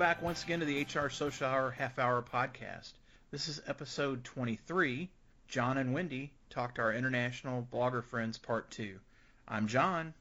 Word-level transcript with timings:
back 0.00 0.22
once 0.22 0.44
again 0.44 0.60
to 0.60 0.64
the 0.64 0.80
HR 0.82 1.10
Social 1.10 1.46
Hour 1.46 1.72
Half 1.72 1.98
Hour 1.98 2.22
Podcast. 2.22 2.92
This 3.30 3.48
is 3.48 3.60
episode 3.66 4.24
23. 4.24 5.10
Jon 5.46 5.76
and 5.76 5.92
Wendy 5.92 6.32
talk 6.48 6.76
to 6.76 6.80
our 6.80 6.94
international 6.94 7.68
blogger 7.70 8.02
friends, 8.02 8.38
part 8.38 8.70
two. 8.70 8.98
I'm 9.46 9.68
Jon. 9.68 10.14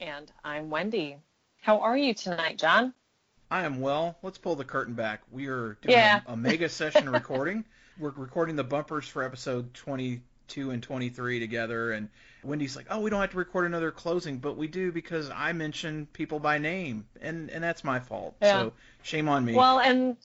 And 0.00 0.32
I'm 0.44 0.70
Wendy. 0.70 1.18
How 1.60 1.78
are 1.78 1.96
you 1.96 2.14
tonight, 2.14 2.58
Jon? 2.58 2.94
I 3.48 3.62
am 3.62 3.80
well. 3.80 4.18
Let's 4.24 4.38
pull 4.38 4.56
the 4.56 4.64
curtain 4.64 4.94
back. 4.94 5.20
We 5.30 5.46
are 5.46 5.78
doing 5.82 5.92
Yeah. 5.92 6.22
a, 6.26 6.32
a 6.32 6.36
mega 6.36 6.68
session 6.68 7.08
recording. 7.08 7.64
We're 8.00 8.10
recording 8.10 8.56
the 8.56 8.64
bumpers 8.64 9.06
for 9.06 9.22
episode 9.22 9.72
22 9.74 10.72
and 10.72 10.82
23 10.82 11.38
together, 11.38 11.92
and 11.92 12.08
Wendy's 12.46 12.76
like, 12.76 12.86
"Oh, 12.90 13.00
we 13.00 13.10
don't 13.10 13.20
have 13.20 13.30
to 13.32 13.36
record 13.36 13.66
another 13.66 13.90
closing, 13.90 14.38
but 14.38 14.56
we 14.56 14.68
do 14.68 14.92
because 14.92 15.30
I 15.30 15.52
mention 15.52 16.06
people 16.12 16.38
by 16.38 16.58
name, 16.58 17.06
and 17.20 17.50
and 17.50 17.62
that's 17.62 17.84
my 17.84 18.00
fault. 18.00 18.36
Yeah. 18.40 18.52
So 18.62 18.72
shame 19.02 19.28
on 19.28 19.44
me." 19.44 19.54
Well, 19.54 19.80
and 19.80 20.16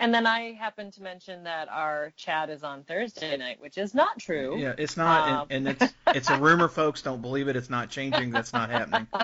and 0.00 0.12
then 0.12 0.26
I 0.26 0.52
happened 0.52 0.92
to 0.94 1.02
mention 1.02 1.44
that 1.44 1.68
our 1.68 2.12
chat 2.16 2.50
is 2.50 2.64
on 2.64 2.82
Thursday 2.84 3.36
night, 3.36 3.60
which 3.60 3.78
is 3.78 3.94
not 3.94 4.18
true. 4.18 4.58
Yeah, 4.58 4.74
it's 4.76 4.96
not, 4.96 5.28
Um, 5.28 5.46
and, 5.50 5.68
and 5.68 5.82
it's 5.82 5.94
it's 6.08 6.30
a 6.30 6.38
rumor, 6.38 6.68
folks. 6.68 7.02
Don't 7.02 7.22
believe 7.22 7.48
it. 7.48 7.56
It's 7.56 7.70
not 7.70 7.90
changing. 7.90 8.30
That's 8.30 8.52
not 8.52 8.70
happening. 8.70 9.06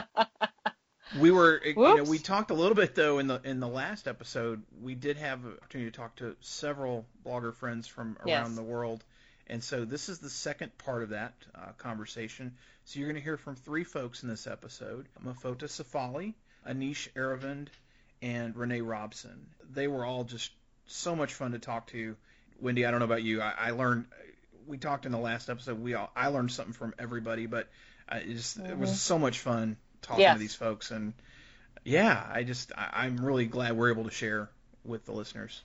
We 1.18 1.32
were, 1.32 1.60
you 1.64 1.74
know, 1.74 2.04
we 2.04 2.18
talked 2.18 2.52
a 2.52 2.54
little 2.54 2.76
bit 2.76 2.94
though 2.94 3.18
in 3.18 3.26
the 3.26 3.40
in 3.42 3.58
the 3.58 3.66
last 3.66 4.06
episode. 4.06 4.62
We 4.80 4.94
did 4.94 5.16
have 5.16 5.44
an 5.44 5.54
opportunity 5.60 5.90
to 5.90 5.96
talk 5.96 6.14
to 6.16 6.36
several 6.40 7.04
blogger 7.26 7.52
friends 7.52 7.88
from 7.88 8.16
around 8.20 8.28
Yes. 8.28 8.54
the 8.54 8.62
world, 8.62 9.02
and 9.50 9.62
so 9.62 9.84
this 9.84 10.08
is 10.08 10.20
the 10.20 10.30
second 10.30 10.76
part 10.78 11.02
of 11.02 11.10
that 11.10 11.34
uh, 11.54 11.72
conversation. 11.76 12.54
So 12.84 12.98
you're 12.98 13.08
going 13.08 13.20
to 13.20 13.22
hear 13.22 13.36
from 13.36 13.56
three 13.56 13.84
folks 13.84 14.22
in 14.22 14.28
this 14.30 14.46
episode: 14.46 15.06
Mofota 15.22 15.64
Sefali, 15.64 16.32
Anish 16.66 17.12
Aravind, 17.12 17.68
and 18.22 18.56
Renee 18.56 18.80
Robson. 18.80 19.46
They 19.72 19.88
were 19.88 20.04
all 20.04 20.24
just 20.24 20.50
so 20.86 21.14
much 21.14 21.34
fun 21.34 21.52
to 21.52 21.58
talk 21.58 21.88
to. 21.88 22.16
Wendy, 22.60 22.86
I 22.86 22.90
don't 22.90 23.00
know 23.00 23.06
about 23.06 23.22
you. 23.22 23.42
I, 23.42 23.52
I 23.58 23.70
learned. 23.72 24.06
We 24.66 24.78
talked 24.78 25.04
in 25.04 25.12
the 25.12 25.18
last 25.18 25.50
episode. 25.50 25.80
We 25.80 25.94
all 25.94 26.10
I 26.14 26.28
learned 26.28 26.52
something 26.52 26.74
from 26.74 26.94
everybody, 26.98 27.46
but 27.46 27.68
it, 28.12 28.28
just, 28.28 28.58
it 28.58 28.78
was 28.78 29.00
so 29.00 29.18
much 29.18 29.40
fun 29.40 29.76
talking 30.02 30.22
Yes. 30.22 30.34
to 30.34 30.38
these 30.40 30.54
folks, 30.54 30.90
and 30.90 31.12
yeah, 31.84 32.24
I 32.32 32.44
just 32.44 32.72
I, 32.76 33.04
I'm 33.04 33.16
really 33.16 33.46
glad 33.46 33.76
we're 33.76 33.90
able 33.90 34.04
to 34.04 34.10
share 34.10 34.48
with 34.84 35.04
the 35.06 35.12
listeners. 35.12 35.62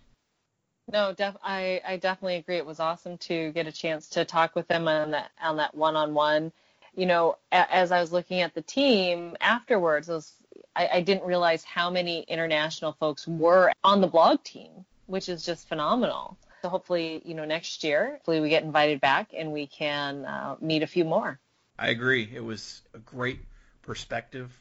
No, 0.92 1.14
def- 1.14 1.38
I, 1.44 1.82
I 1.88 1.98
definitely 1.98 2.36
agree. 2.36 2.58
It 2.58 2.66
was 2.66 2.80
awesome 2.80 3.18
to 3.20 3.52
get 3.54 3.68
a 3.68 3.72
chance 3.72 4.08
to 4.10 4.24
talk 4.24 4.56
with 4.56 4.68
them 4.68 4.88
on 4.88 5.12
that 5.12 5.32
on 5.42 5.58
that 5.58 5.74
one-on-one. 5.74 6.52
You 6.96 7.06
know, 7.06 7.38
a, 7.52 7.74
as 7.74 7.92
I 7.92 8.00
was 8.00 8.12
looking 8.12 8.42
at 8.42 8.54
the 8.54 8.62
team 8.62 9.36
afterwards, 9.42 10.08
was, 10.08 10.34
I, 10.76 10.88
I 10.94 11.02
didn't 11.02 11.26
realize 11.26 11.64
how 11.64 11.90
many 11.90 12.22
international 12.22 12.94
folks 12.94 13.28
were 13.28 13.72
on 13.84 14.00
the 14.00 14.08
blog 14.08 14.44
team, 14.44 14.86
which 15.08 15.28
is 15.28 15.44
just 15.44 15.68
phenomenal. 15.68 16.38
So 16.62 16.70
hopefully, 16.70 17.22
you 17.26 17.34
know, 17.34 17.46
next 17.46 17.84
year, 17.84 18.12
hopefully 18.14 18.40
we 18.40 18.50
get 18.50 18.64
invited 18.64 19.02
back 19.02 19.30
and 19.36 19.52
we 19.52 19.68
can 19.68 20.26
uh, 20.26 20.56
meet 20.62 20.84
a 20.84 20.88
few 20.88 21.04
more. 21.04 21.40
I 21.78 21.90
agree. 21.90 22.30
It 22.34 22.44
was 22.44 22.84
a 22.94 23.00
great 23.00 23.40
perspective, 23.82 24.52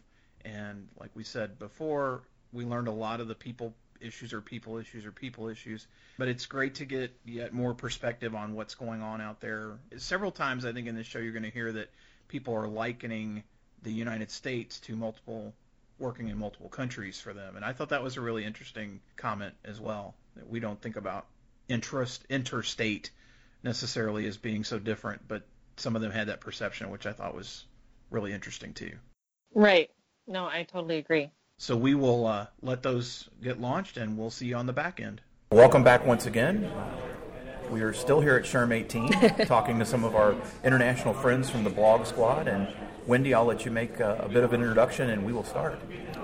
and 0.45 0.89
like 0.99 1.11
we 1.15 1.23
said 1.23 1.59
before, 1.59 2.23
we 2.53 2.65
learned 2.65 2.89
a 2.89 2.93
lot 2.93 3.21
of 3.21 3.29
the 3.29 3.35
people 3.35 3.75
issues 4.05 4.33
or 4.33 4.41
people 4.41 4.79
issues 4.79 5.05
or 5.05 5.13
people 5.13 5.49
issues. 5.49 5.87
But 6.19 6.29
it's 6.29 6.47
great 6.47 6.77
to 6.77 6.85
get 6.85 7.17
yet 7.25 7.53
more 7.53 7.75
perspective 7.75 8.35
on 8.35 8.55
what's 8.55 8.75
going 8.75 9.03
on 9.03 9.21
out 9.21 9.41
there. 9.41 9.79
Several 9.97 10.31
times, 10.31 10.65
I 10.65 10.73
think 10.73 10.87
in 10.87 10.95
this 10.95 11.07
show, 11.07 11.19
you're 11.19 11.33
going 11.33 11.45
to 11.45 11.51
hear 11.51 11.73
that 11.73 11.91
people 12.29 12.55
are 12.55 12.69
likening 12.69 13.43
the 13.83 13.93
United 13.93 14.31
States 14.31 14.81
to 14.81 14.97
multiple 14.97 15.55
working 15.99 16.29
in 16.29 16.39
multiple 16.39 16.69
countries 16.69 17.21
for 17.21 17.33
them, 17.33 17.57
and 17.57 17.65
I 17.65 17.73
thought 17.73 17.91
that 17.91 18.03
was 18.03 18.17
a 18.17 18.21
really 18.21 18.45
interesting 18.45 19.01
comment 19.17 19.55
as 19.65 19.81
well. 19.81 20.15
That 20.37 20.49
we 20.49 20.59
don't 20.59 20.81
think 20.81 20.97
about 20.97 21.27
interest 21.69 22.25
interstate 22.29 23.11
necessarily 23.63 24.27
as 24.27 24.37
being 24.37 24.65
so 24.65 24.79
different, 24.79 25.27
but 25.29 25.47
some 25.77 25.97
of 25.97 26.03
them 26.03 26.11
had 26.11 26.29
that 26.29 26.41
perception, 26.41 26.91
which 26.91 27.07
I 27.07 27.13
thought 27.13 27.35
was 27.35 27.65
really 28.11 28.33
interesting 28.33 28.75
too. 28.75 28.93
Right. 29.55 29.91
No, 30.27 30.47
I 30.47 30.65
totally 30.65 30.99
agree. 30.99 31.31
So 31.57 31.77
we 31.77 31.95
will 31.95 32.27
uh, 32.27 32.47
let 32.63 32.83
those 32.83 33.29
get 33.43 33.61
launched, 33.61 33.97
and 33.97 34.19
we'll 34.19 34.31
see 34.31 34.47
you 34.47 34.57
on 34.57 34.67
the 34.67 34.73
back 34.73 35.01
end. 35.01 35.21
Welcome 35.51 35.85
back 35.85 36.05
once 36.05 36.27
again. 36.27 36.71
We 37.71 37.81
are 37.83 37.93
still 37.93 38.21
here 38.21 38.37
at 38.37 38.45
SHRM 38.45 38.73
18, 38.73 39.47
talking 39.47 39.79
to 39.79 39.87
some 39.87 40.05
of 40.05 40.17
our 40.17 40.35
international 40.65 41.15
friends 41.15 41.49
from 41.49 41.65
the 41.65 41.71
Blog 41.71 42.07
Squad. 42.07 42.49
And 42.49 42.69
Wendy, 43.07 43.35
I'll 43.35 43.45
let 43.45 43.65
you 43.65 43.71
make 43.71 44.01
a, 44.01 44.17
a 44.25 44.29
bit 44.29 44.43
of 44.43 44.53
an 44.53 44.63
introduction, 44.63 45.11
and 45.11 45.25
we 45.25 45.33
will 45.33 45.45
start. 45.45 45.81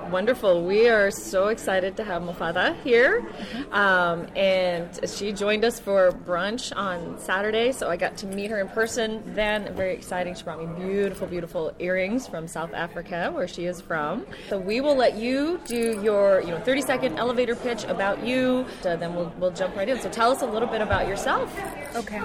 Wonderful. 0.09 0.65
We 0.65 0.89
are 0.89 1.11
so 1.11 1.49
excited 1.49 1.97
to 1.99 2.05
have 2.05 2.23
Mofota 2.23 2.75
here. 2.83 3.25
Um, 3.71 4.27
and 4.35 4.89
she 5.09 5.33
joined 5.33 5.65
us 5.65 5.79
for 5.79 6.11
brunch 6.11 6.75
on 6.77 7.19
Saturday, 7.19 7.73
so 7.73 7.89
I 7.89 7.97
got 7.97 8.17
to 8.19 8.27
meet 8.27 8.51
her 8.51 8.61
in 8.61 8.69
person 8.69 9.23
then. 9.35 9.73
Very 9.75 9.95
exciting. 9.95 10.35
She 10.35 10.43
brought 10.43 10.59
me 10.59 10.85
beautiful, 10.85 11.27
beautiful 11.27 11.73
earrings 11.79 12.27
from 12.27 12.49
South 12.49 12.75
Africa, 12.75 13.31
where 13.33 13.47
she 13.47 13.67
is 13.67 13.81
from. 13.81 14.27
So 14.49 14.59
we 14.59 14.81
will 14.81 14.97
let 14.97 15.17
you 15.17 15.61
do 15.67 16.01
your 16.03 16.41
you 16.41 16.49
know 16.49 16.61
30 16.61 16.83
second 16.83 17.19
elevator 17.19 17.55
pitch 17.55 17.85
about 17.85 18.27
you, 18.27 18.67
uh, 18.85 18.97
then 18.97 19.15
we'll, 19.15 19.33
we'll 19.39 19.53
jump 19.53 19.77
right 19.77 19.89
in. 19.89 20.01
So 20.01 20.11
tell 20.11 20.33
us 20.33 20.43
a 20.43 20.47
little 20.47 20.69
bit 20.69 20.81
about 20.81 21.07
yourself. 21.07 21.57
Okay. 21.95 22.21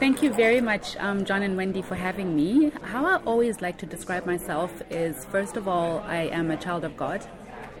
Thank 0.00 0.24
you 0.24 0.32
very 0.32 0.60
much, 0.60 0.96
um, 0.96 1.24
Jon 1.24 1.42
and 1.42 1.56
Wendy, 1.56 1.80
for 1.80 1.94
having 1.94 2.34
me. 2.34 2.72
How 2.82 3.06
I 3.06 3.22
always 3.24 3.60
like 3.62 3.78
to 3.78 3.86
describe 3.86 4.26
myself 4.26 4.82
is 4.90 5.24
first 5.26 5.56
of 5.56 5.68
all, 5.68 6.00
I 6.00 6.22
am 6.32 6.50
a 6.50 6.56
child 6.56 6.84
of 6.84 6.96
God. 6.96 7.24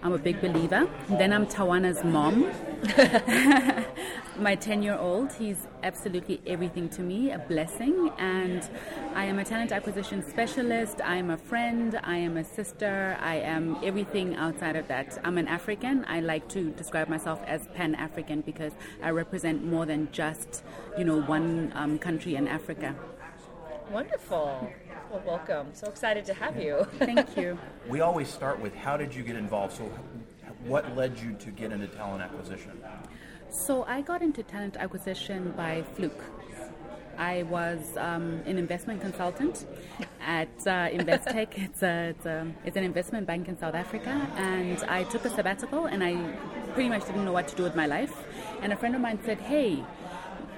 I'm 0.00 0.12
a 0.12 0.18
big 0.18 0.40
believer. 0.40 0.86
Then 1.08 1.32
I'm 1.32 1.46
Tawana's 1.46 2.04
mom. 2.04 2.52
My 4.36 4.54
10 4.54 4.82
year 4.82 4.96
old, 4.96 5.32
he's 5.32 5.66
absolutely 5.82 6.42
everything 6.46 6.88
to 6.90 7.02
me, 7.02 7.30
a 7.30 7.38
blessing. 7.38 8.10
And 8.18 8.68
I 9.14 9.24
am 9.24 9.38
a 9.38 9.44
talent 9.44 9.72
acquisition 9.72 10.22
specialist. 10.28 11.00
I 11.02 11.16
am 11.16 11.30
a 11.30 11.38
friend. 11.38 11.98
I 12.02 12.16
am 12.16 12.36
a 12.36 12.44
sister. 12.44 13.16
I 13.20 13.36
am 13.36 13.78
everything 13.82 14.36
outside 14.36 14.76
of 14.76 14.88
that. 14.88 15.18
I'm 15.24 15.38
an 15.38 15.48
African. 15.48 16.04
I 16.06 16.20
like 16.20 16.48
to 16.48 16.70
describe 16.72 17.08
myself 17.08 17.40
as 17.46 17.66
Pan 17.68 17.94
African 17.94 18.42
because 18.42 18.72
I 19.02 19.10
represent 19.10 19.64
more 19.64 19.86
than 19.86 20.08
just, 20.12 20.64
you 20.96 21.04
know, 21.04 21.20
one 21.22 21.72
um, 21.74 21.98
country 21.98 22.36
in 22.36 22.46
Africa. 22.48 22.94
Wonderful. 23.90 24.72
Well, 25.10 25.22
welcome. 25.26 25.68
So 25.74 25.86
excited 25.88 26.24
to 26.26 26.34
have 26.34 26.60
you. 26.60 26.86
Thank 26.98 27.36
you. 27.36 27.58
We 27.88 28.00
always 28.00 28.28
start 28.28 28.58
with 28.60 28.74
how 28.74 28.96
did 28.96 29.14
you 29.14 29.22
get 29.22 29.36
involved? 29.36 29.74
So, 29.76 29.84
what 30.64 30.96
led 30.96 31.18
you 31.18 31.34
to 31.34 31.50
get 31.50 31.70
into 31.70 31.86
talent 31.86 32.22
acquisition? 32.22 32.82
So 33.50 33.84
I 33.84 34.00
got 34.00 34.22
into 34.22 34.42
talent 34.42 34.78
acquisition 34.78 35.52
by 35.54 35.84
fluke. 35.94 36.24
I 37.18 37.44
was 37.44 37.96
um, 37.98 38.42
an 38.46 38.58
investment 38.58 39.00
consultant 39.02 39.66
at 40.20 40.48
uh, 40.66 40.88
Investec. 40.88 41.48
It's, 41.56 41.82
a, 41.82 42.08
it's, 42.08 42.26
a, 42.26 42.50
it's 42.64 42.76
an 42.76 42.84
investment 42.84 43.26
bank 43.26 43.48
in 43.48 43.58
South 43.58 43.74
Africa, 43.74 44.10
and 44.36 44.82
I 44.84 45.04
took 45.04 45.24
a 45.24 45.30
sabbatical, 45.30 45.86
and 45.86 46.02
I 46.02 46.14
pretty 46.72 46.88
much 46.88 47.04
didn't 47.06 47.24
know 47.24 47.32
what 47.32 47.46
to 47.48 47.54
do 47.54 47.62
with 47.62 47.76
my 47.76 47.86
life. 47.86 48.14
And 48.62 48.72
a 48.72 48.76
friend 48.76 48.94
of 48.94 49.00
mine 49.00 49.18
said, 49.24 49.38
"Hey, 49.40 49.84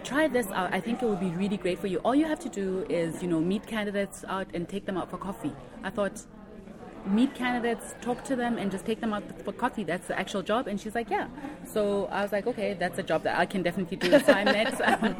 try 0.06 0.28
this 0.28 0.48
out. 0.58 0.72
I 0.72 0.80
think 0.80 1.02
it 1.02 1.06
would 1.06 1.20
be 1.20 1.30
really 1.30 1.56
great 1.56 1.78
for 1.78 1.88
you. 1.88 1.98
All 1.98 2.14
you 2.14 2.26
have 2.26 2.40
to 2.40 2.48
do 2.48 2.86
is, 2.88 3.22
you 3.22 3.28
know, 3.28 3.40
meet 3.40 3.66
candidates 3.66 4.24
out 4.28 4.48
and 4.54 4.68
take 4.68 4.86
them 4.86 4.96
out 4.96 5.10
for 5.10 5.18
coffee." 5.18 5.52
I 5.82 5.90
thought, 5.90 6.16
meet 7.06 7.34
candidates, 7.34 7.94
talk 8.00 8.24
to 8.24 8.36
them, 8.36 8.58
and 8.58 8.70
just 8.70 8.84
take 8.84 9.00
them 9.00 9.12
out 9.12 9.24
for 9.44 9.52
coffee. 9.52 9.84
That's 9.84 10.08
the 10.08 10.18
actual 10.18 10.42
job. 10.42 10.66
And 10.66 10.80
she's 10.80 10.94
like, 10.94 11.10
yeah. 11.10 11.28
So 11.66 12.06
I 12.06 12.22
was 12.22 12.32
like, 12.32 12.46
okay, 12.46 12.74
that's 12.74 12.98
a 12.98 13.02
job 13.02 13.22
that 13.24 13.38
I 13.38 13.46
can 13.46 13.62
definitely 13.62 13.96
do. 13.96 14.18
So 14.20 14.32
I 14.32 14.44
met, 14.44 14.80
um, 15.02 15.16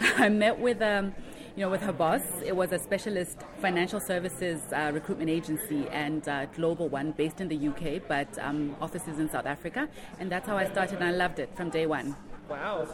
I 0.00 0.28
met 0.28 0.58
with, 0.58 0.80
um, 0.82 1.14
you 1.54 1.62
know, 1.62 1.70
with 1.70 1.82
her 1.82 1.92
boss. 1.92 2.22
It 2.44 2.54
was 2.54 2.72
a 2.72 2.78
specialist 2.78 3.38
financial 3.60 4.00
services 4.00 4.60
uh, 4.72 4.90
recruitment 4.92 5.30
agency 5.30 5.88
and 5.90 6.26
uh, 6.28 6.46
global 6.46 6.88
one 6.88 7.12
based 7.12 7.40
in 7.40 7.48
the 7.48 7.68
UK, 7.68 8.02
but 8.06 8.38
um, 8.38 8.76
offices 8.80 9.18
in 9.18 9.30
South 9.30 9.46
Africa. 9.46 9.88
And 10.18 10.30
that's 10.30 10.46
how 10.46 10.56
I 10.56 10.68
started, 10.68 10.96
and 10.96 11.04
I 11.04 11.12
loved 11.12 11.38
it 11.38 11.54
from 11.56 11.70
day 11.70 11.86
one. 11.86 12.16
Wow. 12.48 12.86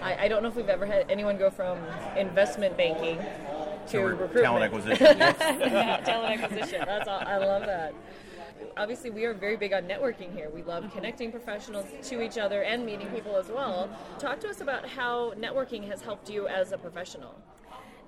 I, 0.00 0.24
I 0.24 0.28
don't 0.28 0.42
know 0.42 0.48
if 0.48 0.54
we've 0.54 0.68
ever 0.68 0.86
had 0.86 1.10
anyone 1.10 1.36
go 1.36 1.50
from 1.50 1.78
investment 2.16 2.76
banking 2.76 3.18
to 3.88 3.98
recruitment. 4.00 4.44
Talent 4.44 4.64
acquisition. 4.64 5.18
Talent 5.18 6.42
acquisition. 6.42 6.82
That's 6.86 7.08
all. 7.08 7.20
I 7.20 7.38
love 7.38 7.66
that. 7.66 7.94
Obviously, 8.76 9.10
we 9.10 9.24
are 9.24 9.34
very 9.34 9.56
big 9.56 9.72
on 9.72 9.84
networking 9.84 10.34
here. 10.34 10.50
We 10.50 10.62
love 10.62 10.90
connecting 10.92 11.30
professionals 11.30 11.86
to 12.04 12.22
each 12.22 12.38
other 12.38 12.62
and 12.62 12.84
meeting 12.84 13.08
people 13.08 13.36
as 13.36 13.48
well. 13.48 13.88
Talk 14.18 14.40
to 14.40 14.48
us 14.48 14.60
about 14.60 14.88
how 14.88 15.32
networking 15.34 15.86
has 15.88 16.00
helped 16.00 16.30
you 16.30 16.48
as 16.48 16.72
a 16.72 16.78
professional. 16.78 17.34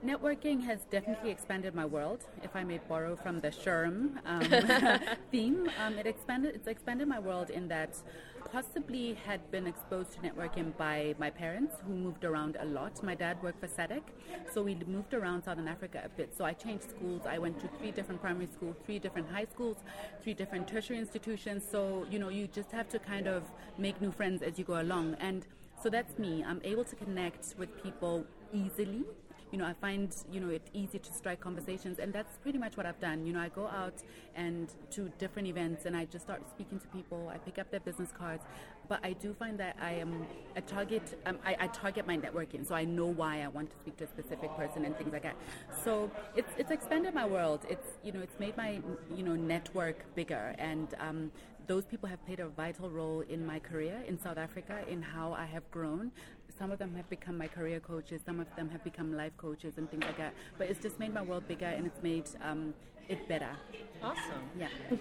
Networking 0.04 0.62
has 0.64 0.80
definitely 0.90 1.30
expanded 1.30 1.74
my 1.74 1.84
world. 1.84 2.24
If 2.42 2.54
I 2.54 2.64
may 2.64 2.78
borrow 2.88 3.16
from 3.16 3.40
the 3.40 3.48
SHRM 3.48 4.18
um, 4.24 5.16
theme, 5.30 5.70
um, 5.84 5.98
it 5.98 6.06
expanded. 6.06 6.54
It's 6.54 6.68
expanded 6.68 7.08
my 7.08 7.18
world 7.18 7.50
in 7.50 7.68
that 7.68 7.96
possibly 8.52 9.14
had 9.26 9.50
been 9.50 9.66
exposed 9.66 10.12
to 10.12 10.18
networking 10.20 10.76
by 10.76 11.14
my 11.18 11.30
parents 11.30 11.76
who 11.86 11.94
moved 11.94 12.24
around 12.24 12.56
a 12.60 12.64
lot. 12.64 13.02
My 13.02 13.14
dad 13.14 13.42
worked 13.42 13.60
for 13.60 13.68
SADC, 13.68 14.02
so 14.52 14.62
we 14.62 14.74
moved 14.86 15.14
around 15.14 15.44
Southern 15.44 15.68
Africa 15.68 16.02
a 16.04 16.08
bit. 16.08 16.34
So 16.36 16.44
I 16.44 16.52
changed 16.52 16.88
schools. 16.88 17.22
I 17.26 17.38
went 17.38 17.60
to 17.60 17.68
three 17.78 17.90
different 17.90 18.20
primary 18.20 18.48
schools, 18.52 18.76
three 18.84 18.98
different 18.98 19.28
high 19.30 19.46
schools, 19.52 19.78
three 20.22 20.34
different 20.34 20.68
tertiary 20.68 20.98
institutions. 20.98 21.64
So, 21.70 22.06
you 22.10 22.18
know, 22.18 22.28
you 22.28 22.46
just 22.46 22.70
have 22.72 22.88
to 22.90 22.98
kind 22.98 23.26
of 23.26 23.42
make 23.78 24.00
new 24.00 24.12
friends 24.12 24.42
as 24.42 24.58
you 24.58 24.64
go 24.64 24.80
along. 24.80 25.16
And 25.20 25.46
so 25.82 25.90
that's 25.90 26.18
me. 26.18 26.44
I'm 26.46 26.60
able 26.64 26.84
to 26.84 26.96
connect 26.96 27.54
with 27.58 27.82
people 27.82 28.24
easily 28.52 29.04
you 29.56 29.62
know, 29.62 29.68
I 29.68 29.72
find, 29.72 30.14
you 30.30 30.38
know, 30.38 30.50
it 30.50 30.68
easy 30.74 30.98
to 30.98 31.12
strike 31.14 31.40
conversations. 31.40 31.98
And 31.98 32.12
that's 32.12 32.36
pretty 32.42 32.58
much 32.58 32.76
what 32.76 32.84
I've 32.84 33.00
done. 33.00 33.24
You 33.24 33.32
know, 33.32 33.40
I 33.40 33.48
go 33.48 33.66
out 33.68 34.02
and 34.34 34.68
to 34.90 35.10
different 35.18 35.48
events 35.48 35.86
and 35.86 35.96
I 35.96 36.04
just 36.04 36.26
start 36.26 36.42
speaking 36.50 36.78
to 36.78 36.86
people. 36.88 37.32
I 37.34 37.38
pick 37.38 37.58
up 37.58 37.70
their 37.70 37.80
business 37.80 38.10
cards. 38.12 38.42
But 38.86 39.00
I 39.02 39.14
do 39.14 39.32
find 39.32 39.58
that 39.58 39.78
I 39.80 39.92
am 39.92 40.26
a 40.56 40.60
target, 40.60 41.18
um, 41.24 41.38
I, 41.42 41.56
I, 41.58 41.66
target 41.68 42.06
my 42.06 42.18
networking. 42.18 42.68
So 42.68 42.74
I 42.74 42.84
know 42.84 43.06
why 43.06 43.40
I 43.40 43.48
want 43.48 43.70
to 43.70 43.76
speak 43.78 43.96
to 43.96 44.04
a 44.04 44.08
specific 44.08 44.54
person 44.58 44.84
and 44.84 44.94
things 44.98 45.10
like 45.10 45.22
that. 45.22 45.36
So 45.82 46.10
it's, 46.36 46.52
it's 46.58 46.70
expanded 46.70 47.14
my 47.14 47.26
world. 47.26 47.60
It's, 47.70 47.88
you 48.04 48.12
know, 48.12 48.20
it's 48.20 48.38
made 48.38 48.58
my, 48.58 48.80
you 49.16 49.22
know, 49.22 49.36
network 49.36 50.04
bigger. 50.14 50.54
And 50.58 50.88
um, 51.00 51.32
those 51.66 51.84
people 51.84 52.08
have 52.08 52.24
played 52.26 52.40
a 52.40 52.48
vital 52.48 52.90
role 52.90 53.22
in 53.28 53.44
my 53.44 53.58
career 53.58 54.02
in 54.06 54.20
South 54.20 54.38
Africa, 54.38 54.78
in 54.88 55.02
how 55.02 55.32
I 55.32 55.46
have 55.46 55.68
grown. 55.70 56.12
Some 56.58 56.70
of 56.70 56.78
them 56.78 56.94
have 56.94 57.08
become 57.10 57.36
my 57.36 57.48
career 57.48 57.80
coaches, 57.80 58.22
some 58.24 58.40
of 58.40 58.46
them 58.56 58.70
have 58.70 58.82
become 58.82 59.14
life 59.14 59.36
coaches 59.36 59.74
and 59.76 59.90
things 59.90 60.04
like 60.04 60.16
that. 60.16 60.32
But 60.56 60.68
it's 60.70 60.80
just 60.80 60.98
made 60.98 61.12
my 61.12 61.22
world 61.22 61.46
bigger 61.46 61.66
and 61.66 61.86
it's 61.86 62.02
made 62.02 62.24
um, 62.42 62.72
it 63.08 63.28
better. 63.28 63.50
Awesome. 64.02 64.42
Yeah. 64.58 64.68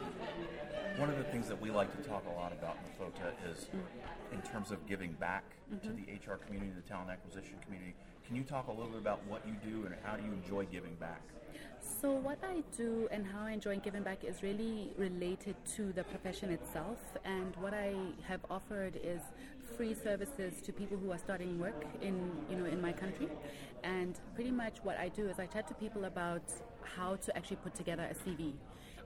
One 0.98 1.10
of 1.10 1.18
the 1.18 1.24
things 1.25 1.48
that 1.48 1.60
we 1.60 1.72
like 1.72 1.92
to 1.96 2.10
talk 2.10 2.24
a 2.25 2.40
lot 2.40 2.52
about 2.52 2.78
in 2.78 3.06
Mofota 3.06 3.31
is 3.52 3.68
in 4.31 4.42
terms 4.42 4.72
of 4.72 4.86
giving 4.88 5.13
back 5.13 5.44
mm-hmm. 5.74 5.88
to 5.88 5.94
the 5.94 6.04
HR 6.13 6.38
community, 6.38 6.72
the 6.75 6.88
talent 6.88 7.10
acquisition 7.10 7.56
community. 7.63 7.96
Can 8.28 8.36
you 8.36 8.44
talk 8.44 8.68
a 8.68 8.72
little 8.72 8.90
bit 8.90 9.00
about 9.00 9.25
what 9.25 9.46
you 9.48 9.56
do 9.63 9.86
and 9.86 9.96
how 10.04 10.16
do 10.16 10.24
you 10.24 10.31
enjoy 10.31 10.66
giving 10.66 10.96
back? 10.96 11.22
So, 12.01 12.12
what 12.12 12.40
I 12.44 12.63
do 12.75 13.08
and 13.12 13.25
how 13.25 13.46
I 13.46 13.51
enjoy 13.51 13.78
giving 13.80 14.04
back 14.04 14.24
is 14.24 14.42
really 14.42 14.92
related 14.98 15.56
to 15.75 15.94
the 15.94 16.04
profession 16.04 16.50
itself. 16.51 16.98
And 17.24 17.56
what 17.58 17.74
I 17.74 17.94
have 18.28 18.42
offered 18.50 19.00
is 19.04 19.22
free 19.77 19.94
services 19.94 20.62
to 20.62 20.72
people 20.72 20.98
who 20.98 21.12
are 21.12 21.18
starting 21.18 21.60
work 21.60 21.86
in, 22.01 22.31
you 22.50 22.56
know, 22.56 22.66
in 22.66 22.81
my 22.81 22.94
country. 22.94 23.27
And 23.83 24.19
pretty 24.33 24.51
much 24.51 24.77
what 24.83 24.98
I 24.98 25.10
do 25.10 25.27
is 25.27 25.39
I 25.39 25.45
chat 25.45 25.68
to 25.68 25.74
people 25.74 26.06
about 26.06 26.44
how 26.83 27.16
to 27.18 27.38
actually 27.38 27.57
put 27.57 27.75
together 27.75 28.04
a 28.10 28.16
CV 28.16 28.54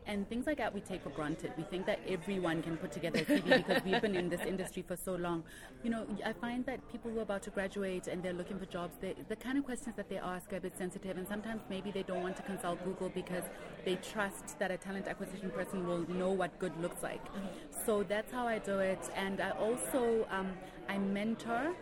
and 0.06 0.28
things 0.30 0.48
like 0.48 0.58
that 0.58 0.74
we 0.74 0.82
take 0.82 1.04
for 1.04 1.10
granted. 1.10 1.52
We 1.58 1.64
think 1.64 1.86
that 1.86 2.00
everyone 2.08 2.62
can 2.62 2.78
put 2.78 2.92
together 2.92 3.20
a 3.20 3.26
CV 3.26 3.58
because 3.68 3.84
we've 3.84 4.02
been 4.02 4.16
in 4.16 4.30
this 4.30 4.42
industry 4.42 4.84
for 4.88 4.96
so 4.96 5.16
long. 5.16 5.44
You 5.84 5.92
know, 5.92 6.06
I 6.26 6.34
find 6.34 6.66
that 6.66 6.80
people 6.92 7.12
who 7.12 7.20
are 7.20 7.24
about 7.24 7.44
to 7.44 7.50
graduate 7.50 8.08
and 8.08 8.24
they're 8.24 8.34
looking 8.34 8.60
for 8.60 8.66
jobs, 8.66 8.96
they, 9.02 9.16
the 9.28 9.36
kind 9.36 9.58
of 9.58 9.66
questions 9.66 9.96
that 9.96 10.10
they 10.10 10.18
ask 10.18 10.52
are 10.54 10.58
a 10.58 10.62
bit 10.62 10.78
sensitive, 10.78 11.18
and 11.18 11.28
sometimes 11.28 11.62
maybe 11.70 11.92
they 11.92 12.04
don't 12.04 12.24
want 12.24 12.36
to 12.38 12.44
consult 12.44 12.84
Google 12.84 13.10
because 13.10 13.44
they 13.86 13.96
trust 13.96 14.58
that 14.60 14.72
a 14.72 14.78
talent 14.78 15.08
acquisition 15.08 15.50
person 15.52 15.86
will 15.88 16.10
know 16.10 16.32
what 16.32 16.58
good 16.60 16.76
looks 16.82 17.04
like. 17.04 17.24
Mm-hmm. 17.26 17.86
So 17.86 18.04
that's 18.04 18.32
how 18.32 18.48
I 18.48 18.60
do 18.60 18.80
it, 18.80 19.10
and 19.16 19.42
I 19.42 19.52
also 19.52 20.28
um, 20.32 20.52
I 20.88 20.98
mentor 20.98 21.76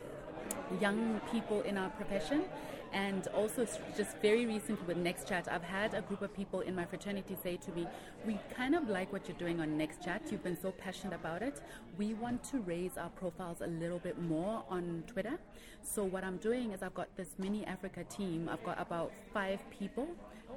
young 0.81 1.21
people 1.31 1.61
in 1.61 1.77
our 1.77 1.89
profession 1.91 2.45
and 2.93 3.27
also, 3.27 3.67
just 3.95 4.17
very 4.21 4.45
recently 4.45 4.85
with 4.87 4.97
Next 4.97 5.27
Chat, 5.27 5.47
I've 5.51 5.63
had 5.63 5.93
a 5.93 6.01
group 6.01 6.21
of 6.21 6.33
people 6.33 6.61
in 6.61 6.75
my 6.75 6.85
fraternity 6.85 7.37
say 7.43 7.57
to 7.57 7.71
me, 7.71 7.87
We 8.25 8.39
kind 8.55 8.75
of 8.75 8.89
like 8.89 9.11
what 9.11 9.27
you're 9.27 9.37
doing 9.37 9.59
on 9.59 9.77
Next 9.77 10.03
Chat. 10.03 10.23
You've 10.31 10.43
been 10.43 10.59
so 10.59 10.71
passionate 10.71 11.15
about 11.15 11.41
it. 11.41 11.61
We 11.97 12.13
want 12.13 12.43
to 12.45 12.59
raise 12.59 12.97
our 12.97 13.09
profiles 13.09 13.61
a 13.61 13.67
little 13.67 13.99
bit 13.99 14.21
more 14.21 14.63
on 14.69 15.03
Twitter. 15.07 15.37
So, 15.81 16.03
what 16.03 16.23
I'm 16.23 16.37
doing 16.37 16.71
is 16.71 16.83
I've 16.83 16.93
got 16.93 17.15
this 17.15 17.29
mini 17.37 17.65
Africa 17.65 18.03
team. 18.03 18.49
I've 18.51 18.63
got 18.63 18.79
about 18.81 19.11
five 19.33 19.59
people 19.69 20.07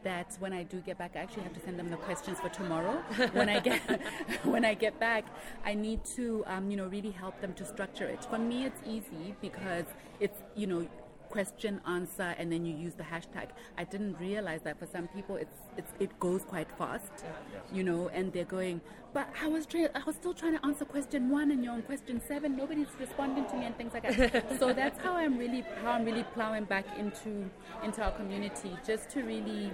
that 0.02 0.36
when 0.38 0.52
I 0.52 0.62
do 0.62 0.80
get 0.80 0.98
back, 0.98 1.12
I 1.14 1.20
actually 1.20 1.42
have 1.42 1.52
to 1.54 1.60
send 1.60 1.78
them 1.78 1.90
the 1.90 1.96
questions 1.96 2.38
for 2.40 2.48
tomorrow. 2.48 2.94
when 3.32 3.48
I 3.48 3.60
get 3.60 3.80
when 4.44 4.64
I 4.64 4.74
get 4.74 4.98
back, 4.98 5.24
I 5.64 5.74
need 5.74 6.04
to 6.16 6.44
um, 6.46 6.70
you 6.70 6.76
know 6.76 6.86
really 6.86 7.10
help 7.10 7.40
them 7.40 7.52
to 7.54 7.64
structure 7.64 8.06
it. 8.06 8.24
For 8.24 8.38
me, 8.38 8.64
it's 8.64 8.80
easy 8.86 9.34
because 9.40 9.84
it's 10.18 10.38
you 10.54 10.66
know 10.66 10.86
question 11.30 11.80
answer 11.86 12.34
and 12.38 12.50
then 12.52 12.64
you 12.66 12.74
use 12.76 12.94
the 12.94 13.02
hashtag. 13.02 13.48
I 13.78 13.84
didn't 13.84 14.18
realize 14.18 14.60
that 14.62 14.78
for 14.78 14.86
some 14.86 15.08
people 15.08 15.36
it's, 15.36 15.56
it's 15.76 15.92
it 15.98 16.18
goes 16.18 16.42
quite 16.44 16.70
fast 16.76 17.24
you 17.72 17.84
know 17.84 18.08
and 18.08 18.32
they're 18.32 18.44
going 18.44 18.80
but 19.12 19.28
i 19.42 19.46
was 19.46 19.66
tra- 19.66 19.90
i 19.94 20.02
was 20.04 20.16
still 20.16 20.34
trying 20.34 20.56
to 20.58 20.66
answer 20.66 20.84
question 20.84 21.30
one 21.30 21.50
and 21.50 21.62
you're 21.62 21.72
on 21.72 21.82
question 21.82 22.20
seven. 22.26 22.56
Nobody's 22.56 22.88
responding 22.98 23.46
to 23.46 23.56
me 23.56 23.64
and 23.66 23.76
things 23.76 23.92
like 23.94 24.04
that. 24.04 24.46
So 24.58 24.72
that's 24.72 24.98
how 25.02 25.14
i'm 25.16 25.38
really 25.38 25.64
how 25.82 25.92
i'm 25.92 26.04
really 26.04 26.24
plowing 26.34 26.64
back 26.64 26.86
into 26.98 27.48
into 27.84 28.02
our 28.02 28.12
community 28.12 28.76
just 28.86 29.10
to 29.10 29.22
really 29.22 29.70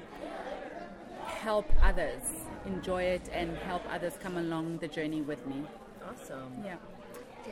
help 1.47 1.71
others 1.83 2.23
enjoy 2.67 3.03
it 3.03 3.29
and 3.33 3.57
help 3.59 3.83
others 3.91 4.15
come 4.21 4.37
along 4.37 4.79
the 4.79 4.89
journey 4.89 5.23
with 5.23 5.47
me. 5.47 5.63
Awesome. 6.09 6.53
Yeah. 6.65 6.77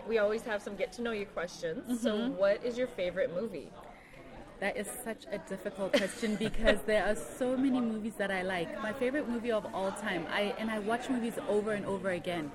We 0.09 0.19
always 0.19 0.43
have 0.43 0.61
some 0.62 0.75
get 0.77 0.93
to 0.95 1.03
know 1.03 1.12
you 1.12 1.27
questions. 1.27 1.85
Mm-hmm. 1.85 1.97
So, 1.97 2.31
what 2.31 2.65
is 2.65 2.77
your 2.77 2.89
favorite 2.89 3.33
movie? 3.35 3.71
That 4.65 4.79
is 4.79 4.89
such 5.05 5.27
a 5.31 5.37
difficult 5.37 5.93
question 5.93 6.37
because 6.37 6.79
there 6.87 7.05
are 7.05 7.15
so 7.15 7.55
many 7.55 7.83
movies 7.83 8.15
that 8.17 8.31
I 8.31 8.41
like. 8.41 8.81
My 8.81 8.95
favorite 8.95 9.29
movie 9.29 9.53
of 9.53 9.67
all 9.75 9.93
time, 9.93 10.27
I 10.33 10.55
and 10.59 10.71
I 10.71 10.79
watch 10.79 11.11
movies 11.11 11.35
over 11.51 11.73
and 11.73 11.85
over 11.85 12.13
again. 12.13 12.51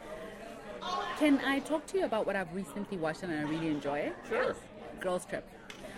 Can 1.19 1.39
I 1.45 1.59
talk 1.59 1.85
to 1.89 1.99
you 1.99 2.05
about 2.05 2.25
what 2.25 2.35
I've 2.35 2.51
recently 2.51 2.97
watched 2.97 3.21
and 3.21 3.31
I 3.31 3.43
really 3.43 3.67
enjoy 3.67 3.99
it? 3.99 4.15
Sure. 4.27 4.55
Girls 4.99 5.27
Trip. 5.27 5.45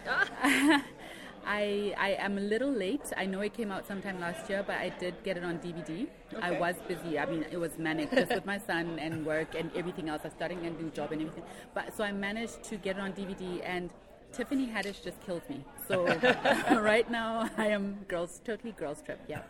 Ah. 0.06 0.84
I 1.46 1.96
I 1.98 2.10
am 2.19 2.38
a 2.38 2.42
little 2.42 2.74
late. 2.84 3.08
I 3.16 3.25
know 3.25 3.40
it 3.40 3.54
came 3.54 3.72
out 3.72 3.88
sometime 3.88 4.19
last 4.19 4.50
year, 4.50 4.66
but 4.68 4.75
I 4.75 4.90
did 4.90 5.24
get 5.24 5.38
it 5.38 5.46
on 5.46 5.60
DVD. 5.60 6.08
Okay. 6.34 6.42
I 6.42 6.60
was 6.60 6.75
busy. 6.90 7.19
I 7.19 7.25
mean, 7.25 7.46
it 7.50 7.58
was 7.58 7.80
manic 7.80 8.12
just 8.12 8.36
with 8.36 8.46
my 8.46 8.58
son 8.58 9.00
and 9.00 9.25
work 9.25 9.56
and 9.56 9.72
everything 9.78 10.10
else. 10.10 10.24
I 10.25 10.28
was 10.28 10.34
starting 10.34 10.66
a 10.66 10.72
new 10.72 10.90
job 10.90 11.13
and 11.13 11.22
everything. 11.22 11.46
But 11.74 11.96
so 11.96 12.04
I 12.04 12.12
managed 12.12 12.63
to 12.63 12.75
get 12.75 12.98
it 12.98 13.02
on 13.02 13.13
DVD 13.13 13.62
and 13.63 13.92
Tiffany 14.33 14.68
Haddish 14.68 15.04
just 15.04 15.22
killed 15.25 15.42
me. 15.50 15.63
So 15.88 16.05
right 16.72 17.10
now 17.10 17.50
I 17.58 17.67
am 17.67 18.05
girls, 18.08 18.41
totally 18.44 18.72
girls 18.72 19.01
trip. 19.01 19.20
Yeah. 19.27 19.41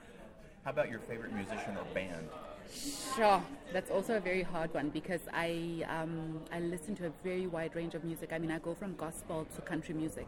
How 0.63 0.71
about 0.71 0.89
your 0.89 0.99
favorite 0.99 1.33
musician 1.33 1.77
or 1.77 1.85
band? 1.93 2.27
Sure, 3.15 3.43
that's 3.73 3.91
also 3.91 4.15
a 4.15 4.19
very 4.19 4.43
hard 4.43 4.73
one 4.73 4.89
because 4.89 5.21
I 5.33 5.83
um, 5.89 6.39
I 6.53 6.59
listen 6.59 6.95
to 6.97 7.07
a 7.07 7.11
very 7.23 7.47
wide 7.47 7.75
range 7.75 7.95
of 7.95 8.03
music. 8.03 8.31
I 8.31 8.39
mean, 8.39 8.51
I 8.51 8.59
go 8.59 8.73
from 8.73 8.95
gospel 8.95 9.45
to 9.55 9.61
country 9.61 9.93
music. 9.93 10.27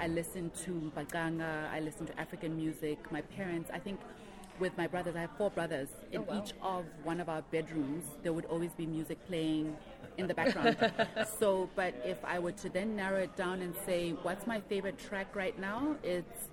I 0.00 0.08
listen 0.08 0.50
to 0.64 0.92
baganga. 0.96 1.70
I 1.70 1.80
listen 1.80 2.06
to 2.06 2.20
African 2.20 2.56
music. 2.56 2.98
My 3.12 3.20
parents, 3.20 3.70
I 3.72 3.78
think, 3.78 4.00
with 4.58 4.76
my 4.76 4.86
brothers, 4.86 5.14
I 5.14 5.20
have 5.20 5.30
four 5.38 5.50
brothers. 5.50 5.88
In 6.10 6.20
oh, 6.20 6.24
wow. 6.28 6.42
each 6.42 6.54
of 6.62 6.84
one 7.04 7.20
of 7.20 7.28
our 7.28 7.42
bedrooms, 7.42 8.04
there 8.22 8.32
would 8.32 8.46
always 8.46 8.72
be 8.72 8.86
music 8.86 9.24
playing 9.26 9.76
in 10.18 10.26
the 10.26 10.34
background. 10.34 10.76
so, 11.38 11.68
but 11.74 11.94
if 12.04 12.24
I 12.24 12.38
were 12.38 12.52
to 12.52 12.68
then 12.68 12.96
narrow 12.96 13.18
it 13.18 13.36
down 13.36 13.62
and 13.62 13.74
say, 13.84 14.10
what's 14.22 14.46
my 14.46 14.60
favorite 14.60 14.98
track 14.98 15.34
right 15.34 15.58
now? 15.58 15.96
It's 16.02 16.48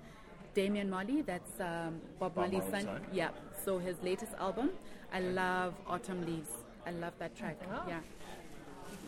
Damian 0.54 0.90
Marley. 0.90 1.22
That's 1.22 1.60
um, 1.60 2.00
Bob, 2.18 2.34
Bob 2.34 2.52
Marley's 2.52 2.70
son. 2.70 3.00
Yeah. 3.12 3.30
So 3.64 3.78
his 3.78 3.96
latest 4.02 4.32
album. 4.38 4.70
I 5.12 5.20
love 5.20 5.74
Autumn 5.86 6.24
Leaves. 6.26 6.50
I 6.86 6.90
love 6.90 7.12
that 7.18 7.36
track. 7.36 7.58
Wow. 7.70 7.84
Yeah. 7.88 8.00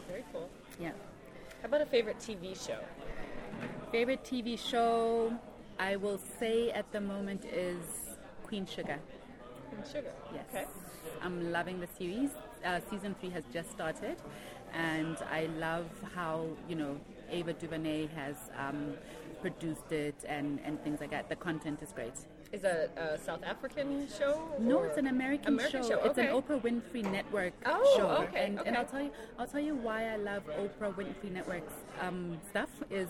Very 0.08 0.24
cool. 0.32 0.48
Yeah. 0.80 0.92
How 1.62 1.68
about 1.68 1.80
a 1.80 1.86
favorite 1.86 2.18
TV 2.18 2.54
show? 2.66 2.78
Favorite 3.90 4.24
TV 4.24 4.58
show, 4.58 5.32
I 5.78 5.96
will 5.96 6.20
say 6.38 6.70
at 6.70 6.90
the 6.92 7.00
moment 7.00 7.44
is 7.44 8.16
Queen 8.44 8.66
Sugar. 8.66 8.98
Queen 9.70 9.82
Sugar. 9.90 10.12
Yes. 10.32 10.44
Okay. 10.50 10.64
I'm 11.22 11.52
loving 11.52 11.80
the 11.80 11.86
series. 11.98 12.30
Uh, 12.66 12.80
season 12.90 13.14
three 13.20 13.30
has 13.30 13.44
just 13.52 13.70
started, 13.70 14.16
and 14.74 15.16
I 15.30 15.46
love 15.60 15.86
how 16.16 16.46
you 16.68 16.74
know 16.74 16.98
Ava 17.30 17.52
DuVernay 17.52 18.08
has 18.08 18.34
um, 18.58 18.94
produced 19.40 19.92
it 19.92 20.16
and, 20.28 20.58
and 20.64 20.82
things 20.82 21.00
like 21.00 21.10
that. 21.10 21.28
The 21.28 21.36
content 21.36 21.80
is 21.80 21.92
great. 21.92 22.14
Is 22.50 22.62
that 22.62 22.90
a 22.96 23.18
South 23.18 23.44
African 23.44 24.08
show? 24.18 24.40
No, 24.58 24.82
it's 24.82 24.98
an 24.98 25.06
American, 25.06 25.54
American 25.54 25.82
show. 25.82 25.88
show. 25.90 25.98
Okay. 26.00 26.08
It's 26.08 26.18
an 26.18 26.26
Oprah 26.26 26.60
Winfrey 26.60 27.08
Network 27.08 27.52
oh, 27.66 27.94
show. 27.96 28.08
Okay, 28.24 28.46
and, 28.46 28.58
okay. 28.58 28.68
and 28.68 28.76
I'll 28.76 28.84
tell 28.84 29.02
you, 29.02 29.12
I'll 29.38 29.46
tell 29.46 29.60
you 29.60 29.76
why 29.76 30.12
I 30.12 30.16
love 30.16 30.42
Oprah 30.46 30.92
Winfrey 30.94 31.30
Network's 31.30 31.74
um, 32.00 32.36
stuff 32.50 32.70
is 32.90 33.08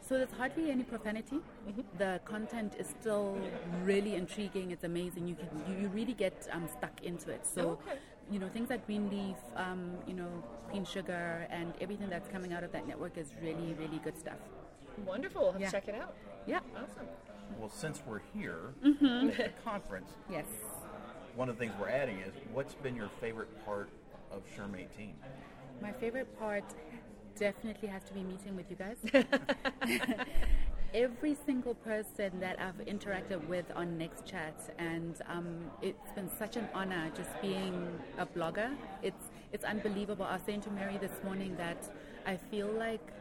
so 0.00 0.18
there's 0.18 0.32
hardly 0.32 0.70
any 0.70 0.82
profanity. 0.82 1.36
Mm-hmm. 1.36 1.80
The 1.98 2.20
content 2.24 2.74
is 2.78 2.88
still 3.00 3.38
really 3.84 4.16
intriguing. 4.16 4.72
It's 4.72 4.84
amazing. 4.84 5.28
You 5.28 5.36
can 5.36 5.48
you, 5.68 5.82
you 5.82 5.88
really 5.88 6.14
get 6.14 6.48
um, 6.52 6.68
stuck 6.76 7.02
into 7.04 7.30
it. 7.30 7.46
So. 7.46 7.62
Oh, 7.62 7.88
okay. 7.88 7.98
You 8.32 8.38
know 8.38 8.48
things 8.48 8.70
like 8.70 8.86
Greenleaf, 8.86 9.36
um, 9.56 9.92
you 10.06 10.14
know 10.14 10.30
Queen 10.70 10.86
Sugar, 10.86 11.46
and 11.50 11.74
everything 11.82 12.08
that's 12.08 12.28
coming 12.30 12.54
out 12.54 12.64
of 12.64 12.72
that 12.72 12.88
network 12.88 13.18
is 13.18 13.28
really, 13.42 13.74
really 13.78 13.98
good 13.98 14.18
stuff. 14.18 14.38
Wonderful. 15.04 15.54
Yeah. 15.58 15.70
check 15.70 15.86
it 15.86 15.94
out. 15.94 16.14
Yeah. 16.46 16.60
Awesome. 16.74 17.06
Well, 17.58 17.68
since 17.68 18.00
we're 18.06 18.22
here 18.34 18.72
mm-hmm. 18.82 19.28
at 19.28 19.36
the 19.36 19.62
conference, 19.62 20.12
yes. 20.30 20.46
One 21.36 21.50
of 21.50 21.58
the 21.58 21.64
things 21.66 21.74
we're 21.78 21.90
adding 21.90 22.20
is 22.20 22.32
what's 22.54 22.74
been 22.74 22.96
your 22.96 23.10
favorite 23.20 23.64
part 23.66 23.90
of 24.30 24.42
SHRM 24.56 24.78
18? 24.96 25.14
My 25.82 25.92
favorite 25.92 26.38
part 26.38 26.64
definitely 27.36 27.88
has 27.88 28.02
to 28.04 28.14
be 28.14 28.22
meeting 28.22 28.56
with 28.56 28.66
you 28.70 28.76
guys. 28.76 28.96
Every 30.94 31.36
single 31.46 31.74
person 31.74 32.38
that 32.40 32.60
I've 32.60 32.86
interacted 32.86 33.46
with 33.48 33.64
on 33.74 33.96
Next 33.96 34.26
Chat, 34.26 34.74
and 34.78 35.16
um, 35.26 35.70
it's 35.80 36.12
been 36.12 36.30
such 36.38 36.56
an 36.56 36.68
honor 36.74 37.10
just 37.16 37.30
being 37.40 37.88
a 38.18 38.26
blogger. 38.26 38.74
It's 39.02 39.30
it's 39.52 39.64
unbelievable. 39.64 40.26
I 40.26 40.34
was 40.34 40.42
saying 40.44 40.62
to 40.62 40.70
Mary 40.70 40.98
this 40.98 41.12
morning 41.24 41.56
that 41.56 41.90
I 42.26 42.36
feel 42.36 42.68
like 42.68 43.12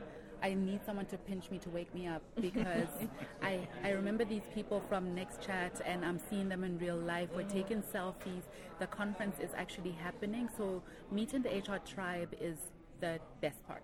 I 0.44 0.54
need 0.54 0.80
someone 0.86 1.06
to 1.08 1.18
pinch 1.18 1.52
me 1.52 1.60
to 1.60 1.70
wake 1.70 1.94
me 1.94 2.08
up 2.08 2.24
because 2.40 2.88
I, 3.44 3.68
I 3.84 3.92
remember 3.92 4.26
these 4.26 4.42
people 4.56 4.82
from 4.90 5.14
Next 5.14 5.42
Chat 5.42 5.82
and 5.86 6.04
I'm 6.04 6.20
seeing 6.30 6.50
them 6.50 6.64
in 6.64 6.80
real 6.80 6.98
life. 6.98 7.30
We're 7.36 7.44
taking 7.44 7.84
selfies. 7.84 8.44
The 8.80 8.88
conference 8.88 9.40
is 9.40 9.52
actually 9.56 9.92
happening. 9.92 10.50
So 10.58 10.82
meeting 11.12 11.44
the 11.44 11.50
HR 11.50 11.78
tribe 11.86 12.34
is 12.42 12.58
the 13.02 13.20
best 13.42 13.66
part. 13.68 13.84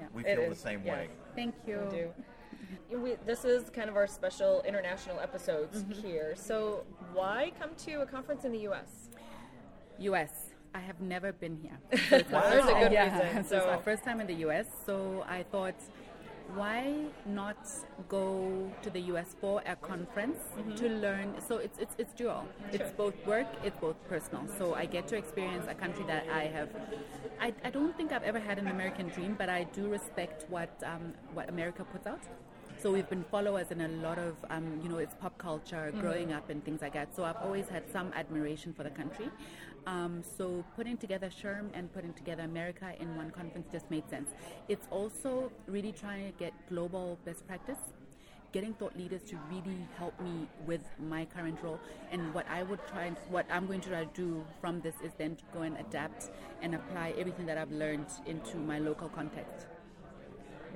Yeah. 0.00 0.06
We 0.12 0.22
feel 0.22 0.48
the 0.48 0.56
same 0.56 0.82
yes. 0.84 0.96
way. 0.96 1.08
Thank 1.36 1.54
you. 1.66 2.12
We, 2.90 3.16
this 3.26 3.44
is 3.44 3.70
kind 3.70 3.88
of 3.88 3.96
our 3.96 4.06
special 4.06 4.62
international 4.66 5.20
episodes 5.20 5.82
mm-hmm. 5.82 6.06
here. 6.06 6.34
So, 6.36 6.84
why 7.12 7.52
come 7.58 7.70
to 7.86 8.02
a 8.02 8.06
conference 8.06 8.44
in 8.44 8.52
the 8.52 8.58
U.S.? 8.60 9.08
U.S. 9.98 10.50
I 10.74 10.80
have 10.80 11.00
never 11.00 11.32
been 11.32 11.56
here. 11.56 11.78
So 12.08 12.24
wow. 12.32 12.50
There's 12.50 12.64
a 12.64 12.74
good 12.74 12.92
yeah. 12.92 13.28
reason. 13.28 13.44
So, 13.44 13.50
so 13.50 13.56
it's 13.56 13.66
my 13.66 13.82
first 13.82 14.04
time 14.04 14.20
in 14.20 14.26
the 14.26 14.34
U.S. 14.46 14.66
So 14.86 15.24
I 15.28 15.42
thought, 15.42 15.74
why 16.54 16.94
not 17.26 17.68
go 18.08 18.70
to 18.82 18.90
the 18.90 19.00
U.S. 19.12 19.34
for 19.40 19.62
a 19.66 19.76
conference 19.76 20.38
mm-hmm. 20.56 20.74
to 20.76 20.88
learn? 20.88 21.34
So 21.46 21.56
it's 21.58 21.78
it's 21.78 21.94
it's 21.98 22.12
dual. 22.14 22.44
Sure. 22.70 22.80
It's 22.80 22.90
both 22.92 23.14
work, 23.26 23.46
it's 23.64 23.78
both 23.80 23.96
personal. 24.08 24.44
So 24.58 24.74
I 24.74 24.86
get 24.86 25.08
to 25.08 25.16
experience 25.16 25.66
a 25.68 25.74
country 25.74 26.04
that 26.06 26.24
I 26.32 26.44
have. 26.44 26.68
I, 27.40 27.52
I 27.64 27.70
don't 27.70 27.96
think 27.96 28.12
I've 28.12 28.22
ever 28.22 28.38
had 28.38 28.58
an 28.58 28.68
American 28.68 29.08
dream, 29.08 29.34
but 29.38 29.48
I 29.48 29.64
do 29.64 29.88
respect 29.88 30.46
what 30.48 30.70
um, 30.84 31.14
what 31.34 31.48
America 31.48 31.84
puts 31.84 32.06
out. 32.06 32.22
So 32.82 32.90
we've 32.90 33.08
been 33.10 33.24
followers 33.24 33.70
in 33.70 33.82
a 33.82 33.88
lot 33.88 34.18
of, 34.18 34.36
um, 34.48 34.80
you 34.82 34.88
know, 34.88 34.96
it's 34.96 35.14
pop 35.14 35.36
culture, 35.36 35.90
mm-hmm. 35.90 36.00
growing 36.00 36.32
up 36.32 36.48
and 36.48 36.64
things 36.64 36.80
like 36.80 36.94
that. 36.94 37.14
So 37.14 37.24
I've 37.24 37.36
always 37.36 37.68
had 37.68 37.82
some 37.92 38.10
admiration 38.14 38.72
for 38.72 38.84
the 38.84 38.90
country. 38.90 39.28
Um, 39.86 40.22
so 40.36 40.64
putting 40.76 40.96
together 40.96 41.28
SHRM 41.28 41.70
and 41.74 41.92
putting 41.92 42.12
together 42.12 42.42
America 42.42 42.92
in 43.00 43.16
one 43.16 43.30
conference 43.30 43.66
just 43.72 43.90
made 43.90 44.08
sense. 44.08 44.30
It's 44.68 44.86
also 44.90 45.50
really 45.66 45.92
trying 45.92 46.30
to 46.30 46.38
get 46.38 46.52
global 46.68 47.18
best 47.24 47.46
practice 47.46 47.78
getting 48.52 48.74
thought 48.74 48.96
leaders 48.96 49.22
to 49.22 49.36
really 49.50 49.86
help 49.96 50.18
me 50.20 50.48
with 50.66 50.80
my 50.98 51.24
current 51.24 51.58
role 51.62 51.78
and 52.10 52.34
what 52.34 52.46
I 52.48 52.62
would 52.62 52.80
try 52.88 53.04
and 53.04 53.16
what 53.28 53.46
I'm 53.50 53.66
going 53.66 53.80
to 53.82 53.88
try 53.88 54.04
to 54.04 54.10
do 54.12 54.44
from 54.60 54.80
this 54.80 54.94
is 55.04 55.12
then 55.18 55.36
to 55.36 55.44
go 55.52 55.62
and 55.62 55.76
adapt 55.76 56.30
and 56.62 56.74
apply 56.74 57.14
everything 57.16 57.46
that 57.46 57.58
I've 57.58 57.70
learned 57.70 58.06
into 58.26 58.56
my 58.56 58.78
local 58.78 59.08
context. 59.08 59.66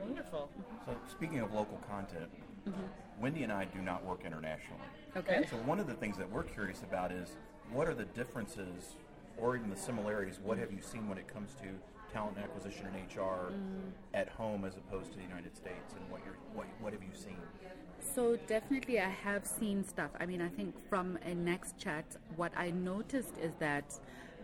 Wonderful. 0.01 0.51
So 0.87 0.97
speaking 1.11 1.41
of 1.41 1.53
local 1.53 1.79
content, 1.89 2.31
mm-hmm. 2.69 2.81
Wendy 3.21 3.43
and 3.43 3.53
I 3.53 3.65
do 3.65 3.81
not 3.81 4.05
work 4.05 4.21
internationally. 4.25 4.83
Okay. 5.17 5.45
So 5.51 5.57
one 5.59 5.81
of 5.81 5.87
the 5.87 5.95
things 5.95 6.17
that 6.19 6.31
we're 6.31 6.43
curious 6.43 6.83
about 6.83 7.11
is 7.11 7.37
what 7.73 7.89
are 7.89 7.95
the 7.95 8.05
differences 8.05 8.97
or 9.37 9.57
even 9.57 9.71
the 9.71 9.77
similarities? 9.77 10.39
What 10.43 10.59
have 10.59 10.73
you 10.73 10.81
seen 10.81 11.09
when 11.09 11.19
it 11.19 11.27
comes 11.27 11.55
to 11.63 11.67
talent 12.15 12.39
acquisition 12.39 12.87
and 12.87 12.97
HR 12.97 13.51
mm. 13.51 13.91
at 14.15 14.29
home 14.29 14.65
as 14.65 14.77
opposed 14.77 15.11
to 15.11 15.17
the 15.17 15.25
United 15.25 15.57
States, 15.57 15.95
and 15.97 16.11
what 16.11 16.21
you're 16.25 16.37
what 16.55 16.67
what 16.81 16.93
have 16.93 17.03
you 17.03 17.15
seen? 17.15 17.37
So 18.15 18.37
definitely, 18.47 19.01
I 19.01 19.09
have 19.09 19.47
seen 19.47 19.85
stuff. 19.85 20.11
I 20.21 20.27
mean, 20.27 20.41
I 20.41 20.49
think 20.49 20.75
from 20.89 21.19
a 21.25 21.35
next 21.35 21.79
chat, 21.79 22.05
what 22.37 22.53
I 22.57 22.71
noticed 22.71 23.35
is 23.43 23.55
that 23.59 23.99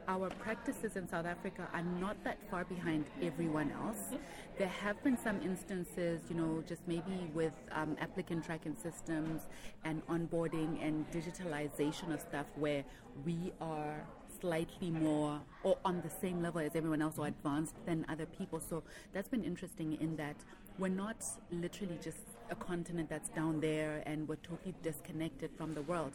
our 0.09 0.28
practices 0.30 0.97
in 0.97 1.09
South 1.09 1.26
Africa 1.26 1.69
are 1.73 1.83
not 1.83 2.23
that 2.25 2.38
far 2.50 2.64
behind 2.64 3.04
everyone 3.23 3.73
else. 3.73 4.14
There 4.59 4.69
have 4.69 5.02
been 5.02 5.16
some 5.16 5.40
instances, 5.42 6.21
you 6.28 6.37
know, 6.37 6.62
just 6.66 6.83
maybe 6.87 7.30
with 7.35 7.52
um, 7.73 7.97
applicant 8.00 8.45
tracking 8.45 8.76
systems 8.76 9.42
and 9.85 10.07
onboarding 10.07 10.85
and 10.85 11.11
digitalization 11.11 12.12
of 12.12 12.21
stuff 12.21 12.47
where 12.57 12.85
we 13.25 13.52
are 13.61 14.04
slightly 14.40 14.90
more 14.90 15.40
or 15.62 15.76
on 15.85 16.00
the 16.02 16.11
same 16.11 16.42
level 16.42 16.61
as 16.61 16.75
everyone 16.75 17.02
else 17.02 17.19
or 17.19 17.26
advanced 17.26 17.75
than 17.87 18.07
other 18.09 18.26
people. 18.26 18.61
So 18.61 18.83
that's 19.12 19.28
been 19.28 19.45
interesting 19.45 19.99
in 20.00 20.16
that 20.16 20.37
we're 20.78 20.88
not 20.88 21.25
literally 21.50 21.99
just 22.02 22.19
a 22.50 22.54
continent 22.54 23.09
that's 23.09 23.28
down 23.30 23.61
there 23.61 24.02
and 24.07 24.26
we're 24.26 24.37
totally 24.37 24.75
disconnected 24.83 25.50
from 25.57 25.75
the 25.75 25.83
world. 25.83 26.12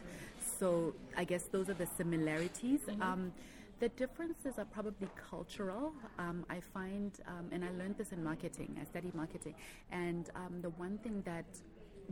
So 0.59 0.93
I 1.15 1.23
guess 1.23 1.43
those 1.43 1.69
are 1.69 1.75
the 1.75 1.87
similarities. 1.97 2.81
Mm-hmm. 2.81 3.01
Um, 3.01 3.31
the 3.79 3.89
differences 3.89 4.57
are 4.57 4.65
probably 4.65 5.09
cultural. 5.29 5.93
Um, 6.17 6.45
I 6.49 6.59
find, 6.59 7.11
um, 7.27 7.47
and 7.51 7.63
I 7.63 7.71
learned 7.71 7.97
this 7.97 8.11
in 8.11 8.23
marketing, 8.23 8.77
I 8.81 8.85
studied 8.85 9.13
marketing, 9.15 9.55
and 9.91 10.29
um, 10.35 10.61
the 10.61 10.69
one 10.71 10.97
thing 10.99 11.21
that 11.25 11.45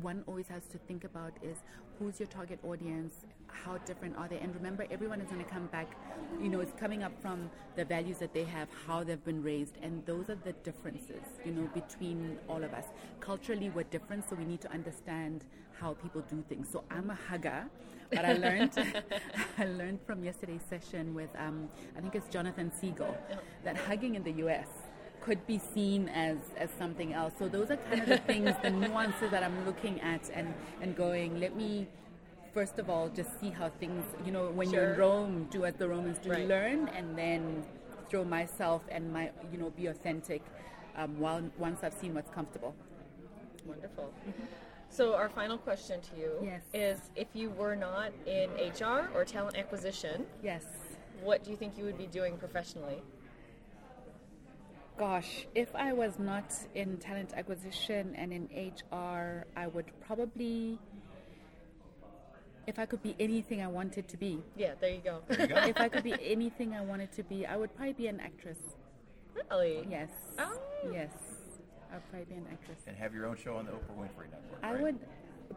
one 0.02 0.24
always 0.26 0.48
has 0.48 0.66
to 0.68 0.78
think 0.80 1.04
about 1.04 1.34
is 1.44 1.58
who's 2.00 2.20
your 2.20 2.28
target 2.28 2.60
audience, 2.64 3.26
how 3.48 3.78
different 3.80 4.18
are 4.18 4.28
they, 4.28 4.40
and 4.40 4.54
remember, 4.56 4.88
everyone 4.90 5.22
is 5.22 5.30
going 5.30 5.44
to 5.44 5.50
come 5.50 5.68
back. 5.68 5.96
You 6.42 6.50
know, 6.50 6.60
it's 6.60 6.74
coming 6.80 7.04
up 7.04 7.12
from 7.22 7.50
the 7.76 7.86
values 7.86 8.18
that 8.18 8.34
they 8.34 8.44
have, 8.44 8.68
how 8.88 9.04
they've 9.04 9.24
been 9.24 9.44
raised, 9.44 9.78
and 9.82 10.04
those 10.06 10.30
are 10.30 10.40
the 10.44 10.54
differences. 10.64 11.24
You 11.46 11.52
know, 11.52 11.70
between 11.74 12.40
all 12.50 12.64
of 12.64 12.74
us. 12.74 12.86
Culturally, 13.20 13.70
we're 13.70 13.84
different, 13.84 14.28
so 14.28 14.36
we 14.36 14.46
need 14.46 14.62
to 14.62 14.72
understand 14.72 15.46
how 15.80 15.94
people 15.94 16.22
do 16.22 16.44
things. 16.50 16.68
So 16.72 16.84
I'm 16.90 17.10
a 17.10 17.18
hugger, 17.30 17.66
but 18.16 18.26
I 18.26 18.34
learned 18.34 18.72
I 19.58 19.66
learned 19.66 20.00
from 20.06 20.24
yesterday's 20.24 20.64
session 20.70 21.14
with 21.14 21.30
um, 21.38 21.70
I 21.98 22.02
think 22.02 22.16
it's 22.16 22.28
Jonathan 22.30 22.72
Siegel 22.80 23.16
that 23.64 23.78
hugging 23.78 24.16
in 24.16 24.24
the 24.24 24.32
U.S 24.44 24.68
could 25.24 25.46
be 25.48 25.58
seen 25.74 26.10
as, 26.10 26.38
as 26.58 26.70
something 26.78 27.14
else. 27.14 27.34
So 27.40 27.48
those 27.48 27.72
are 27.72 27.78
kind 27.78 28.02
of 28.02 28.10
the 28.10 28.18
things, 28.18 28.54
the 28.62 28.70
nuances 28.70 29.32
that 29.32 29.42
I'm 29.42 29.66
looking 29.66 30.02
at 30.02 30.30
and, 30.34 30.54
and 30.82 30.96
going, 30.96 31.40
let 31.40 31.56
me 31.56 31.88
first 32.54 32.78
of 32.78 32.90
all 32.90 33.10
just 33.10 33.40
see 33.40 33.50
how 33.50 33.70
things, 33.70 34.04
you 34.26 34.32
know, 34.32 34.50
when 34.52 34.70
sure. 34.70 34.82
you're 34.82 34.94
in 34.94 35.00
Rome, 35.00 35.48
do 35.50 35.66
as 35.66 35.74
the 35.76 35.88
Romans 35.88 36.20
do, 36.20 36.30
right. 36.30 36.48
learn 36.48 36.88
and 36.90 37.18
then 37.18 37.64
throw 38.10 38.24
myself 38.24 38.84
and 38.90 39.12
my, 39.12 39.32
you 39.52 39.58
know, 39.58 39.72
be 39.72 39.88
authentic 39.88 40.44
um, 40.96 41.20
while, 41.20 41.42
once 41.58 41.80
I've 41.84 41.94
seen 41.94 42.14
what's 42.14 42.30
comfortable. 42.30 42.76
Wonderful. 43.66 44.14
Mm-hmm. 44.28 44.44
So 44.94 45.16
our 45.16 45.28
final 45.28 45.58
question 45.58 46.02
to 46.02 46.16
you 46.16 46.32
yes. 46.44 46.62
is 46.72 47.00
if 47.16 47.28
you 47.34 47.50
were 47.50 47.76
not 47.76 48.12
in 48.28 48.52
HR 48.52 49.10
or 49.16 49.26
talent 49.26 49.58
acquisition, 49.58 50.28
yes. 50.44 50.64
what 51.24 51.44
do 51.44 51.50
you 51.50 51.58
think 51.58 51.80
you 51.80 51.84
would 51.86 51.98
be 51.98 52.06
doing 52.06 52.38
professionally? 52.38 53.02
Gosh, 55.00 55.48
if 55.56 55.76
I 55.76 55.94
was 55.94 56.20
not 56.20 56.54
in 56.76 56.98
talent 56.98 57.32
acquisition 57.36 58.14
and 58.16 58.32
in 58.32 58.48
HR, 58.54 59.48
I 59.58 59.66
would 59.66 59.86
probably 60.06 60.78
if 62.68 62.78
I 62.78 62.86
could 62.86 63.02
be 63.02 63.16
anything 63.20 63.64
I 63.64 63.68
wanted 63.68 64.08
to 64.10 64.16
be. 64.16 64.44
Yeah, 64.56 64.76
there 64.80 64.92
you 64.92 65.02
go. 65.04 65.22
There 65.28 65.42
you 65.42 65.48
go. 65.48 65.56
if 65.56 65.78
I 65.78 65.90
could 65.90 66.04
be 66.04 66.14
anything 66.22 66.76
I 66.76 66.82
wanted 66.82 67.12
to 67.14 67.24
be, 67.24 67.48
I 67.48 67.58
would 67.58 67.76
probably 67.76 67.94
be 67.94 68.08
an 68.08 68.20
actress. 68.20 68.60
Really? 69.34 69.88
Yes. 69.90 70.12
Oh. 70.38 70.56
Yes. 70.94 71.10
I'd 71.94 72.10
probably 72.10 72.26
be 72.26 72.36
an 72.36 72.48
actress. 72.52 72.80
And 72.88 72.98
have 72.98 73.14
your 73.14 73.26
own 73.28 73.38
show 73.38 73.56
on 73.56 73.66
the 73.66 73.72
Oprah 73.72 73.98
Winfrey 73.98 74.32
Network. 74.32 74.60
I 74.64 74.74
right? 74.74 74.82
would 74.82 75.00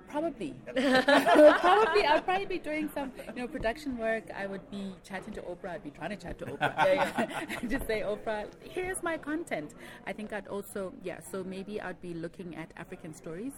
Probably. 0.08 0.54
probably. 0.74 2.04
I'd 2.04 2.22
probably 2.24 2.46
be 2.46 2.58
doing 2.58 2.90
some, 2.94 3.12
you 3.34 3.42
know, 3.42 3.48
production 3.48 3.98
work. 3.98 4.24
I 4.34 4.46
would 4.46 4.70
be 4.70 4.94
chatting 5.04 5.32
to 5.34 5.42
Oprah. 5.42 5.70
I'd 5.70 5.84
be 5.84 5.90
trying 5.90 6.10
to 6.10 6.16
chat 6.16 6.38
to 6.40 6.46
Oprah. 6.46 7.68
Just 7.70 7.86
say, 7.86 8.00
Oprah, 8.00 8.46
here's 8.62 9.02
my 9.02 9.16
content. 9.16 9.74
I 10.06 10.12
think 10.12 10.32
I'd 10.32 10.48
also, 10.48 10.92
yeah. 11.02 11.20
So 11.20 11.44
maybe 11.44 11.80
I'd 11.80 12.00
be 12.00 12.14
looking 12.14 12.56
at 12.56 12.70
African 12.76 13.14
stories, 13.14 13.52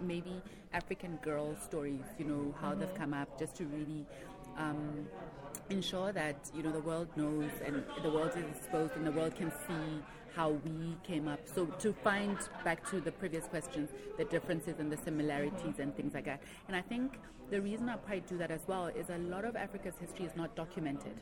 maybe 0.00 0.42
African 0.72 1.18
girl 1.22 1.56
stories. 1.56 2.04
You 2.18 2.26
know 2.26 2.54
how 2.60 2.70
mm-hmm. 2.70 2.80
they've 2.80 2.94
come 2.94 3.14
up, 3.14 3.38
just 3.38 3.56
to 3.56 3.64
really. 3.66 4.06
Um, 4.56 5.06
ensure 5.70 6.12
that 6.12 6.36
you 6.54 6.62
know 6.62 6.70
the 6.70 6.80
world 6.80 7.08
knows 7.16 7.50
and 7.64 7.82
the 8.02 8.10
world 8.10 8.30
is 8.36 8.44
exposed 8.56 8.94
and 8.96 9.06
the 9.06 9.10
world 9.10 9.34
can 9.34 9.50
see 9.66 10.02
how 10.34 10.50
we 10.50 10.96
came 11.02 11.28
up. 11.28 11.40
So 11.46 11.66
to 11.66 11.92
find 11.92 12.36
back 12.64 12.88
to 12.90 13.00
the 13.00 13.12
previous 13.12 13.46
questions, 13.46 13.90
the 14.18 14.24
differences 14.24 14.74
and 14.78 14.90
the 14.90 14.96
similarities 14.96 15.78
and 15.78 15.94
things 15.96 16.14
like 16.14 16.24
that. 16.24 16.42
And 16.66 16.76
I 16.76 16.80
think 16.80 17.18
the 17.50 17.60
reason 17.60 17.88
I 17.88 17.96
probably 17.96 18.20
do 18.20 18.38
that 18.38 18.50
as 18.50 18.62
well 18.66 18.86
is 18.86 19.10
a 19.10 19.18
lot 19.18 19.44
of 19.44 19.54
Africa's 19.54 19.94
history 20.00 20.24
is 20.24 20.34
not 20.34 20.56
documented. 20.56 21.20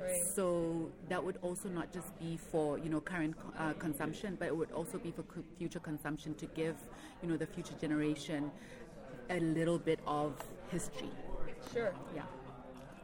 Right. 0.00 0.12
So 0.34 0.90
that 1.08 1.22
would 1.22 1.38
also 1.42 1.68
not 1.68 1.92
just 1.92 2.18
be 2.18 2.36
for 2.36 2.78
you 2.78 2.90
know 2.90 3.00
current 3.00 3.36
uh, 3.58 3.72
consumption, 3.74 4.36
but 4.38 4.48
it 4.48 4.56
would 4.56 4.72
also 4.72 4.98
be 4.98 5.10
for 5.10 5.24
future 5.58 5.80
consumption 5.80 6.34
to 6.34 6.46
give 6.46 6.76
you 7.22 7.28
know 7.28 7.36
the 7.36 7.46
future 7.46 7.74
generation 7.80 8.50
a 9.30 9.40
little 9.40 9.78
bit 9.78 10.00
of 10.06 10.34
history. 10.70 11.10
Sure. 11.72 11.94
Yeah. 12.14 12.22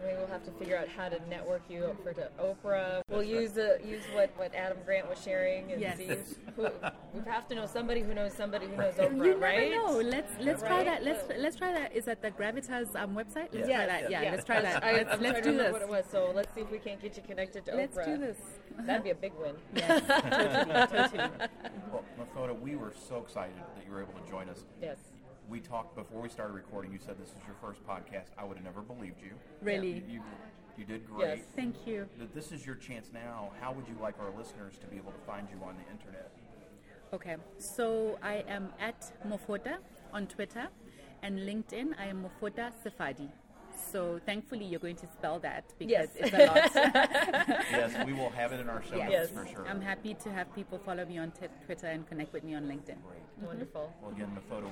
Maybe 0.03 0.17
we'll 0.19 0.27
have 0.27 0.45
to 0.45 0.51
figure 0.53 0.77
out 0.77 0.89
how 0.89 1.09
to 1.09 1.19
network 1.29 1.63
you 1.71 1.85
up 1.85 2.03
for 2.03 2.13
to 2.13 2.29
Oprah. 2.41 3.01
We'll 3.09 3.23
use 3.23 3.57
uh, 3.57 3.79
use 3.85 4.03
what, 4.13 4.31
what 4.37 4.55
Adam 4.55 4.77
Grant 4.85 5.09
was 5.09 5.21
sharing 5.23 5.73
and 5.73 5.81
Yes. 5.81 5.97
see 5.97 6.09
who, 6.55 6.69
we 7.15 7.21
have 7.27 7.49
to 7.49 7.55
know 7.55 7.67
somebody 7.67 8.03
who 8.03 8.13
knows 8.15 8.33
somebody 8.35 8.67
who 8.67 8.77
knows 8.77 8.95
Oprah, 8.95 9.17
You 9.17 9.23
never 9.25 9.39
right? 9.39 9.71
know. 9.71 9.99
Let's 10.05 10.33
let's 10.41 10.63
try 10.63 10.77
Right? 10.79 10.85
that. 10.87 11.05
Let's 11.05 11.25
let's 11.39 11.57
try 11.57 11.73
that. 11.73 11.95
Is 11.97 12.05
that 12.05 12.21
the 12.23 12.31
Gravitas 12.31 12.95
um, 12.95 13.15
website? 13.15 13.49
Let's 13.53 13.69
Yes, 13.69 13.77
try 13.77 13.87
that. 13.87 14.11
Yeah, 14.11 14.23
yes. 14.23 14.33
let's 14.35 14.45
try 14.45 14.61
that. 14.61 14.85
I, 14.85 14.93
Let's, 14.93 15.13
I'm 15.15 15.21
let's 15.23 15.33
trying 15.41 15.45
to 15.45 15.51
do 15.51 15.57
this. 15.57 15.73
what 15.73 15.83
it 15.83 15.89
was. 15.89 16.05
So 16.11 16.33
let's 16.35 16.55
see 16.55 16.61
if 16.61 16.71
we 16.71 16.79
can't 16.79 17.01
get 17.01 17.17
you 17.17 17.23
connected 17.23 17.65
to 17.67 17.75
Let's 17.75 17.97
Oprah. 17.97 18.05
do 18.07 18.19
this. 18.19 18.37
That'd 18.81 19.05
be 19.05 19.11
a 19.11 19.15
big 19.15 19.33
win. 19.41 19.55
Yes, 19.75 20.03
totally, 20.07 20.87
totally. 21.09 21.49
Well, 21.91 22.05
Mofota, 22.21 22.61
we 22.61 22.77
were 22.77 22.93
so 23.09 23.19
excited 23.19 23.57
that 23.77 23.85
you 23.87 23.93
were 23.93 24.03
able 24.03 24.13
to 24.13 24.31
join 24.31 24.49
us. 24.51 24.65
Yes. 24.83 24.99
We 25.49 25.61
talked 25.61 25.95
before 25.95 26.21
we 26.23 26.29
started 26.29 26.55
recording. 26.55 26.93
You 26.93 26.99
said 26.99 27.17
this 27.21 27.29
is 27.29 27.37
your 27.47 27.55
first 27.61 27.87
podcast. 27.87 28.31
I 28.37 28.45
would 28.45 28.57
have 28.57 28.65
never 28.65 28.81
believed 28.81 29.21
you. 29.23 29.33
Really? 29.63 29.93
You, 29.93 30.03
you, 30.15 30.23
you 30.79 30.85
did 30.85 31.07
great. 31.09 31.39
Yes. 31.39 31.47
Thank 31.55 31.87
you. 31.87 32.09
That 32.19 32.35
This 32.35 32.51
is 32.51 32.67
your 32.67 32.75
chance 32.75 33.11
now. 33.13 33.51
How 33.61 33.73
would 33.73 33.87
you 33.87 33.95
like 34.01 34.17
our 34.21 34.37
listeners 34.37 34.75
to 34.79 34.87
be 34.87 34.97
able 34.97 35.13
to 35.13 35.21
find 35.27 35.47
you 35.49 35.65
on 35.65 35.77
the 35.77 35.91
internet? 35.93 36.33
Okay, 37.13 37.37
so 37.59 38.19
I 38.23 38.45
am 38.49 38.71
at 38.81 39.13
Mofota 39.27 39.77
on 40.13 40.27
Twitter 40.27 40.67
and 41.23 41.39
LinkedIn. 41.39 41.95
I 41.99 42.07
am 42.07 42.25
Mofota 42.27 42.73
Sefali. 42.85 43.29
So 43.93 44.19
thankfully, 44.27 44.65
you're 44.65 44.81
going 44.81 44.97
to 44.97 45.07
spell 45.07 45.39
that 45.41 45.73
because 45.79 45.93
Yes. 45.93 46.09
it's 46.17 46.33
a 46.35 46.47
lot. 46.47 46.71
yes, 47.71 48.05
we 48.07 48.13
will 48.15 48.31
have 48.31 48.53
it 48.53 48.59
in 48.59 48.69
our 48.69 48.83
show 48.83 48.97
notes 48.97 49.11
Yes. 49.11 49.31
for 49.31 49.47
sure. 49.47 49.67
I'm 49.69 49.81
happy 49.81 50.15
to 50.15 50.31
have 50.33 50.53
people 50.57 50.79
follow 50.79 51.05
me 51.05 51.19
on 51.19 51.31
t- 51.31 51.47
Twitter 51.67 51.87
and 51.87 52.07
connect 52.09 52.33
with 52.33 52.43
me 52.43 52.55
on 52.57 52.65
LinkedIn. 52.65 52.97
Great. 53.07 53.23
Wonderful. 53.41 53.93
Well, 54.03 54.11
again, 54.11 54.37
Mofota, 54.37 54.67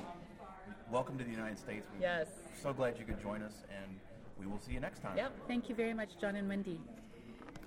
welcome 0.90 1.18
to 1.18 1.25
the 1.25 1.30
United 1.30 1.59
States. 1.59 1.87
We're 1.94 2.00
Yes. 2.02 2.28
so 2.62 2.73
glad 2.73 2.99
you 2.99 3.04
could 3.04 3.21
join 3.21 3.42
us, 3.42 3.64
and 3.71 3.99
we 4.38 4.47
will 4.47 4.59
see 4.59 4.73
you 4.73 4.80
next 4.80 5.00
time. 5.00 5.16
Yep. 5.16 5.33
Thank 5.49 5.68
you 5.68 5.75
very 5.75 5.94
much, 5.94 6.11
Jon 6.21 6.37
and 6.37 6.49
Wendy. 6.49 6.80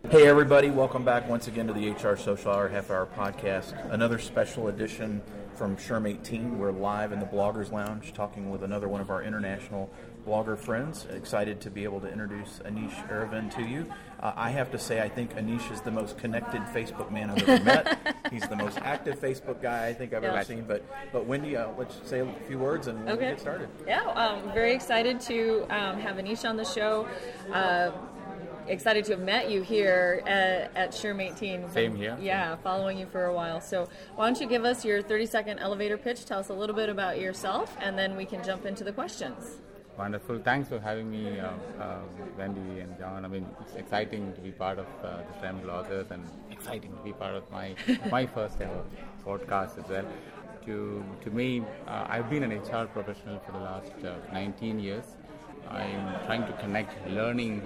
Hey, 0.09 0.27
everybody, 0.27 0.69
welcome 0.69 1.03
back 1.03 1.27
once 1.27 1.47
again 1.47 1.67
to 1.67 1.73
the 1.73 1.89
HR 1.89 2.15
Social 2.15 2.51
Hour 2.51 2.67
Half 2.69 2.91
Hour 2.91 3.07
Podcast. 3.17 3.73
Another 3.91 4.19
special 4.19 4.67
edition 4.67 5.21
from 5.55 5.75
SHRM 5.75 6.07
18. 6.07 6.59
We're 6.59 6.71
live 6.71 7.11
in 7.11 7.19
the 7.19 7.25
Bloggers 7.25 7.71
Lounge 7.71 8.13
talking 8.13 8.49
with 8.51 8.63
another 8.63 8.87
one 8.87 9.01
of 9.01 9.09
our 9.09 9.23
international 9.23 9.89
blogger 10.27 10.57
friends. 10.57 11.05
Excited 11.11 11.61
to 11.61 11.69
be 11.69 11.85
able 11.85 12.01
to 12.01 12.11
introduce 12.11 12.59
Anish 12.65 12.93
Aravind 13.09 13.55
to 13.55 13.63
you. 13.63 13.85
Uh, 14.19 14.33
I 14.35 14.49
have 14.49 14.69
to 14.71 14.79
say, 14.79 14.99
I 15.01 15.07
think 15.07 15.35
Anish 15.35 15.71
is 15.71 15.79
the 15.81 15.91
most 15.91 16.17
connected 16.17 16.61
Facebook 16.73 17.09
man 17.11 17.29
I've 17.29 17.47
ever 17.47 17.63
met. 17.63 18.17
He's 18.31 18.47
the 18.47 18.55
most 18.55 18.77
active 18.79 19.19
Facebook 19.19 19.61
guy 19.61 19.87
I 19.87 19.93
think 19.93 20.13
I've 20.13 20.23
ever 20.23 20.43
seen. 20.43 20.65
But, 20.67 20.83
but 21.13 21.25
Wendy, 21.25 21.55
uh, 21.55 21.69
let's 21.77 21.95
say 22.03 22.19
a 22.19 22.27
few 22.47 22.59
words 22.59 22.87
and 22.87 23.05
we'll 23.05 23.13
Okay. 23.15 23.29
get 23.29 23.39
started. 23.39 23.69
Yeah, 23.87 24.01
um, 24.11 24.51
very 24.53 24.73
excited 24.73 25.21
to 25.21 25.61
um, 25.69 25.99
have 25.99 26.17
Anish 26.17 26.47
on 26.47 26.57
the 26.57 26.65
show. 26.65 27.07
Uh, 27.53 27.91
excited 28.67 29.05
to 29.05 29.13
have 29.13 29.21
met 29.21 29.49
you 29.49 29.61
here 29.61 30.21
at, 30.25 30.75
at 30.75 30.91
SHRM 30.91 31.21
18. 31.21 31.69
Same 31.69 31.95
here. 31.95 32.17
Yeah, 32.19 32.57
following 32.57 32.97
you 32.97 33.05
for 33.05 33.25
a 33.25 33.33
while. 33.33 33.61
So 33.61 33.87
why 34.15 34.25
don't 34.25 34.41
you 34.41 34.47
give 34.47 34.65
us 34.65 34.83
your 34.83 35.01
30 35.01 35.25
second 35.27 35.59
elevator 35.59 35.97
pitch? 35.97 36.25
Tell 36.25 36.39
us 36.39 36.49
a 36.49 36.53
little 36.53 36.75
bit 36.75 36.89
about 36.89 37.17
yourself, 37.17 37.77
and 37.79 37.97
then 37.97 38.17
we 38.17 38.25
can 38.25 38.43
jump 38.43 38.65
into 38.65 38.83
the 38.83 38.91
questions. 38.91 39.61
Wonderful. 39.97 40.39
Thanks 40.43 40.69
for 40.69 40.79
having 40.79 41.09
me, 41.09 41.39
uh, 41.39 41.49
uh, 41.79 41.99
Wendy 42.37 42.81
and 42.81 42.95
Jon. 42.99 43.25
I 43.25 43.27
mean, 43.27 43.47
it's 43.61 43.73
exciting 43.75 44.31
to 44.33 44.41
be 44.41 44.51
part 44.51 44.77
of 44.77 44.85
uh, 45.03 45.17
the 45.27 45.47
SHRM 45.47 45.61
bloggers 45.63 46.11
and 46.11 46.23
exciting 46.51 46.91
to 46.95 47.01
be 47.03 47.13
part 47.13 47.33
of 47.33 47.49
my 47.51 47.73
my 48.11 48.27
first 48.27 48.61
ever 48.61 48.83
podcast 49.25 49.79
as 49.83 49.89
well. 49.89 50.05
To 50.65 51.03
to 51.23 51.31
me, 51.31 51.63
uh, 51.87 52.05
I've 52.09 52.29
been 52.29 52.43
an 52.43 52.51
HR 52.51 52.85
professional 52.97 53.39
for 53.39 53.53
the 53.53 53.63
last 53.69 54.05
uh, 54.05 54.15
19 54.31 54.79
years. 54.79 55.05
I'm 55.67 56.25
trying 56.27 56.45
to 56.45 56.53
connect 56.53 56.93
learning 57.09 57.61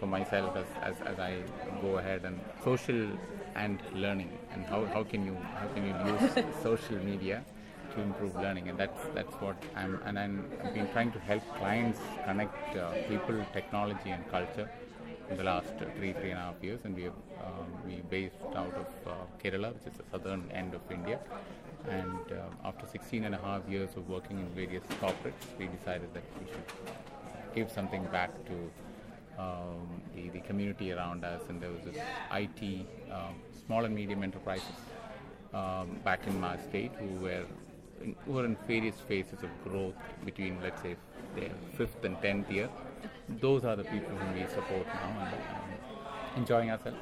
for 0.00 0.06
myself 0.06 0.56
as, 0.56 0.66
as, 0.82 0.96
as 1.06 1.18
I 1.18 1.42
go 1.80 1.98
ahead 1.98 2.24
and 2.24 2.40
social 2.64 3.08
and 3.54 3.78
learning 3.94 4.30
and 4.52 4.66
how, 4.66 4.84
how 4.86 5.02
can 5.04 5.24
you 5.24 5.36
how 5.54 5.66
can 5.74 5.84
you 5.86 5.94
use 6.12 6.44
social 6.62 6.98
media 7.04 7.44
to 7.94 8.00
improve 8.00 8.34
learning, 8.36 8.68
and 8.68 8.78
that's 8.78 9.00
that's 9.14 9.34
what 9.34 9.56
I'm 9.76 10.00
and 10.04 10.18
I'm, 10.18 10.50
I've 10.62 10.74
been 10.74 10.90
trying 10.92 11.12
to 11.12 11.18
help 11.18 11.42
clients 11.56 12.00
connect 12.24 12.76
uh, 12.76 12.92
people, 13.08 13.44
technology, 13.52 14.10
and 14.10 14.28
culture 14.30 14.68
in 15.30 15.36
the 15.36 15.44
last 15.44 15.68
three 15.96 16.12
three 16.12 16.30
and 16.30 16.38
a 16.38 16.42
half 16.42 16.62
years, 16.62 16.80
and 16.84 16.94
we 16.94 17.04
have 17.04 17.18
um, 17.44 17.66
we 17.86 17.96
based 18.10 18.42
out 18.54 18.74
of 18.74 18.88
uh, 19.06 19.12
Kerala, 19.42 19.72
which 19.74 19.92
is 19.92 19.98
the 19.98 20.04
southern 20.10 20.50
end 20.52 20.74
of 20.74 20.80
India. 20.90 21.18
And 21.88 22.32
uh, 22.32 22.68
after 22.68 22.86
16 22.86 23.24
and 23.24 23.34
a 23.34 23.38
half 23.38 23.62
years 23.68 23.90
of 23.96 24.08
working 24.08 24.38
in 24.38 24.48
various 24.48 24.82
corporates, 25.00 25.46
we 25.58 25.68
decided 25.68 26.12
that 26.12 26.24
we 26.40 26.50
should 26.50 27.54
give 27.54 27.70
something 27.70 28.04
back 28.06 28.30
to 28.46 28.70
um, 29.38 30.02
the, 30.14 30.28
the 30.30 30.40
community 30.40 30.92
around 30.92 31.24
us, 31.24 31.42
and 31.48 31.60
there 31.62 31.70
was 31.70 31.82
this 31.84 31.96
IT, 32.32 32.86
um, 33.12 33.36
small 33.64 33.84
and 33.84 33.94
medium 33.94 34.22
enterprises 34.22 34.80
um, 35.54 35.96
back 36.04 36.26
in 36.26 36.40
my 36.40 36.56
state 36.58 36.92
who 36.98 37.24
were 37.24 37.44
were 38.26 38.44
in 38.44 38.56
various 38.66 38.96
phases 39.00 39.42
of 39.42 39.50
growth 39.64 39.94
between, 40.24 40.60
let's 40.62 40.80
say, 40.82 40.96
their 41.36 41.50
fifth 41.76 42.04
and 42.04 42.20
tenth 42.22 42.50
year. 42.50 42.68
Those 43.28 43.64
are 43.64 43.76
the 43.76 43.84
people 43.84 44.16
whom 44.16 44.34
we 44.34 44.46
support 44.48 44.86
now 44.86 45.08
and 45.20 45.34
um, 45.34 45.78
enjoying 46.36 46.70
ourselves. 46.70 46.98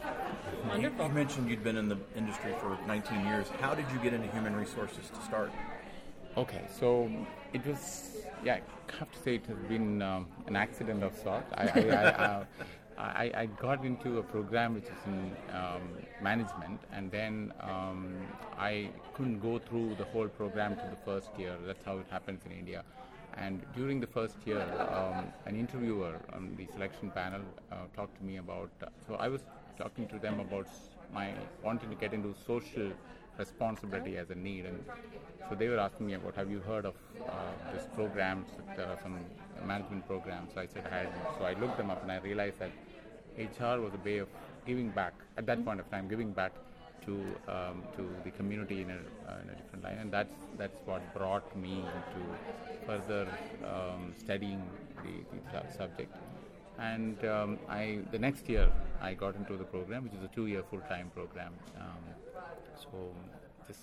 You, 0.79 0.91
you 1.01 1.09
mentioned 1.09 1.49
you'd 1.49 1.65
been 1.65 1.77
in 1.77 1.89
the 1.89 1.99
industry 2.17 2.53
for 2.61 2.77
19 2.87 3.27
years. 3.27 3.49
How 3.61 3.75
did 3.75 3.87
you 3.93 3.99
get 4.01 4.13
into 4.13 4.29
human 4.29 4.57
resources 4.57 5.09
to 5.11 5.21
start? 5.23 5.53
Okay, 6.37 6.65
so 6.79 7.11
it 7.53 7.65
was, 7.67 8.11
yeah, 8.45 8.59
I 8.89 8.97
have 8.99 9.11
to 9.11 9.19
say 9.21 9.37
it 9.37 9.47
has 9.47 9.57
been 9.69 10.03
um, 10.03 10.27
an 10.47 10.57
accident 10.57 11.03
of 11.03 11.17
sort. 11.17 11.45
I, 11.55 11.63
I, 11.63 11.81
I, 11.81 12.05
uh, 12.05 12.45
I, 12.99 13.31
I 13.35 13.47
got 13.47 13.85
into 13.85 14.19
a 14.19 14.23
program 14.23 14.75
which 14.75 14.85
is 14.85 15.07
in 15.07 15.37
um, 15.55 15.83
management, 16.23 16.81
and 16.93 17.11
then 17.11 17.53
um, 17.61 18.17
I 18.59 18.89
couldn't 19.15 19.41
go 19.41 19.59
through 19.59 19.97
the 19.97 20.05
whole 20.05 20.29
program 20.29 20.77
to 20.77 20.83
the 20.91 20.97
first 21.05 21.31
year. 21.39 21.55
That's 21.67 21.85
how 21.85 21.99
it 21.99 22.07
happens 22.11 22.41
in 22.47 22.53
India. 22.53 22.85
And 23.37 23.61
during 23.75 24.01
the 24.01 24.07
first 24.07 24.37
year, 24.47 24.63
um, 24.91 25.27
an 25.45 25.57
interviewer 25.57 26.15
on 26.33 26.55
the 26.57 26.67
selection 26.73 27.11
panel 27.11 27.43
uh, 27.71 27.77
talked 27.95 28.17
to 28.19 28.25
me 28.25 28.39
about. 28.39 28.71
Uh, 28.83 28.87
so 29.07 29.17
I 29.17 29.29
was 29.29 29.43
talking 29.79 30.09
to 30.09 30.19
them 30.19 30.41
about 30.41 30.67
my 31.13 31.35
wanting 31.63 31.91
to 31.91 31.97
get 31.97 32.15
into 32.15 32.35
social 32.47 32.91
responsibility 33.39 34.17
as 34.17 34.31
a 34.31 34.35
need, 34.35 34.65
and 34.65 34.83
so 35.49 35.55
they 35.55 35.69
were 35.69 35.79
asking 35.79 36.07
me 36.07 36.15
about, 36.15 36.35
have 36.35 36.51
you 36.51 36.61
heard 36.61 36.87
of 36.87 36.95
uh, 37.29 37.33
this 37.75 37.87
program? 37.95 38.47
There 38.75 38.87
are 38.87 38.99
some 39.03 39.19
management 39.65 40.07
program. 40.07 40.49
So 40.55 40.61
I 40.61 40.67
said 40.67 40.85
I 40.91 40.95
had. 40.95 41.09
So 41.39 41.45
I 41.45 41.55
looked 41.55 41.77
them 41.77 41.91
up, 41.91 42.03
and 42.03 42.13
I 42.13 42.19
realized 42.19 42.59
that 42.59 42.71
HR 43.39 43.81
was 43.81 43.93
a 43.95 44.05
way 44.05 44.19
of 44.19 44.29
giving 44.67 44.91
back 44.91 45.15
at 45.37 45.47
that 45.47 45.65
point 45.65 45.81
of 45.81 45.91
time, 45.91 46.09
giving 46.09 46.33
back 46.33 46.53
to 47.05 47.13
um, 47.49 47.83
to 47.97 48.09
the 48.25 48.31
community 48.31 48.83
in 48.83 48.91
a, 48.91 48.95
uh, 48.95 49.43
in 49.43 49.51
a 49.51 49.55
different 49.55 49.85
line, 49.85 49.99
and 49.99 50.13
that's 50.13 50.35
that's 50.59 50.79
what 50.85 51.03
brought 51.15 51.57
me 51.57 51.85
into 51.97 52.23
further 52.87 53.29
um, 53.65 54.13
studying 54.19 54.63
the, 55.03 55.15
the 55.53 55.73
subject. 55.77 56.15
And 56.79 57.25
um, 57.25 57.59
I 57.69 58.01
the 58.11 58.19
next 58.19 58.49
year 58.49 58.71
I 59.01 59.15
got 59.15 59.37
into 59.37 59.57
the 59.57 59.65
program, 59.65 60.05
which 60.05 60.15
is 60.15 60.23
a 60.23 60.29
two-year 60.29 60.63
full-time 60.71 61.11
program. 61.15 61.53
Um, 61.79 62.05
so 62.77 63.11
this 63.67 63.79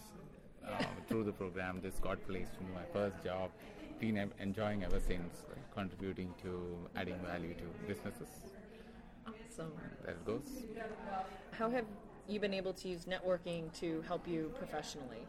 uh, 0.67 0.83
through 1.07 1.23
the 1.23 1.31
program, 1.31 1.79
this 1.81 1.95
got 1.99 2.25
placed 2.27 2.53
in 2.59 2.73
my 2.73 2.85
first 2.93 3.23
job. 3.23 3.49
Been 4.03 4.29
enjoying 4.41 4.83
ever 4.83 4.99
since, 4.99 5.45
contributing 5.73 6.33
to 6.41 6.51
adding 6.93 7.15
value 7.25 7.53
to 7.53 7.63
businesses. 7.87 8.27
Awesome. 9.25 9.71
There 10.03 10.15
it 10.15 10.25
goes. 10.25 10.49
How 11.51 11.69
have 11.69 11.85
you 12.27 12.37
been 12.41 12.53
able 12.53 12.73
to 12.73 12.89
use 12.89 13.05
networking 13.05 13.71
to 13.79 14.01
help 14.01 14.27
you 14.27 14.51
professionally? 14.59 15.23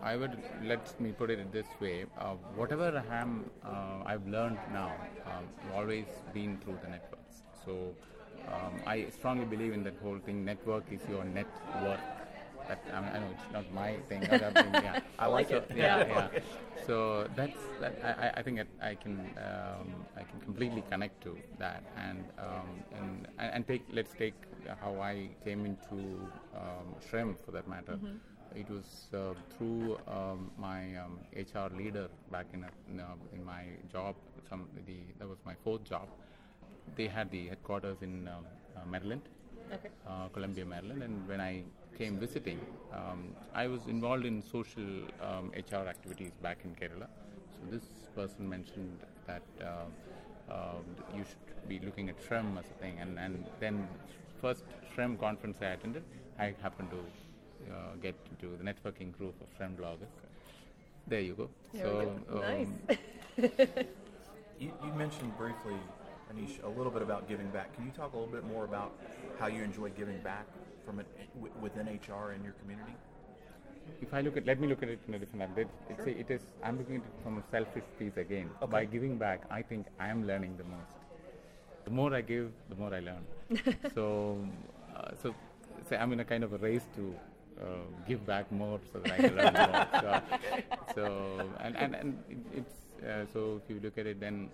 I 0.00 0.14
would 0.14 0.38
let 0.62 1.00
me 1.00 1.10
put 1.10 1.30
it 1.30 1.50
this 1.50 1.66
way: 1.80 2.04
uh, 2.20 2.34
whatever 2.54 3.02
I 3.10 3.16
am, 3.22 3.50
uh, 3.64 4.04
I've 4.06 4.28
learned 4.28 4.58
now, 4.72 4.92
um, 5.26 5.48
always 5.74 6.06
been 6.32 6.58
through 6.58 6.78
the 6.84 6.90
networks. 6.90 7.42
So 7.64 7.92
um, 8.52 8.80
I 8.86 9.06
strongly 9.10 9.46
believe 9.46 9.72
in 9.72 9.82
that 9.82 9.98
whole 10.00 10.20
thing. 10.20 10.44
Network 10.44 10.84
is 10.92 11.00
your 11.10 11.24
net 11.24 11.50
worth. 11.82 12.17
That, 12.68 12.80
I, 12.92 13.18
know 13.18 13.26
it's 13.32 13.52
not 13.52 13.72
my 13.72 13.96
thing. 14.08 14.22
I've 14.30 14.40
yeah, 14.42 15.00
I 15.18 15.26
like 15.26 15.48
so, 15.48 15.56
it. 15.56 15.70
Yeah, 15.74 15.98
Yeah. 16.06 16.28
yeah. 16.34 16.40
So 16.86 17.26
that's 17.34 17.60
that. 17.80 17.94
I, 18.04 18.40
I- 18.40 18.42
think 18.42 18.56
that 18.58 18.68
I 18.82 18.94
can 18.94 19.14
um, 19.48 19.88
I 20.16 20.22
can 20.22 20.38
completely 20.40 20.82
connect 20.90 21.22
to 21.24 21.36
that 21.58 21.82
and 21.96 22.24
um, 22.38 22.68
and 22.98 23.26
and 23.38 23.66
take 23.66 23.84
let's 23.92 24.12
take 24.12 24.34
how 24.82 25.00
I 25.00 25.28
came 25.44 25.64
into 25.64 25.98
um, 26.54 26.86
SHRM 27.10 27.36
for 27.44 27.52
that 27.52 27.66
matter. 27.68 27.98
It 28.54 28.68
was 28.70 29.08
uh, 29.14 29.34
through 29.56 29.98
um, 30.08 30.50
my 30.58 30.96
um, 30.96 31.18
HR 31.36 31.68
leader 31.76 32.08
back 32.32 32.46
in, 32.54 32.64
a, 32.64 32.70
in, 32.90 32.98
a, 33.00 33.08
in 33.34 33.44
my 33.44 33.64
job. 33.92 34.14
Some 34.48 34.68
the 34.86 34.96
that 35.18 35.28
was 35.28 35.38
my 35.44 35.54
fourth 35.64 35.84
job. 35.84 36.08
They 36.96 37.06
had 37.08 37.30
the 37.30 37.48
headquarters 37.48 37.98
in 38.02 38.26
um, 38.28 38.44
uh, 38.76 38.80
Maryland, 38.90 39.22
Okay. 39.72 39.90
uh, 40.08 40.28
Columbia, 40.28 40.64
Maryland, 40.64 41.02
and 41.02 41.28
when 41.28 41.40
I 41.40 41.62
came 41.98 42.16
visiting, 42.18 42.60
um, 42.92 43.34
I 43.54 43.66
was 43.66 43.86
involved 43.88 44.24
in 44.24 44.40
social 44.42 44.88
um, 45.20 45.50
HR 45.56 45.88
activities 45.88 46.32
back 46.42 46.58
in 46.64 46.70
Kerala. 46.74 47.08
So 47.54 47.60
this 47.70 47.84
person 48.14 48.48
mentioned 48.48 48.98
that 49.26 49.42
uh, 49.60 50.52
um, 50.52 50.84
you 51.16 51.24
should 51.24 51.68
be 51.68 51.80
looking 51.84 52.08
at 52.08 52.16
SHRM 52.28 52.58
as 52.58 52.66
a 52.66 52.80
thing. 52.80 52.98
And, 53.00 53.18
and 53.18 53.44
then 53.60 53.88
first 54.40 54.64
SHRM 54.96 55.18
conference 55.18 55.58
I 55.60 55.66
attended, 55.66 56.04
I 56.38 56.54
happened 56.62 56.90
to 56.90 57.72
uh, 57.72 57.76
get 58.00 58.14
into 58.30 58.56
the 58.56 58.64
networking 58.64 59.12
group 59.12 59.34
of 59.40 59.48
SHRM 59.58 59.76
bloggers. 59.76 60.14
There 61.08 61.20
you 61.20 61.34
go. 61.34 61.48
There 61.72 61.84
so 61.84 61.98
we 61.98 62.34
go. 62.34 62.40
Nice. 62.40 62.68
um, 63.38 63.86
You, 64.60 64.72
you 64.84 64.92
mentioned 64.94 65.36
briefly, 65.38 65.76
Anish, 66.34 66.60
a 66.64 66.68
little 66.68 66.90
bit 66.90 67.02
about 67.02 67.28
giving 67.28 67.46
back. 67.50 67.72
Can 67.76 67.84
you 67.84 67.92
talk 67.92 68.12
a 68.12 68.16
little 68.16 68.32
bit 68.32 68.44
more 68.44 68.64
about 68.64 68.92
how 69.38 69.46
you 69.46 69.62
enjoy 69.62 69.90
giving 69.90 70.18
back 70.18 70.46
from 70.88 71.00
it 71.00 71.06
w- 71.34 71.52
within 71.60 71.86
HR 71.86 72.32
in 72.32 72.42
your 72.42 72.54
community? 72.62 72.96
if 74.02 74.12
I 74.12 74.20
look 74.20 74.36
at, 74.36 74.46
let 74.46 74.60
me 74.60 74.68
look 74.68 74.82
at 74.82 74.88
it 74.90 75.00
in 75.08 75.14
a 75.14 75.18
different 75.18 75.42
angle. 75.42 75.64
It's 75.88 76.06
a, 76.06 76.10
it 76.20 76.30
is, 76.30 76.42
I'm 76.62 76.78
looking 76.78 76.96
at 76.96 77.02
it 77.02 77.22
from 77.22 77.38
a 77.38 77.42
selfish 77.50 77.84
piece 77.98 78.16
again. 78.16 78.50
Okay. 78.62 78.70
By 78.70 78.84
giving 78.84 79.16
back, 79.18 79.44
I 79.50 79.62
think 79.62 79.86
I 79.98 80.08
am 80.08 80.26
learning 80.26 80.56
the 80.56 80.64
most. 80.64 80.98
The 81.84 81.90
more 81.90 82.14
I 82.14 82.20
give, 82.20 82.52
the 82.68 82.76
more 82.76 82.94
I 82.94 83.00
learn. 83.00 83.24
so, 83.94 84.38
uh, 84.94 85.10
so, 85.22 85.34
say 85.88 85.96
I'm 85.96 86.12
in 86.12 86.20
a 86.20 86.24
kind 86.24 86.44
of 86.44 86.52
a 86.52 86.58
race 86.58 86.86
to 86.96 87.14
uh, 87.60 87.64
give 88.06 88.26
back 88.26 88.52
more 88.52 88.78
so 88.92 88.98
that 89.00 89.12
I 89.12 89.16
can 89.16 89.36
learn 89.36 89.54
more. 89.54 90.22
So, 90.94 90.94
so 90.94 91.50
and, 91.60 91.76
and, 91.76 91.94
and 91.94 92.24
it, 92.28 92.38
it's, 92.58 93.06
uh, 93.06 93.24
so 93.32 93.60
if 93.62 93.74
you 93.74 93.80
look 93.82 93.96
at 93.98 94.06
it, 94.06 94.20
then 94.20 94.50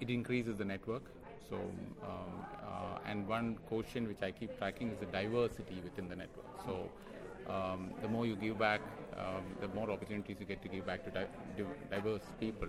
it 0.00 0.10
increases 0.10 0.58
the 0.58 0.64
network. 0.64 1.04
So, 1.48 1.56
um, 2.02 2.44
uh, 2.62 2.98
and 3.06 3.26
one 3.26 3.56
quotient 3.68 4.08
which 4.08 4.22
I 4.22 4.30
keep 4.30 4.56
tracking 4.58 4.90
is 4.90 4.98
the 4.98 5.06
diversity 5.06 5.80
within 5.82 6.08
the 6.08 6.16
network. 6.16 6.46
So, 6.66 6.90
um, 7.52 7.90
the 8.02 8.08
more 8.08 8.26
you 8.26 8.36
give 8.36 8.58
back, 8.58 8.80
um, 9.16 9.44
the 9.60 9.68
more 9.68 9.90
opportunities 9.90 10.36
you 10.40 10.46
get 10.46 10.62
to 10.62 10.68
give 10.68 10.86
back 10.86 11.04
to 11.04 11.10
di- 11.10 11.26
di- 11.56 11.64
diverse 11.90 12.22
people. 12.40 12.68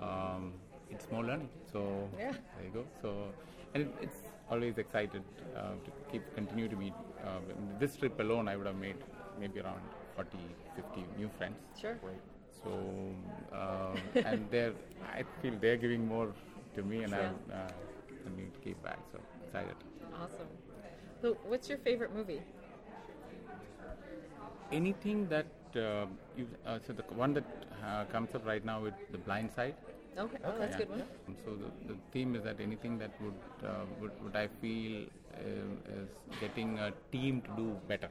Um, 0.00 0.52
it's 0.90 1.10
more 1.10 1.24
learning. 1.24 1.48
So 1.72 2.08
Yeah. 2.18 2.32
there 2.56 2.64
you 2.66 2.70
go. 2.72 2.84
So 3.02 3.32
and 3.74 3.84
it, 3.84 3.88
it's 4.00 4.18
always 4.50 4.78
excited 4.78 5.22
uh, 5.56 5.74
to 5.84 5.90
keep 6.10 6.22
continue 6.34 6.68
to 6.68 6.76
meet. 6.76 6.94
Uh, 7.24 7.40
this 7.78 7.96
trip 7.96 8.18
alone, 8.20 8.48
I 8.48 8.56
would 8.56 8.66
have 8.66 8.76
made 8.76 8.96
maybe 9.40 9.60
around 9.60 9.82
40, 10.14 10.38
50 10.76 11.04
new 11.16 11.28
friends. 11.38 11.56
Sure. 11.80 11.96
So 12.62 12.70
um, 13.52 13.98
and 14.24 14.46
they're, 14.50 14.72
I 15.16 15.24
feel 15.42 15.54
they're 15.60 15.76
giving 15.76 16.06
more 16.06 16.28
to 16.74 16.82
me, 16.82 17.02
and 17.02 17.12
Sure. 17.14 17.22
I'm 17.24 17.34
uh, 17.52 17.68
continuing 18.24 18.50
to 18.52 18.60
give 18.68 18.82
back. 18.82 18.98
So 19.12 19.18
excited. 19.46 19.76
Awesome. 20.22 20.48
So, 21.22 21.36
what's 21.48 21.68
your 21.68 21.78
favorite 21.78 22.14
movie? 22.14 22.40
anything 24.72 25.28
that 25.28 25.46
uh, 25.76 26.06
you 26.36 26.46
uh, 26.66 26.78
so 26.86 26.92
the 26.92 27.02
one 27.14 27.34
that 27.34 27.44
uh, 27.84 28.04
comes 28.12 28.34
up 28.34 28.46
right 28.46 28.64
now 28.64 28.80
with 28.80 28.94
the 29.12 29.18
blind 29.18 29.50
side 29.54 29.74
Okay. 30.16 30.38
Oh, 30.44 30.52
that's 30.60 30.76
a 30.76 30.78
good 30.78 30.90
one. 30.90 31.00
Um, 31.28 31.36
so 31.44 31.56
the, 31.56 31.92
the 31.92 31.98
theme 32.12 32.36
is 32.36 32.44
that 32.44 32.60
anything 32.60 32.98
that 32.98 33.10
would 33.20 33.68
uh, 33.68 33.84
would, 34.00 34.12
would 34.22 34.36
I 34.36 34.46
feel 34.60 35.02
um, 35.40 35.78
is 35.96 36.08
getting 36.40 36.78
a 36.78 36.92
team 37.10 37.42
to 37.42 37.50
do 37.56 37.76
better. 37.88 38.08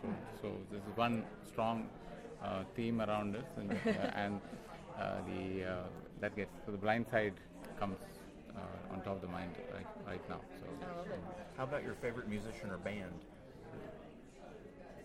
So, 0.00 0.08
so 0.40 0.52
there's 0.70 0.96
one 0.96 1.24
strong 1.50 1.88
uh, 2.40 2.62
theme 2.76 3.00
around 3.00 3.34
this, 3.34 3.46
and, 3.56 3.72
uh, 3.72 4.10
and 4.14 4.40
uh, 4.96 5.16
the 5.26 5.64
uh, 5.64 5.74
that 6.20 6.36
gets 6.36 6.52
so 6.64 6.70
the 6.70 6.78
blind 6.78 7.06
side 7.10 7.34
comes 7.80 7.96
uh, 8.58 8.92
on 8.94 9.00
top 9.02 9.16
of 9.16 9.22
the 9.22 9.28
mind 9.28 9.52
right, 9.74 9.86
right 10.06 10.28
now. 10.28 10.40
So 10.60 10.66
I 10.66 10.98
love 10.98 11.06
it. 11.06 11.20
How 11.56 11.64
about 11.64 11.82
your 11.84 11.94
favorite 11.94 12.28
musician 12.28 12.70
or 12.70 12.78
band? 12.78 13.12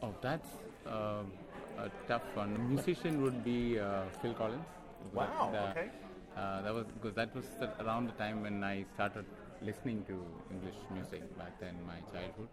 Oh, 0.02 0.14
that's 0.22 0.50
um 0.86 1.32
a 1.78 1.90
tough 2.08 2.26
one. 2.36 2.54
The 2.54 2.60
musician 2.60 3.22
would 3.24 3.44
be 3.44 3.80
uh, 3.80 4.04
Phil 4.22 4.34
Collins. 4.34 4.66
Wow, 5.14 5.50
The- 5.54 5.70
okay. 5.72 5.90
Uh, 6.36 6.62
that 6.66 6.74
was 6.74 6.86
because 6.96 7.14
that 7.16 7.34
was 7.36 7.46
around 7.80 8.08
the 8.12 8.14
time 8.20 8.42
when 8.46 8.64
I 8.64 8.86
started 8.96 9.26
listening 9.62 10.04
to 10.08 10.16
English 10.52 10.80
music 10.96 11.22
back 11.38 11.54
then 11.60 11.76
in 11.82 11.86
my 11.86 12.00
childhood. 12.14 12.50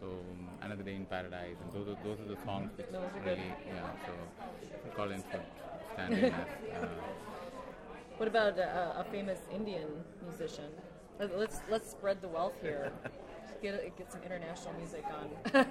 So 0.00 0.06
um, 0.06 0.46
Another 0.62 0.84
Day 0.88 0.94
in 0.94 1.06
Paradise, 1.06 1.56
and 1.62 1.72
those 1.76 1.88
are, 1.92 1.98
those 2.04 2.20
are 2.22 2.28
the 2.34 2.40
songs 2.44 2.70
which 2.76 2.86
Those 2.92 3.02
are 3.02 3.10
good. 3.24 3.38
really, 3.38 3.52
yeah. 3.74 3.90
So 4.06 4.12
Phil 4.82 4.92
Collins 5.00 5.24
would 5.32 5.48
stand 5.94 6.14
in 6.14 6.32
as. 6.42 6.48
What 8.16 8.28
about 8.28 8.58
uh, 8.58 9.02
a 9.02 9.04
famous 9.10 9.38
Indian 9.52 9.88
musician? 10.22 10.70
Let- 11.18 11.38
Let's 11.38 11.60
let's 11.70 11.90
spread 11.90 12.20
the 12.20 12.28
wealth 12.28 12.56
here. 12.62 12.92
Get 13.62 13.96
get 13.96 14.12
some 14.12 14.22
international 14.22 14.74
music 14.74 15.02
on. 15.18 15.26
Um, 15.54 15.64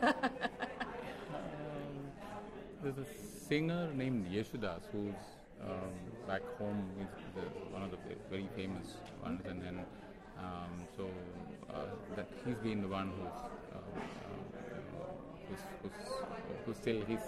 there's 2.83 2.97
a 2.97 3.05
singer 3.47 3.93
named 3.93 4.25
Yesudas 4.27 4.81
who's 4.91 5.21
um, 5.61 5.93
back 6.27 6.41
home. 6.57 6.89
He's 6.97 7.13
the, 7.35 7.41
one 7.71 7.83
of 7.83 7.91
the 7.91 7.97
very 8.31 8.49
famous 8.55 8.87
ones, 9.23 9.41
and 9.47 9.61
then 9.61 9.85
um, 10.39 10.71
so 10.97 11.07
uh, 11.69 11.85
that 12.15 12.27
he's 12.43 12.57
been 12.57 12.81
the 12.81 12.87
one 12.87 13.11
who's, 13.15 13.39
uh, 13.71 13.77
uh, 13.77 13.81
who's, 15.47 15.59
who's, 15.83 15.91
who's 16.65 16.77
still 16.77 17.01
he's 17.07 17.25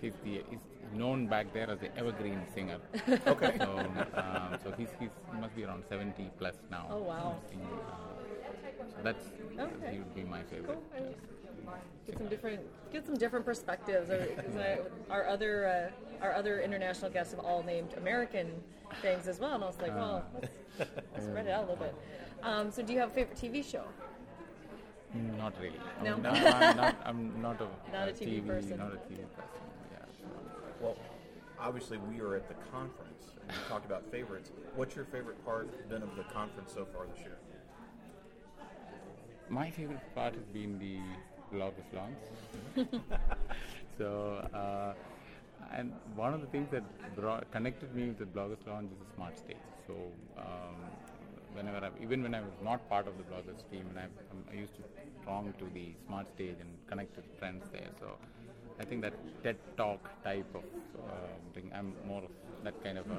he's 0.00 0.14
the 0.24 0.42
he's 0.50 0.64
known 0.92 1.26
back 1.26 1.52
there 1.52 1.70
as 1.70 1.78
the 1.80 1.96
evergreen 1.96 2.40
singer. 2.54 2.78
okay. 3.26 3.56
So 3.58 3.78
um, 4.14 4.58
so 4.62 4.72
he's 4.76 4.88
he's 5.00 5.10
he 5.32 5.40
must 5.40 5.54
be 5.56 5.64
around 5.64 5.84
70 5.88 6.30
plus 6.38 6.54
now. 6.70 6.86
Oh, 6.90 6.98
wow. 6.98 7.36
In, 7.52 7.60
uh, 7.60 8.88
so 8.90 8.96
that's 9.02 9.24
Okay. 9.58 9.92
he 9.92 9.98
would 9.98 10.14
be 10.14 10.22
my 10.24 10.42
favorite. 10.44 10.78
Cool. 10.96 11.04
Get 12.06 12.16
some 12.18 12.28
different 12.28 12.60
get 12.92 13.04
some 13.06 13.16
different 13.16 13.44
perspectives. 13.44 14.10
I- 14.10 14.78
Our 15.10 15.26
other 15.28 15.90
uh, 16.20 16.24
our 16.24 16.32
other 16.34 16.60
international 16.60 17.10
guests 17.10 17.34
have 17.34 17.44
all 17.44 17.62
named 17.62 17.94
American 17.98 18.50
things 19.02 19.28
as 19.28 19.38
well, 19.38 19.54
and 19.54 19.64
I 19.64 19.66
was 19.66 19.78
like, 19.80 19.94
well, 19.94 20.24
let's 20.78 21.26
spread 21.26 21.46
it 21.46 21.50
out 21.50 21.64
a 21.68 21.70
little 21.72 21.76
bit. 21.76 21.94
Um, 22.42 22.70
so, 22.70 22.82
do 22.82 22.92
you 22.92 23.00
have 23.00 23.10
a 23.10 23.12
favorite 23.12 23.36
TV 23.36 23.62
show? 23.64 23.84
Not 25.36 25.54
really. 25.60 25.78
No? 26.02 26.14
I'm, 26.14 26.22
not, 26.22 26.36
I'm 26.36 26.76
not. 26.76 26.96
I'm 27.04 27.42
not 27.42 27.60
a, 27.60 27.68
Not 27.92 28.08
a 28.08 28.12
TV 28.12 28.46
person. 28.46 28.78
Not 28.78 28.92
a 28.92 28.96
TV 29.12 29.24
person. 29.34 29.67
Well, 30.80 30.96
obviously 31.58 31.98
we 31.98 32.20
are 32.20 32.36
at 32.36 32.48
the 32.48 32.54
conference, 32.70 33.24
and 33.40 33.50
you 33.50 33.58
talked 33.68 33.84
about 33.84 34.04
favorites. 34.10 34.50
What's 34.76 34.94
your 34.94 35.04
favorite 35.06 35.44
part 35.44 35.68
been 35.88 36.02
of 36.02 36.16
the 36.16 36.22
conference 36.24 36.72
so 36.72 36.86
far 36.94 37.06
this 37.06 37.20
year? 37.24 37.36
My 39.48 39.70
favorite 39.70 40.14
part 40.14 40.34
has 40.34 40.44
been 40.52 40.78
the 40.78 40.98
bloggers 41.56 41.88
launch. 41.92 42.90
so, 43.98 44.46
uh, 44.54 44.92
and 45.74 45.92
one 46.14 46.34
of 46.34 46.40
the 46.40 46.46
things 46.48 46.70
that 46.70 46.82
brought, 47.16 47.50
connected 47.50 47.94
me 47.94 48.08
with 48.08 48.18
the 48.18 48.24
bloggers 48.26 48.64
launch 48.66 48.92
is 48.92 48.98
the 48.98 49.14
smart 49.14 49.36
stage. 49.38 49.56
So, 49.86 49.94
um, 50.36 50.76
whenever 51.54 51.84
I, 51.84 51.90
even 52.02 52.22
when 52.22 52.34
I 52.34 52.40
was 52.40 52.52
not 52.62 52.88
part 52.88 53.08
of 53.08 53.14
the 53.16 53.24
bloggers 53.24 53.68
team, 53.70 53.86
and 53.90 53.98
I, 53.98 54.06
I 54.52 54.54
used 54.54 54.76
to 54.76 54.82
throng 55.24 55.52
to 55.58 55.64
the 55.74 55.92
smart 56.06 56.28
stage 56.28 56.56
and 56.60 56.70
connect 56.86 57.16
with 57.16 57.24
friends 57.38 57.64
there. 57.72 57.88
So, 57.98 58.16
I 58.80 58.84
think 58.84 59.02
that 59.02 59.14
TED 59.42 59.56
Talk 59.76 60.00
type 60.22 60.46
of 60.54 60.62
uh, 60.62 61.34
thing, 61.54 61.70
I'm 61.74 61.94
more 62.06 62.22
of 62.24 62.30
that 62.64 62.82
kind 62.82 62.98
of 62.98 63.06
a. 63.10 63.18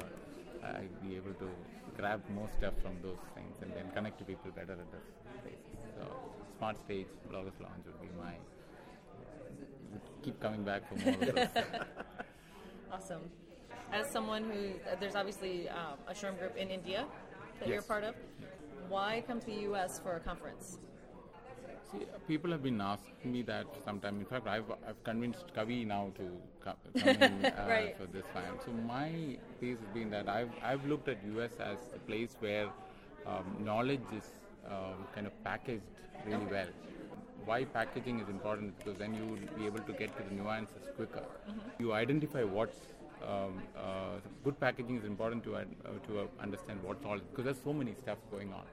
I'd 0.61 1.01
be 1.01 1.15
able 1.15 1.33
to 1.33 1.49
grab 1.97 2.21
more 2.35 2.49
stuff 2.57 2.73
from 2.81 2.97
those 3.01 3.23
things 3.33 3.55
and 3.61 3.71
then 3.73 3.89
connect 3.93 4.19
to 4.19 4.25
people 4.25 4.51
better 4.51 4.73
at 4.73 4.91
those 4.91 5.09
places. 5.41 5.79
So, 5.95 6.05
smart 6.57 6.77
stage, 6.77 7.07
bloggers 7.31 7.59
launch 7.61 7.85
would 7.85 8.01
be 8.01 8.09
my. 8.17 8.33
keep 10.21 10.39
coming 10.41 10.63
back 10.63 10.81
for 10.89 10.95
more. 10.95 11.49
Awesome. 12.91 13.21
As 13.93 14.09
someone 14.11 14.43
who, 14.43 14.71
there's 14.99 15.15
obviously 15.15 15.69
um, 15.69 15.97
a 16.07 16.13
SHRM 16.13 16.39
group 16.39 16.57
in 16.57 16.69
India 16.69 17.05
that 17.59 17.67
you're 17.67 17.79
a 17.79 17.83
part 17.83 18.03
of. 18.03 18.15
Why 18.87 19.23
come 19.27 19.39
to 19.39 19.45
the 19.45 19.61
U.S. 19.69 19.99
for 19.99 20.15
a 20.15 20.19
conference? 20.19 20.79
See, 21.91 22.05
people 22.27 22.51
have 22.51 22.61
been 22.61 22.79
asking 22.81 23.31
me 23.31 23.41
that 23.43 23.65
sometime. 23.83 24.19
In 24.19 24.25
fact, 24.25 24.47
I've, 24.47 24.69
I've 24.87 25.03
convinced 25.03 25.45
Kavi 25.55 25.85
now 25.87 26.11
to 26.17 26.25
co- 26.63 26.75
come 26.99 27.09
in 27.09 27.45
uh, 27.57 27.65
Right. 27.67 27.95
for 27.97 28.05
this 28.05 28.25
time. 28.33 28.59
So 28.65 28.71
my 28.71 29.09
piece 29.59 29.79
has 29.79 29.87
been 29.93 30.09
that 30.11 30.27
I've, 30.29 30.51
I've 30.63 30.85
looked 30.85 31.07
at 31.07 31.17
US 31.35 31.51
as 31.59 31.77
a 31.95 31.99
place 31.99 32.35
where 32.39 32.67
um, 33.25 33.55
knowledge 33.59 34.05
is 34.15 34.27
um, 34.67 35.07
kind 35.15 35.25
of 35.25 35.43
packaged 35.43 35.81
really 36.25 36.45
well. 36.45 36.67
Why 37.45 37.63
packaging 37.65 38.19
is 38.19 38.29
important 38.29 38.77
because 38.77 38.99
then 38.99 39.13
you 39.15 39.25
will 39.25 39.47
be 39.57 39.65
able 39.65 39.79
to 39.79 39.93
get 39.93 40.15
to 40.17 40.23
the 40.23 40.31
nuances 40.35 40.83
quicker. 40.95 41.23
You 41.79 41.93
identify 41.93 42.43
what's 42.43 42.77
um, 43.23 43.63
uh, 43.75 44.19
good 44.43 44.59
packaging 44.59 44.97
is 44.97 45.05
important 45.05 45.43
to 45.45 45.55
uh, 45.55 45.63
to 46.07 46.19
uh, 46.19 46.23
understand 46.41 46.83
what's 46.83 47.03
all 47.05 47.17
because 47.17 47.45
there's 47.45 47.63
so 47.63 47.73
many 47.73 47.95
stuff 48.03 48.17
going 48.31 48.53
on. 48.53 48.65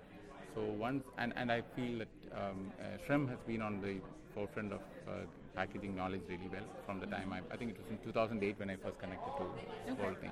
So 0.57 0.63
once, 0.63 1.05
and, 1.19 1.35
and 1.37 1.53
I 1.53 1.63
feel 1.77 1.99
that 1.99 2.09
um, 2.35 2.73
uh, 2.81 2.97
SHRM 3.07 3.29
has 3.29 3.39
been 3.47 3.61
on 3.61 3.83
the 3.83 3.97
forefront 4.35 4.73
of 4.73 4.81
uh, 5.07 5.11
packaging 5.55 5.95
knowledge 5.95 6.23
really 6.31 6.49
well 6.51 6.65
from 6.87 6.99
the 6.99 7.07
time 7.07 7.31
I, 7.31 7.41
I 7.53 7.59
think 7.59 7.73
it 7.73 7.77
was 7.79 7.91
in 7.91 7.99
2008 7.99 8.59
when 8.59 8.71
I 8.71 8.77
first 8.77 8.99
connected 8.99 9.33
to 9.37 9.45
this 9.87 9.99
whole 10.01 10.15
thing. 10.15 10.31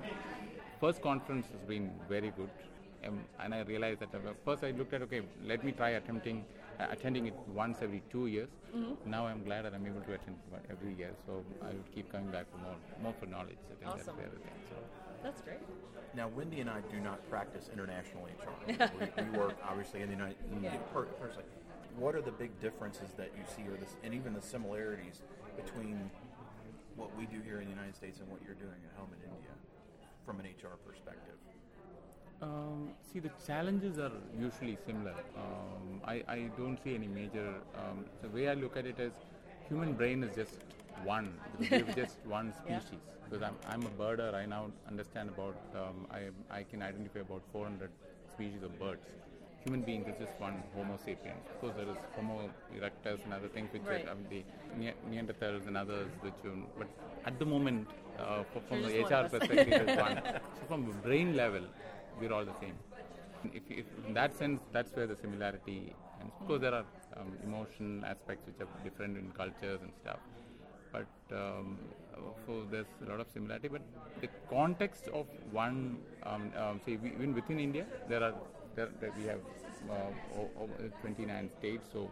First 0.81 1.03
conference 1.03 1.45
has 1.51 1.61
been 1.67 1.91
very 2.09 2.31
good, 2.35 2.49
um, 3.05 3.19
and 3.39 3.53
I 3.53 3.61
realized 3.61 3.99
that 3.99 4.15
uh, 4.15 4.33
first 4.43 4.63
I 4.63 4.71
looked 4.71 4.95
at 4.95 5.03
okay, 5.03 5.21
let 5.45 5.63
me 5.63 5.71
try 5.71 5.89
attempting 5.91 6.43
uh, 6.79 6.87
attending 6.89 7.27
it 7.27 7.35
once 7.53 7.77
every 7.83 8.01
two 8.11 8.25
years. 8.25 8.49
Now 9.05 9.27
I'm 9.27 9.43
glad 9.43 9.65
that 9.65 9.75
I'm 9.75 9.85
able 9.85 10.01
to 10.01 10.13
attend 10.13 10.37
every 10.71 10.95
year, 10.95 11.11
so 11.27 11.43
I 11.61 11.67
would 11.67 11.91
keep 11.93 12.11
coming 12.11 12.31
back 12.31 12.47
for 12.51 12.57
more, 12.57 12.75
more 13.01 13.13
for 13.19 13.27
knowledge. 13.27 13.61
I 13.71 13.75
think 13.75 13.91
Awesome. 13.91 14.05
that's 14.05 14.17
the 14.17 14.23
other 14.23 14.41
thing. 14.41 14.57
So. 14.71 14.75
That's 15.23 15.41
great. 15.41 15.59
Now, 16.15 16.29
Wendy 16.29 16.61
and 16.61 16.69
I 16.69 16.79
do 16.91 16.99
not 16.99 17.27
practice 17.29 17.69
international 17.73 18.23
HR. 18.25 18.89
we, 19.17 19.23
we 19.23 19.37
work 19.37 19.57
obviously 19.67 20.01
in 20.01 20.07
the 20.07 20.13
United 20.15 20.37
Yeah. 20.61 20.77
per- 20.93 21.03
personally. 21.19 21.49
What 21.97 22.15
are 22.15 22.21
the 22.21 22.31
big 22.31 22.57
differences 22.61 23.09
that 23.17 23.31
you 23.37 23.43
see, 23.55 23.63
or 23.69 23.77
this, 23.77 23.95
and 24.03 24.13
even 24.13 24.33
the 24.33 24.41
similarities 24.41 25.21
between 25.57 26.09
what 26.95 27.15
we 27.17 27.25
do 27.25 27.41
here 27.41 27.59
in 27.59 27.65
the 27.65 27.71
United 27.71 27.95
States 27.95 28.19
and 28.19 28.29
what 28.29 28.39
you're 28.45 28.55
doing 28.55 28.79
at 28.89 28.97
home 28.97 29.09
in 29.17 29.29
India, 29.29 29.51
from 30.25 30.39
an 30.39 30.45
HR 30.45 30.77
perspective? 30.87 31.35
Um, 32.41 32.89
see, 33.11 33.19
the 33.19 33.31
challenges 33.45 33.97
are 33.99 34.11
usually 34.37 34.77
similar. 34.85 35.15
Um, 35.37 36.01
I, 36.05 36.23
I 36.27 36.49
don't 36.57 36.77
see 36.83 36.95
any 36.95 37.07
major. 37.07 37.55
Um, 37.75 38.05
the 38.21 38.29
way 38.29 38.47
I 38.49 38.53
look 38.53 38.77
at 38.77 38.85
it 38.85 38.99
is, 38.99 39.13
human 39.69 39.93
brain 39.93 40.23
is 40.23 40.35
just 40.35 40.57
one. 41.03 41.33
Because 41.59 41.83
we're 41.87 41.93
just 42.05 42.17
one 42.25 42.53
Yeah. 42.69 42.79
species. 42.79 42.99
Because 43.29 43.43
I'm, 43.43 43.55
I'm 43.69 43.83
a 43.83 43.89
birder. 44.01 44.33
I 44.33 44.45
now 44.45 44.71
understand 44.87 45.29
about. 45.29 45.55
Um, 45.75 46.05
I 46.11 46.21
I 46.59 46.63
can 46.63 46.81
identify 46.81 47.19
about 47.19 47.41
400 47.51 47.89
species 48.33 48.61
of 48.63 48.77
birds. 48.79 49.05
Human 49.63 49.81
beings 49.81 50.07
is 50.07 50.13
just 50.19 50.39
one 50.39 50.61
Homo 50.75 50.95
sapiens. 50.97 51.43
Of 51.51 51.59
course, 51.59 51.73
there 51.75 51.89
is 51.89 51.97
Homo 52.15 52.49
erectus 52.77 53.23
and 53.25 53.33
other 53.33 53.47
things 53.47 53.73
which 53.73 53.81
Right. 53.89 54.05
are 54.07 54.11
um, 54.11 54.23
the 54.29 54.43
Ne- 54.77 54.93
Neanderthals 55.09 55.65
and 55.67 55.75
others 55.75 56.07
which. 56.21 56.39
Um, 56.45 56.67
but 56.77 56.87
at 57.25 57.39
the 57.39 57.45
moment, 57.45 57.87
uh, 58.19 58.43
from 58.69 58.83
the 58.83 58.89
HR 59.03 59.27
perspective, 59.27 59.73
it's 59.87 59.99
one. 60.01 60.21
So 60.59 60.67
from 60.67 60.85
brain 61.01 61.35
level, 61.35 61.63
we're 62.19 62.31
all 62.31 62.45
the 62.45 62.53
same. 62.59 62.75
If, 63.53 63.63
if 63.69 63.85
in 64.07 64.13
that 64.13 64.35
sense, 64.37 64.61
that's 64.71 64.95
where 64.95 65.07
the 65.07 65.15
similarity. 65.15 65.93
And 66.19 66.29
of 66.39 66.47
course, 66.47 66.61
there 66.61 66.73
are 66.75 66.85
um, 67.17 67.31
emotion 67.43 68.03
aspects 68.05 68.45
which 68.45 68.59
are 68.61 68.69
different 68.83 69.17
in 69.17 69.31
cultures 69.31 69.79
and 69.81 69.91
stuff. 70.03 70.19
But 70.95 71.35
um, 71.43 71.77
so 72.45 72.63
there's 72.71 72.93
a 73.05 73.09
lot 73.11 73.19
of 73.19 73.27
similarity. 73.33 73.67
But 73.67 73.81
the 74.21 74.29
context 74.49 75.07
of 75.09 75.27
one, 75.51 75.97
um, 76.23 76.51
um, 76.63 76.79
say 76.85 76.95
we, 76.97 77.09
even 77.11 77.33
within 77.33 77.59
India, 77.59 77.85
there 78.07 78.23
are 78.23 78.33
there, 78.75 78.89
there 78.99 79.11
we 79.17 79.25
have 79.25 79.41
uh, 79.89 80.11
o- 80.41 80.51
o- 80.61 80.89
29 81.01 81.49
states. 81.57 81.87
So 81.91 82.11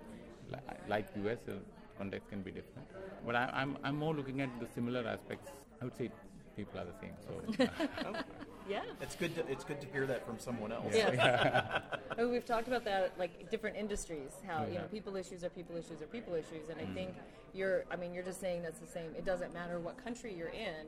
li- 0.51 0.77
like 0.87 1.07
US, 1.15 1.39
the 1.45 1.57
context 1.97 2.29
can 2.29 2.41
be 2.41 2.51
different. 2.51 2.87
But 3.25 3.35
I, 3.35 3.49
I'm 3.53 3.77
I'm 3.83 3.95
more 4.05 4.13
looking 4.13 4.41
at 4.41 4.59
the 4.59 4.67
similar 4.67 5.05
aspects. 5.07 5.51
I 5.81 5.85
would 5.85 5.95
say 5.97 6.09
people 6.55 6.79
are 6.79 6.85
the 6.85 6.97
same. 7.01 7.15
So. 7.27 7.41
Yeah. 8.67 8.81
It's 9.01 9.15
good. 9.15 9.35
To, 9.35 9.47
it's 9.51 9.63
good 9.63 9.81
to 9.81 9.87
hear 9.87 10.05
that 10.07 10.25
from 10.25 10.39
someone 10.39 10.71
else. 10.71 10.93
Yeah. 10.93 11.81
Oh, 12.15 12.29
we've 12.29 12.45
talked 12.45 12.67
about 12.67 12.85
that, 12.85 13.13
like 13.17 13.49
different 13.49 13.75
industries, 13.75 14.29
how 14.45 14.67
you 14.67 14.75
know 14.75 14.83
people 14.91 15.15
issues 15.15 15.43
are 15.43 15.49
people 15.49 15.75
issues 15.75 15.99
are 15.99 16.05
people 16.05 16.35
issues, 16.35 16.69
and 16.69 16.79
I 16.79 16.83
mm-hmm. 16.83 16.93
think 16.93 17.15
you're. 17.55 17.85
I 17.89 17.95
mean, 17.95 18.13
you're 18.13 18.23
just 18.23 18.39
saying 18.39 18.61
that's 18.61 18.79
the 18.79 18.85
same. 18.85 19.15
It 19.17 19.25
doesn't 19.25 19.51
matter 19.51 19.79
what 19.79 19.97
country 20.03 20.31
you're 20.31 20.49
in, 20.49 20.85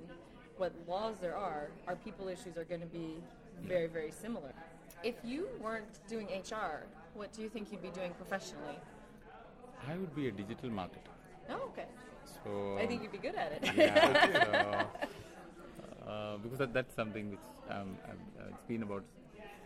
what 0.57 0.71
laws 0.87 1.15
there 1.19 1.35
are. 1.35 1.69
Our 1.87 1.95
people 1.95 2.27
issues 2.27 2.57
are 2.57 2.63
going 2.63 2.81
to 2.81 2.87
be 2.87 3.15
very, 3.63 3.87
very 3.87 4.11
similar. 4.11 4.53
If 5.03 5.15
you 5.23 5.47
weren't 5.59 6.07
doing 6.07 6.27
HR, 6.27 6.85
what 7.15 7.33
do 7.33 7.41
you 7.41 7.49
think 7.49 7.71
you'd 7.71 7.81
be 7.81 7.89
doing 7.89 8.11
professionally? 8.13 8.77
I 9.87 9.97
would 9.97 10.15
be 10.15 10.27
a 10.27 10.31
digital 10.31 10.69
marketer. 10.69 11.13
Oh, 11.49 11.69
okay. 11.71 11.85
So 12.43 12.77
I 12.79 12.85
think 12.85 13.01
you'd 13.03 13.11
be 13.11 13.17
good 13.17 13.35
at 13.35 13.51
it. 13.51 13.75
yeah, 13.75 14.43
so, 14.43 15.07
uh, 16.07 16.37
because 16.37 16.57
that, 16.59 16.73
that's 16.73 16.95
something 16.95 17.31
which 17.31 17.47
um, 17.69 17.97
uh, 18.07 18.49
it's 18.49 18.67
been 18.67 18.83
about 18.83 19.03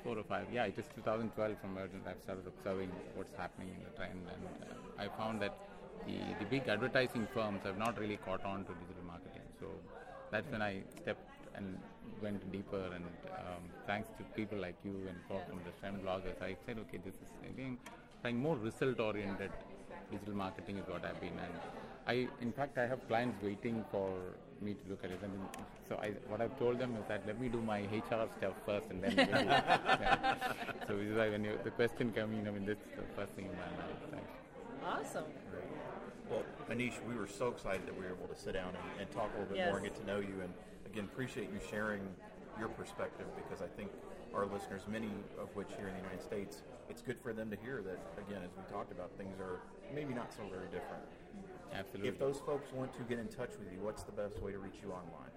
four 0.04 0.18
or 0.18 0.24
five. 0.24 0.48
Yeah, 0.54 0.66
it 0.66 0.78
is 0.78 0.86
2012 0.96 1.60
from 1.62 1.76
where 1.76 1.90
I've 2.08 2.22
started 2.24 2.46
observing 2.48 2.92
what's 3.16 3.36
happening 3.36 3.70
in 3.76 3.84
the 3.84 3.92
trend, 3.98 4.20
and 4.34 4.44
uh, 4.70 5.04
I 5.04 5.08
found 5.18 5.42
that 5.42 5.58
the, 6.08 6.18
the 6.40 6.46
big 6.46 6.68
advertising 6.68 7.28
firms 7.34 7.62
have 7.64 7.78
not 7.78 8.00
really 8.00 8.18
caught 8.18 8.44
on 8.46 8.64
to 8.66 8.72
digital 8.74 9.04
marketing. 9.06 9.44
So 9.60 9.68
that's 10.32 10.50
when 10.52 10.62
I 10.62 10.82
stepped 11.02 11.28
and 11.56 11.78
went 12.22 12.40
deeper, 12.52 12.84
and 12.96 13.06
um, 13.36 13.64
thanks 13.86 14.08
to 14.18 14.24
people 14.36 14.58
like 14.58 14.76
you 14.84 14.96
and 15.08 15.18
from 15.28 15.60
the 15.66 15.72
trend 15.80 16.04
bloggers, 16.04 16.42
I 16.42 16.56
said, 16.66 16.78
okay, 16.88 17.00
this 17.04 17.16
is 17.16 17.30
again 17.50 17.78
trying 18.22 18.38
more 18.38 18.58
result-oriented 18.58 19.52
digital 20.12 20.36
marketing 20.36 20.78
is 20.78 20.88
what 20.88 21.06
I've 21.06 21.20
been 21.22 21.38
and 21.40 21.89
I 22.10 22.28
in 22.42 22.52
fact 22.52 22.78
I 22.78 22.88
have 22.88 23.02
clients 23.08 23.38
waiting 23.44 23.86
for 23.92 24.10
me 24.62 24.74
to 24.74 24.84
look 24.90 25.04
at 25.06 25.12
it 25.12 25.20
and 25.24 25.32
then, 25.34 25.48
so 25.88 25.96
I 26.06 26.08
what 26.32 26.42
I've 26.42 26.58
told 26.58 26.80
them 26.80 26.96
is 27.00 27.06
that 27.08 27.26
let 27.28 27.40
me 27.40 27.50
do 27.50 27.62
my 27.62 27.82
HR 27.98 28.26
stuff 28.38 28.56
first 28.66 28.88
and 28.90 29.04
then 29.04 29.14
we'll 29.16 29.46
yeah. 29.52 30.54
so 30.88 30.98
this 30.98 31.08
is 31.12 31.18
why 31.18 31.30
when 31.30 31.44
you, 31.46 31.54
the 31.64 31.72
question 31.72 32.12
came 32.12 32.34
in 32.34 32.48
I 32.48 32.52
mean 32.52 32.66
that's 32.66 32.88
the 32.98 33.08
first 33.16 33.34
thing 33.36 33.46
in 33.46 33.56
my 33.64 33.70
mind 33.82 33.98
Thanks. 34.12 34.34
awesome. 34.86 35.30
Well, 36.30 36.44
Anish, 36.70 36.94
we 37.08 37.16
were 37.16 37.28
so 37.28 37.48
excited 37.48 37.88
that 37.88 37.98
we 37.98 38.06
were 38.06 38.14
able 38.14 38.28
to 38.28 38.40
sit 38.40 38.54
down 38.54 38.70
and, 38.70 39.02
and 39.02 39.12
talk 39.12 39.30
a 39.36 39.40
little 39.42 39.56
bit 39.56 39.66
more 39.66 39.78
and 39.78 39.86
get 39.86 39.96
to 39.96 40.06
know 40.06 40.20
you. 40.20 40.38
And 40.44 40.54
again, 40.86 41.06
appreciate 41.12 41.50
you 41.52 41.60
sharing 41.72 42.02
your 42.60 42.70
perspective 42.70 43.26
because 43.36 43.64
I 43.64 43.70
think 43.76 43.90
our 44.36 44.46
listeners, 44.46 44.84
many 44.88 45.10
of 45.42 45.50
which 45.56 45.70
here 45.76 45.88
in 45.88 45.96
the 45.98 46.02
United 46.06 46.22
States, 46.22 46.62
it's 46.88 47.02
good 47.02 47.18
for 47.24 47.34
them 47.34 47.50
to 47.50 47.58
hear 47.58 47.82
that, 47.82 47.98
again, 48.22 48.42
as 48.46 48.52
we 48.54 48.62
talked 48.72 48.92
about, 48.92 49.10
things 49.18 49.40
are 49.40 49.58
maybe 49.94 50.14
not 50.14 50.32
so 50.32 50.44
very 50.54 50.70
different. 50.70 51.02
Absolutely 51.74 52.10
If 52.10 52.20
those 52.20 52.40
folks 52.46 52.72
want 52.74 52.94
to 52.98 53.04
get 53.04 53.20
in 53.20 53.28
touch 53.28 53.52
with 53.60 53.72
you, 53.72 53.80
what's 53.82 54.04
the 54.04 54.12
best 54.12 54.42
way 54.42 54.52
to 54.52 54.60
reach 54.60 54.80
you 54.82 54.92
online? 54.92 55.32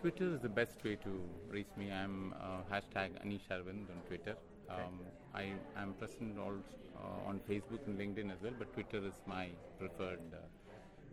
Twitter 0.00 0.34
is 0.34 0.40
the 0.40 0.48
best 0.48 0.82
way 0.84 0.96
to 0.96 1.20
reach 1.48 1.72
me. 1.76 1.90
I'm 1.92 2.34
uh, 2.34 2.62
hashtag 2.72 3.10
Anish 3.24 3.46
Arvind 3.50 3.88
on 3.88 4.00
Twitter. 4.08 4.36
Um, 4.68 5.00
I 5.34 5.52
am 5.76 5.94
present 5.94 6.38
also 6.38 6.62
uh, 6.96 7.28
on 7.28 7.40
Facebook 7.48 7.86
and 7.86 7.98
LinkedIn 7.98 8.32
as 8.32 8.40
well, 8.42 8.52
but 8.58 8.72
Twitter 8.72 8.98
is 9.06 9.14
my 9.26 9.48
preferred 9.78 10.20
uh, 10.32 10.38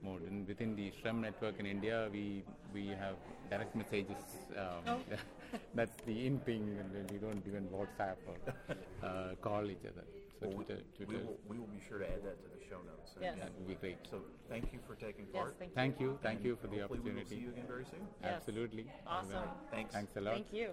mode. 0.03 0.23
And 0.29 0.47
within 0.47 0.75
the 0.75 0.91
SHRM 0.91 1.21
network 1.21 1.59
in 1.59 1.65
India, 1.65 2.09
we 2.11 2.43
we 2.73 2.87
have 2.87 3.15
direct 3.49 3.75
messages. 3.75 4.23
Um, 4.57 4.99
that's 5.75 5.97
the 6.05 6.25
in 6.25 6.39
thing, 6.39 6.77
and 6.79 7.11
we 7.11 7.17
don't 7.17 7.43
even 7.47 7.67
WhatsApp 7.67 8.17
or 8.27 8.37
uh, 9.07 9.35
call 9.41 9.69
each 9.69 9.85
other. 9.91 10.05
So 10.39 10.47
Well, 10.47 10.57
Twitter, 10.57 10.81
Twitter, 10.95 11.11
we 11.11 11.17
will 11.17 11.37
be 11.48 11.48
sure 11.89 11.97
to 11.99 12.05
add 12.05 12.23
that 12.23 12.37
to 12.43 12.49
the 12.57 12.63
show 12.69 12.77
notes. 12.85 13.11
So, 13.15 13.19
Yes. 13.21 13.33
again, 13.33 13.45
that 13.47 13.55
would 13.57 13.67
be 13.67 13.73
great. 13.75 13.97
So 14.09 14.21
thank 14.47 14.71
you 14.71 14.79
for 14.87 14.93
taking 14.95 15.25
Yes, 15.33 15.41
part. 15.41 15.55
thank 15.57 15.71
you. 15.71 15.75
Thank 15.75 15.99
you, 15.99 16.19
thank 16.21 16.37
And 16.37 16.45
you 16.45 16.55
for 16.55 16.67
the 16.67 16.77
hopefully 16.77 16.99
We 17.03 17.09
will 17.11 17.17
see 17.17 17.21
opportunity. 17.21 17.45
you 17.45 17.49
again 17.49 17.65
very 17.67 17.85
soon. 17.85 18.07
Yes. 18.21 18.33
Absolutely. 18.35 18.85
Awesome. 19.07 19.43
Thanks. 19.71 19.93
Thanks 19.93 20.15
a 20.15 20.21
lot. 20.21 20.33
Thank 20.35 20.53
you. 20.53 20.69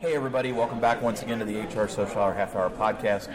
Hey, 0.00 0.14
everybody, 0.14 0.52
welcome 0.52 0.80
back 0.80 1.00
once 1.00 1.22
again 1.22 1.38
to 1.38 1.44
the 1.46 1.58
HR 1.60 1.88
Social 1.88 2.20
Hour 2.20 2.34
Half 2.34 2.54
Hour 2.56 2.68
Podcast. 2.70 3.30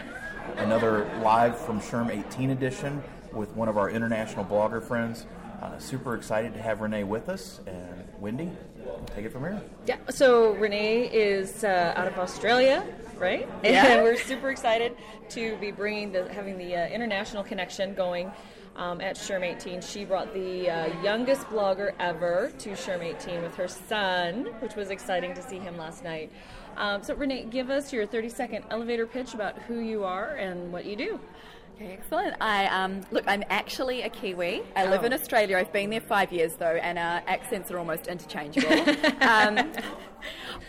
Another 0.56 1.04
live 1.20 1.58
from 1.58 1.80
SHRM 1.80 2.10
18 2.10 2.50
edition 2.50 3.02
with 3.32 3.50
one 3.56 3.68
of 3.68 3.76
our 3.76 3.90
international 3.90 4.44
blogger 4.44 4.82
friends. 4.82 5.26
Uh, 5.60 5.78
super 5.78 6.14
excited 6.14 6.54
to 6.54 6.62
have 6.62 6.80
Renee 6.80 7.04
with 7.04 7.28
us. 7.28 7.60
And 7.66 8.08
Wendy, 8.20 8.50
take 9.14 9.24
it 9.24 9.32
from 9.32 9.42
here. 9.42 9.60
Yeah, 9.86 9.96
so 10.10 10.52
Renee 10.52 11.06
is 11.12 11.64
uh, 11.64 11.92
out 11.96 12.06
of 12.06 12.18
Australia, 12.18 12.84
right? 13.20 13.48
Yeah. 13.64 13.86
And 13.92 14.02
we're 14.02 14.16
super 14.16 14.50
excited 14.50 14.96
to 15.30 15.56
be 15.58 15.70
bringing 15.70 16.10
the 16.12 16.32
having 16.32 16.58
the 16.58 16.74
uh, 16.74 16.88
international 16.88 17.44
connection 17.44 17.94
going 17.94 18.32
um, 18.76 19.00
at 19.00 19.16
SHRM 19.16 19.42
18. 19.56 19.80
She 19.82 20.04
brought 20.04 20.32
the 20.32 20.70
uh, 20.70 21.02
youngest 21.02 21.46
blogger 21.48 21.92
ever 22.00 22.50
to 22.58 22.70
SHRM 22.70 23.04
18 23.04 23.42
with 23.42 23.54
her 23.56 23.68
son, 23.68 24.46
which 24.60 24.74
was 24.74 24.90
exciting 24.90 25.34
to 25.34 25.42
see 25.42 25.58
him 25.58 25.76
last 25.76 26.02
night. 26.02 26.32
Um, 26.76 27.02
so 27.02 27.14
Renee, 27.14 27.44
give 27.44 27.68
us 27.68 27.92
your 27.92 28.06
30 28.06 28.28
second 28.30 28.64
elevator 28.70 29.06
pitch 29.06 29.34
about 29.34 29.58
who 29.62 29.80
you 29.80 30.04
are 30.04 30.36
and 30.36 30.72
what 30.72 30.86
you 30.86 30.96
do. 30.96 31.20
Okay, 31.80 31.92
excellent. 31.94 32.36
I 32.42 32.66
um, 32.66 33.00
look. 33.10 33.24
I'm 33.26 33.42
actually 33.48 34.02
a 34.02 34.10
Kiwi. 34.10 34.62
I 34.76 34.86
live 34.86 35.02
in 35.04 35.14
Oh. 35.14 35.16
Australia. 35.16 35.56
I've 35.56 35.72
been 35.72 35.88
there 35.88 36.02
five 36.02 36.30
years 36.30 36.54
though, 36.56 36.76
and 36.76 36.98
our 36.98 37.22
accents 37.26 37.70
are 37.70 37.78
almost 37.78 38.06
interchangeable. 38.06 38.70
um, 39.22 39.72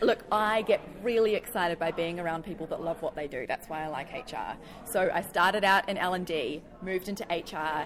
look, 0.01 0.19
I 0.31 0.61
get 0.61 0.79
really 1.03 1.35
excited 1.35 1.77
by 1.77 1.91
being 1.91 2.17
around 2.17 2.45
people 2.45 2.65
that 2.67 2.81
love 2.81 3.01
what 3.01 3.13
they 3.13 3.27
do. 3.27 3.45
That's 3.45 3.67
why 3.67 3.83
I 3.83 3.87
like 3.87 4.13
HR. 4.13 4.55
So 4.85 5.11
I 5.13 5.21
started 5.21 5.65
out 5.65 5.89
in 5.89 5.97
L 5.97 6.13
and 6.13 6.25
D, 6.25 6.61
moved 6.81 7.09
into 7.09 7.25
HR, 7.29 7.85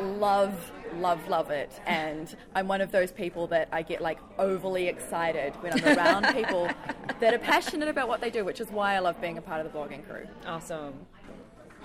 love, 0.00 0.70
love, 0.94 1.26
love 1.28 1.50
it, 1.50 1.72
and 1.86 2.36
I'm 2.54 2.68
one 2.68 2.80
of 2.80 2.92
those 2.92 3.10
people 3.10 3.48
that 3.48 3.66
I 3.72 3.82
get 3.82 4.00
like 4.00 4.18
overly 4.38 4.86
excited 4.86 5.54
when 5.60 5.72
I'm 5.72 5.98
around 5.98 6.32
people 6.34 6.70
that 7.18 7.34
are 7.34 7.38
passionate 7.38 7.88
about 7.88 8.06
what 8.06 8.20
they 8.20 8.30
do, 8.30 8.44
which 8.44 8.60
is 8.60 8.68
why 8.70 8.94
I 8.94 9.00
love 9.00 9.20
being 9.20 9.38
a 9.38 9.42
part 9.42 9.66
of 9.66 9.72
the 9.72 9.76
blogging 9.76 10.08
crew. 10.08 10.28
Awesome. 10.46 10.94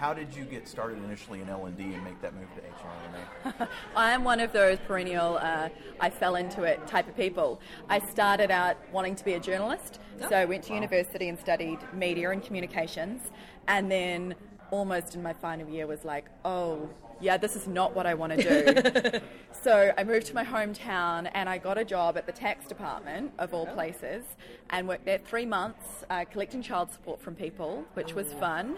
How 0.06 0.14
did 0.14 0.36
you 0.36 0.46
get 0.46 0.68
started 0.68 1.04
initially 1.04 1.42
in 1.42 1.50
L&D 1.50 1.84
and 1.84 2.04
make 2.04 2.22
that 2.22 2.36
move 2.36 2.46
to 2.54 2.62
HR, 2.62 3.54
Renee? 3.56 3.72
I'm 3.96 4.24
one 4.24 4.40
of 4.40 4.54
those 4.54 4.78
perennial, 4.86 5.40
uh, 5.42 5.70
I 6.00 6.12
fell 6.12 6.36
into 6.36 6.62
it 6.62 6.86
type 6.86 7.08
of 7.08 7.18
people. 7.18 7.60
I 7.90 7.98
started 7.98 8.52
out 8.52 8.78
wanting 8.92 9.16
to 9.16 9.26
be 9.26 9.34
a 9.34 9.40
journalist, 9.40 10.00
so 10.30 10.36
I 10.36 10.46
went 10.46 10.64
to 10.66 10.76
university 10.76 11.28
and 11.28 11.40
studied 11.40 11.80
media 11.92 12.30
and 12.30 12.44
communications, 12.44 13.32
and 13.68 13.90
then 13.90 14.36
almost 14.70 15.16
in 15.16 15.24
my 15.24 15.34
final 15.34 15.68
year 15.68 15.88
was 15.88 16.06
like, 16.06 16.26
oh, 16.44 16.88
yeah, 17.20 17.38
this 17.38 17.56
is 17.56 17.68
not 17.68 17.96
what 17.96 18.06
I 18.06 18.14
want 18.14 18.40
to 18.40 18.44
do. 18.44 19.20
so 19.64 19.92
I 19.98 20.04
moved 20.04 20.28
to 20.28 20.36
my 20.36 20.44
hometown 20.44 21.32
and 21.34 21.50
I 21.50 21.58
got 21.58 21.80
a 21.80 21.86
job 21.86 22.16
at 22.16 22.28
the 22.28 22.32
tax 22.32 22.68
department, 22.68 23.32
of 23.40 23.56
all 23.56 23.66
places, 23.66 24.24
and 24.70 24.88
worked 24.88 25.06
there 25.06 25.18
three 25.18 25.48
months 25.48 26.04
uh, 26.12 26.26
collecting 26.26 26.62
child 26.62 26.92
support 26.92 27.20
from 27.20 27.34
people, 27.34 27.86
which 27.96 28.14
was 28.14 28.32
fun. 28.34 28.78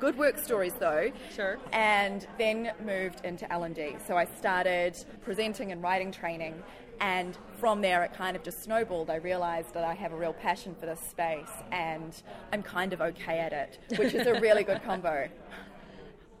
Good 0.00 0.16
work 0.16 0.38
stories 0.38 0.74
though. 0.74 1.10
Sure. 1.34 1.58
And 1.72 2.26
then 2.38 2.72
moved 2.84 3.24
into 3.24 3.50
L&D. 3.52 3.96
So 4.06 4.16
I 4.16 4.24
started 4.24 4.96
presenting 5.22 5.72
and 5.72 5.82
writing 5.82 6.12
training 6.12 6.62
and 7.00 7.36
from 7.58 7.80
there 7.80 8.02
it 8.04 8.12
kind 8.14 8.36
of 8.36 8.42
just 8.42 8.62
snowballed. 8.62 9.10
I 9.10 9.16
realized 9.16 9.74
that 9.74 9.84
I 9.84 9.94
have 9.94 10.12
a 10.12 10.16
real 10.16 10.32
passion 10.32 10.74
for 10.78 10.86
this 10.86 11.00
space 11.00 11.50
and 11.72 12.22
I'm 12.52 12.62
kind 12.62 12.92
of 12.92 13.00
okay 13.00 13.38
at 13.38 13.52
it, 13.52 13.78
which 13.98 14.14
is 14.14 14.26
a 14.26 14.40
really 14.40 14.64
good 14.64 14.82
combo. 14.84 15.28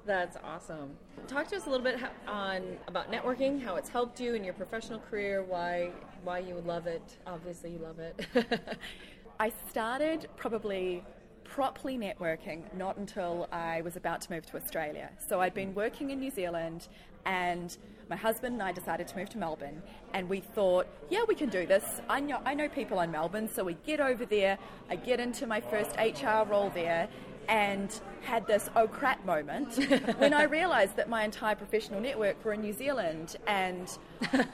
That's 0.06 0.36
awesome. 0.44 0.90
Talk 1.26 1.48
to 1.48 1.56
us 1.56 1.66
a 1.66 1.70
little 1.70 1.84
bit 1.84 1.98
on 2.28 2.76
about 2.86 3.10
networking, 3.10 3.60
how 3.60 3.74
it's 3.74 3.88
helped 3.88 4.20
you 4.20 4.34
in 4.34 4.44
your 4.44 4.54
professional 4.54 5.00
career, 5.00 5.42
why 5.42 5.90
why 6.22 6.38
you 6.38 6.62
love 6.64 6.86
it. 6.86 7.02
Obviously, 7.26 7.72
you 7.72 7.78
love 7.78 7.98
it. 7.98 8.78
I 9.40 9.52
started 9.68 10.28
probably 10.36 11.04
properly 11.48 11.96
networking 11.96 12.62
not 12.74 12.96
until 12.96 13.48
I 13.52 13.80
was 13.82 13.96
about 13.96 14.20
to 14.22 14.32
move 14.32 14.46
to 14.46 14.56
Australia. 14.56 15.10
So 15.28 15.40
I'd 15.40 15.54
been 15.54 15.74
working 15.74 16.10
in 16.10 16.18
New 16.18 16.30
Zealand 16.30 16.88
and 17.24 17.76
my 18.08 18.16
husband 18.16 18.54
and 18.54 18.62
I 18.62 18.72
decided 18.72 19.08
to 19.08 19.16
move 19.16 19.28
to 19.30 19.38
Melbourne 19.38 19.82
and 20.12 20.28
we 20.28 20.40
thought, 20.40 20.86
yeah, 21.10 21.24
we 21.26 21.34
can 21.34 21.48
do 21.48 21.66
this. 21.66 22.00
I 22.08 22.20
know, 22.20 22.40
I 22.44 22.54
know 22.54 22.68
people 22.68 23.00
in 23.00 23.10
Melbourne, 23.10 23.48
so 23.48 23.64
we 23.64 23.74
get 23.86 24.00
over 24.00 24.24
there. 24.24 24.58
I 24.90 24.96
get 24.96 25.20
into 25.20 25.46
my 25.46 25.60
first 25.60 25.96
HR 25.96 26.48
role 26.48 26.70
there 26.70 27.08
and 27.48 28.00
had 28.22 28.46
this 28.46 28.68
oh 28.74 28.88
crap 28.88 29.24
moment 29.24 29.76
when 30.18 30.34
I 30.34 30.44
realised 30.44 30.96
that 30.96 31.08
my 31.08 31.24
entire 31.24 31.54
professional 31.54 32.00
network 32.00 32.44
were 32.44 32.52
in 32.52 32.60
New 32.60 32.72
Zealand 32.72 33.36
and 33.46 33.88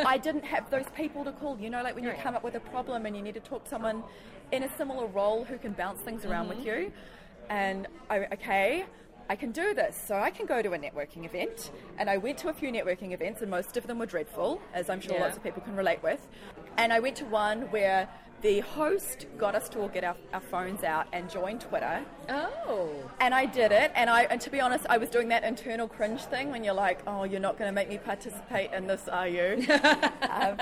I 0.05 0.19
didn't 0.19 0.45
have 0.45 0.71
those 0.71 0.85
people 0.95 1.25
to 1.25 1.33
call. 1.33 1.59
You 1.59 1.71
know, 1.71 1.83
like 1.83 1.95
when 1.95 2.05
you 2.05 2.13
come 2.23 2.35
up 2.35 2.45
with 2.45 2.55
a 2.55 2.61
problem 2.61 3.07
and 3.07 3.17
you 3.17 3.23
need 3.23 3.35
to 3.35 3.41
talk 3.41 3.65
to 3.65 3.71
someone 3.71 4.03
in 4.53 4.63
a 4.63 4.77
similar 4.77 5.07
role 5.07 5.45
who 5.45 5.59
can 5.59 5.73
bounce 5.73 6.01
things 6.01 6.25
around 6.25 6.49
mm-hmm. 6.49 6.59
with 6.59 6.67
you. 6.67 6.93
And 7.49 7.89
I, 8.11 8.27
okay, 8.35 8.85
I 9.29 9.37
can 9.37 9.51
do 9.51 9.75
this. 9.75 10.01
So 10.07 10.17
I 10.17 10.31
can 10.31 10.47
go 10.47 10.63
to 10.63 10.73
a 10.73 10.79
networking 10.79 11.25
event. 11.25 11.71
And 11.99 12.09
I 12.11 12.19
went 12.19 12.39
to 12.39 12.49
a 12.49 12.53
few 12.53 12.71
networking 12.71 13.13
events, 13.13 13.41
and 13.41 13.51
most 13.51 13.77
of 13.77 13.87
them 13.87 13.99
were 13.99 14.07
dreadful, 14.07 14.61
as 14.75 14.91
I'm 14.91 15.01
sure 15.01 15.15
yeah. 15.15 15.23
lots 15.23 15.37
of 15.37 15.43
people 15.43 15.63
can 15.63 15.75
relate 15.75 16.03
with. 16.03 16.27
And 16.77 16.93
I 16.93 17.01
went 17.01 17.17
to 17.17 17.25
one 17.25 17.63
where 17.71 18.09
the 18.43 18.61
host 18.61 19.27
got 19.39 19.55
us 19.55 19.69
to 19.71 19.81
all 19.81 19.89
get 19.89 20.03
our, 20.03 20.17
our, 20.33 20.41
phones 20.41 20.83
out 20.83 21.07
and 21.13 21.31
join 21.31 21.61
Twitter. 21.61 22.05
Oh. 22.29 22.91
And 23.21 23.33
I 23.33 23.47
did 23.47 23.71
it. 23.71 23.93
And 23.95 24.11
I 24.11 24.23
and 24.25 24.41
to 24.41 24.51
be 24.51 24.61
honest, 24.61 24.85
I 24.91 24.99
was 24.99 25.09
doing 25.09 25.29
that 25.29 25.45
internal 25.45 25.89
cringe 25.89 26.23
thing 26.23 26.51
when 26.51 26.65
you're 26.65 26.75
like, 26.75 27.01
oh, 27.07 27.25
you're 27.25 27.41
not 27.41 27.57
going 27.57 27.69
to 27.69 27.73
make 27.73 27.89
me 27.89 27.99
participate 27.99 28.73
in 28.73 28.87
this, 28.89 29.09
are 29.09 29.29
you? 29.29 29.65
um, 30.29 30.59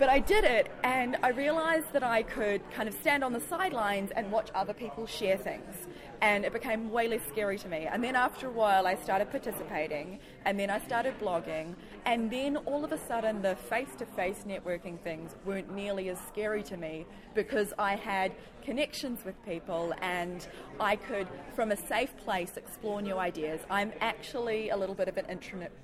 but 0.00 0.08
I 0.08 0.18
did 0.18 0.44
it, 0.44 0.70
and 0.82 1.18
I 1.22 1.28
realized 1.28 1.92
that 1.92 2.02
I 2.02 2.22
could 2.22 2.62
kind 2.70 2.88
of 2.88 2.94
stand 2.94 3.22
on 3.22 3.34
the 3.34 3.40
sidelines 3.40 4.10
and 4.16 4.32
watch 4.32 4.48
other 4.54 4.72
people 4.72 5.06
share 5.06 5.36
things 5.36 5.86
and 6.22 6.44
it 6.44 6.52
became 6.52 6.90
way 6.90 7.08
less 7.08 7.22
scary 7.28 7.58
to 7.58 7.68
me. 7.68 7.86
And 7.90 8.02
then 8.04 8.16
after 8.16 8.48
a 8.48 8.50
while, 8.50 8.86
I 8.86 8.94
started 8.94 9.30
participating, 9.30 10.18
and 10.44 10.58
then 10.58 10.70
I 10.70 10.78
started 10.80 11.18
blogging, 11.18 11.74
and 12.04 12.30
then 12.30 12.56
all 12.58 12.84
of 12.84 12.92
a 12.92 12.98
sudden, 12.98 13.42
the 13.42 13.56
face 13.56 13.94
to 13.98 14.06
face 14.06 14.44
networking 14.46 14.98
things 15.00 15.34
weren't 15.44 15.74
nearly 15.74 16.08
as 16.08 16.18
scary 16.28 16.62
to 16.64 16.76
me 16.76 17.06
because 17.34 17.72
I 17.78 17.96
had 17.96 18.32
connections 18.62 19.24
with 19.24 19.34
people 19.44 19.94
and 20.02 20.46
I 20.78 20.96
could, 20.96 21.26
from 21.54 21.72
a 21.72 21.76
safe 21.76 22.14
place, 22.18 22.56
explore 22.56 23.00
new 23.00 23.16
ideas. 23.16 23.60
I'm 23.70 23.92
actually 24.00 24.70
a 24.70 24.76
little 24.76 24.94
bit 24.94 25.08
of 25.08 25.16
an 25.16 25.26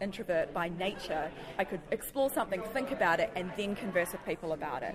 introvert 0.00 0.52
by 0.52 0.68
nature. 0.68 1.30
I 1.58 1.64
could 1.64 1.80
explore 1.90 2.30
something, 2.30 2.62
think 2.72 2.90
about 2.90 3.20
it, 3.20 3.30
and 3.36 3.50
then 3.56 3.76
converse 3.76 4.12
with 4.12 4.24
people 4.24 4.52
about 4.52 4.82
it. 4.82 4.94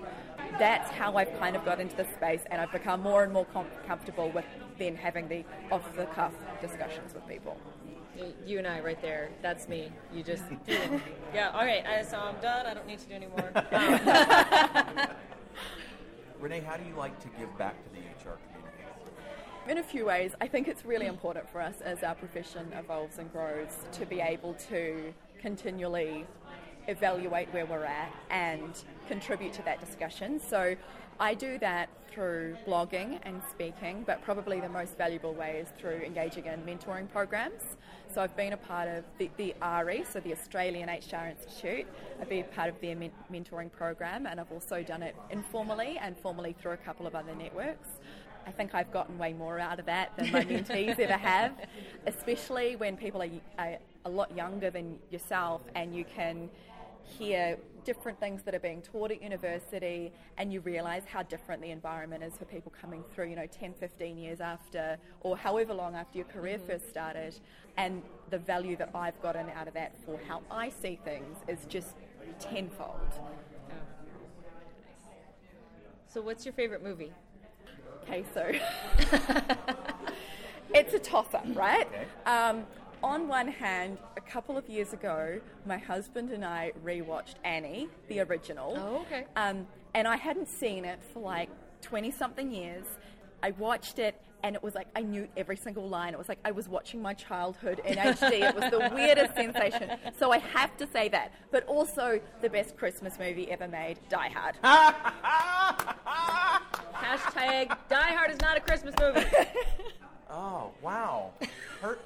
That's 0.58 0.90
how 0.90 1.16
I've 1.16 1.36
kind 1.38 1.56
of 1.56 1.64
got 1.64 1.80
into 1.80 1.96
the 1.96 2.06
space, 2.16 2.42
and 2.50 2.60
I've 2.60 2.72
become 2.72 3.00
more 3.00 3.24
and 3.24 3.32
more 3.32 3.46
com- 3.46 3.66
comfortable 3.86 4.30
with 4.30 4.44
then 4.78 4.96
having 4.96 5.28
the 5.28 5.44
off 5.70 5.94
the 5.96 6.06
cuff 6.06 6.32
discussions 6.60 7.14
with 7.14 7.26
people. 7.26 7.56
You 8.46 8.58
and 8.58 8.66
I, 8.66 8.80
right 8.80 9.00
there. 9.00 9.30
That's 9.40 9.68
me. 9.68 9.90
You 10.12 10.22
just, 10.22 10.44
yeah. 11.34 11.50
All 11.54 11.64
right. 11.64 11.84
I, 11.86 12.02
so 12.02 12.18
I'm 12.18 12.38
done. 12.42 12.66
I 12.66 12.74
don't 12.74 12.86
need 12.86 12.98
to 12.98 13.06
do 13.06 13.14
anymore. 13.14 13.50
Renee, 16.40 16.60
how 16.60 16.76
do 16.76 16.84
you 16.84 16.94
like 16.96 17.18
to 17.20 17.28
give 17.38 17.56
back 17.56 17.82
to 17.84 17.90
the 17.90 18.00
HR 18.00 18.38
community? 18.50 18.82
In 19.68 19.78
a 19.78 19.82
few 19.82 20.04
ways, 20.04 20.34
I 20.40 20.48
think 20.48 20.68
it's 20.68 20.84
really 20.84 21.06
important 21.06 21.48
for 21.48 21.60
us 21.60 21.80
as 21.80 22.02
our 22.02 22.14
profession 22.14 22.66
evolves 22.76 23.18
and 23.18 23.32
grows 23.32 23.78
to 23.92 24.04
be 24.04 24.20
able 24.20 24.54
to 24.68 25.14
continually 25.40 26.26
evaluate 26.88 27.48
where 27.52 27.64
we're 27.64 27.84
at 27.84 28.12
and 28.30 28.82
contribute 29.08 29.52
to 29.54 29.62
that 29.62 29.80
discussion. 29.80 30.40
So 30.40 30.76
I 31.20 31.34
do 31.34 31.58
that 31.58 31.88
through 32.12 32.56
blogging 32.66 33.18
and 33.22 33.40
speaking, 33.50 34.04
but 34.06 34.22
probably 34.22 34.60
the 34.60 34.68
most 34.68 34.98
valuable 34.98 35.32
way 35.34 35.58
is 35.60 35.68
through 35.78 36.02
engaging 36.04 36.46
in 36.46 36.60
mentoring 36.62 37.10
programs. 37.10 37.62
So 38.12 38.20
I've 38.20 38.36
been 38.36 38.52
a 38.52 38.58
part 38.58 38.88
of 38.88 39.04
the, 39.18 39.30
the 39.36 39.54
AHRI, 39.62 40.06
so 40.06 40.20
the 40.20 40.32
Australian 40.32 40.88
HR 40.88 41.28
Institute. 41.30 41.86
I've 42.20 42.28
been 42.28 42.44
part 42.54 42.68
of 42.68 42.80
their 42.80 42.96
men- 42.96 43.12
mentoring 43.32 43.72
program, 43.72 44.26
and 44.26 44.38
I've 44.38 44.52
also 44.52 44.82
done 44.82 45.02
it 45.02 45.16
informally 45.30 45.98
and 45.98 46.16
formally 46.18 46.54
through 46.60 46.72
a 46.72 46.76
couple 46.78 47.06
of 47.06 47.14
other 47.14 47.34
networks. 47.34 47.88
I 48.46 48.50
think 48.50 48.74
I've 48.74 48.92
gotten 48.92 49.18
way 49.18 49.32
more 49.32 49.58
out 49.58 49.78
of 49.78 49.86
that 49.86 50.16
than 50.16 50.30
my 50.32 50.44
mentees 50.44 50.98
ever 50.98 51.12
have, 51.12 51.52
especially 52.06 52.76
when 52.76 52.96
people 52.96 53.22
are, 53.22 53.30
are 53.58 53.78
a 54.04 54.10
lot 54.10 54.36
younger 54.36 54.70
than 54.70 54.98
yourself 55.10 55.62
and 55.74 55.94
you 55.94 56.04
can 56.04 56.50
hear 57.04 57.58
different 57.84 58.18
things 58.20 58.42
that 58.42 58.54
are 58.54 58.60
being 58.60 58.80
taught 58.80 59.10
at 59.10 59.22
university 59.22 60.12
and 60.38 60.52
you 60.52 60.60
realize 60.60 61.02
how 61.04 61.22
different 61.22 61.60
the 61.60 61.70
environment 61.70 62.22
is 62.22 62.36
for 62.36 62.44
people 62.44 62.72
coming 62.80 63.02
through, 63.12 63.26
you 63.26 63.36
know, 63.36 63.46
10, 63.46 63.74
15 63.74 64.16
years 64.16 64.40
after 64.40 64.98
or 65.20 65.36
however 65.36 65.74
long 65.74 65.94
after 65.94 66.18
your 66.18 66.26
career 66.26 66.58
mm-hmm. 66.58 66.66
first 66.66 66.88
started. 66.88 67.34
And 67.76 68.02
the 68.30 68.38
value 68.38 68.76
that 68.76 68.90
I've 68.94 69.20
gotten 69.22 69.48
out 69.50 69.68
of 69.68 69.74
that 69.74 69.94
for 70.04 70.18
how 70.28 70.42
I 70.50 70.68
see 70.68 70.98
things 71.04 71.38
is 71.48 71.64
just 71.68 71.94
tenfold. 72.38 72.98
So, 76.06 76.20
what's 76.20 76.44
your 76.44 76.52
favorite 76.52 76.82
movie? 76.82 77.12
Okay, 78.02 78.22
so 78.34 78.52
it's 80.74 80.92
a 80.92 80.98
toss 80.98 81.32
up, 81.32 81.46
right? 81.54 81.86
Okay. 81.86 82.04
Um, 82.26 82.66
on 83.02 83.28
one 83.28 83.48
hand, 83.48 83.98
a 84.16 84.20
couple 84.20 84.56
of 84.56 84.68
years 84.68 84.92
ago, 84.92 85.40
my 85.66 85.78
husband 85.78 86.30
and 86.30 86.44
I 86.44 86.72
rewatched 86.84 87.34
Annie, 87.44 87.88
the 88.08 88.20
original. 88.20 88.74
Oh, 88.76 88.96
okay. 89.02 89.26
Um, 89.36 89.66
and 89.94 90.06
I 90.08 90.16
hadn't 90.16 90.48
seen 90.48 90.84
it 90.84 91.00
for 91.12 91.20
like 91.20 91.50
20 91.82 92.10
something 92.10 92.50
years. 92.50 92.84
I 93.42 93.50
watched 93.52 93.98
it 93.98 94.20
and 94.44 94.54
it 94.56 94.62
was 94.62 94.74
like 94.74 94.88
I 94.96 95.02
knew 95.02 95.28
every 95.36 95.56
single 95.56 95.88
line. 95.88 96.14
It 96.14 96.18
was 96.18 96.28
like 96.28 96.38
I 96.44 96.50
was 96.50 96.68
watching 96.68 97.00
my 97.00 97.14
childhood 97.14 97.80
in 97.84 97.96
HD. 97.96 98.48
It 98.48 98.54
was 98.54 98.70
the 98.70 98.90
weirdest 98.94 99.34
sensation. 99.34 99.90
So 100.18 100.32
I 100.32 100.38
have 100.38 100.76
to 100.78 100.86
say 100.86 101.08
that. 101.10 101.32
But 101.50 101.64
also 101.66 102.20
the 102.40 102.50
best 102.50 102.76
Christmas 102.76 103.18
movie 103.18 103.50
ever 103.50 103.68
made, 103.68 103.98
Die 104.08 104.28
Hard. 104.34 104.56
Hashtag 106.94 107.76
Die 107.88 108.12
Hard 108.12 108.30
is 108.30 108.40
not 108.40 108.56
a 108.56 108.60
Christmas 108.60 108.94
movie. 109.00 109.26
oh 110.30 110.70
wow. 110.82 111.32
Hurt 111.80 112.00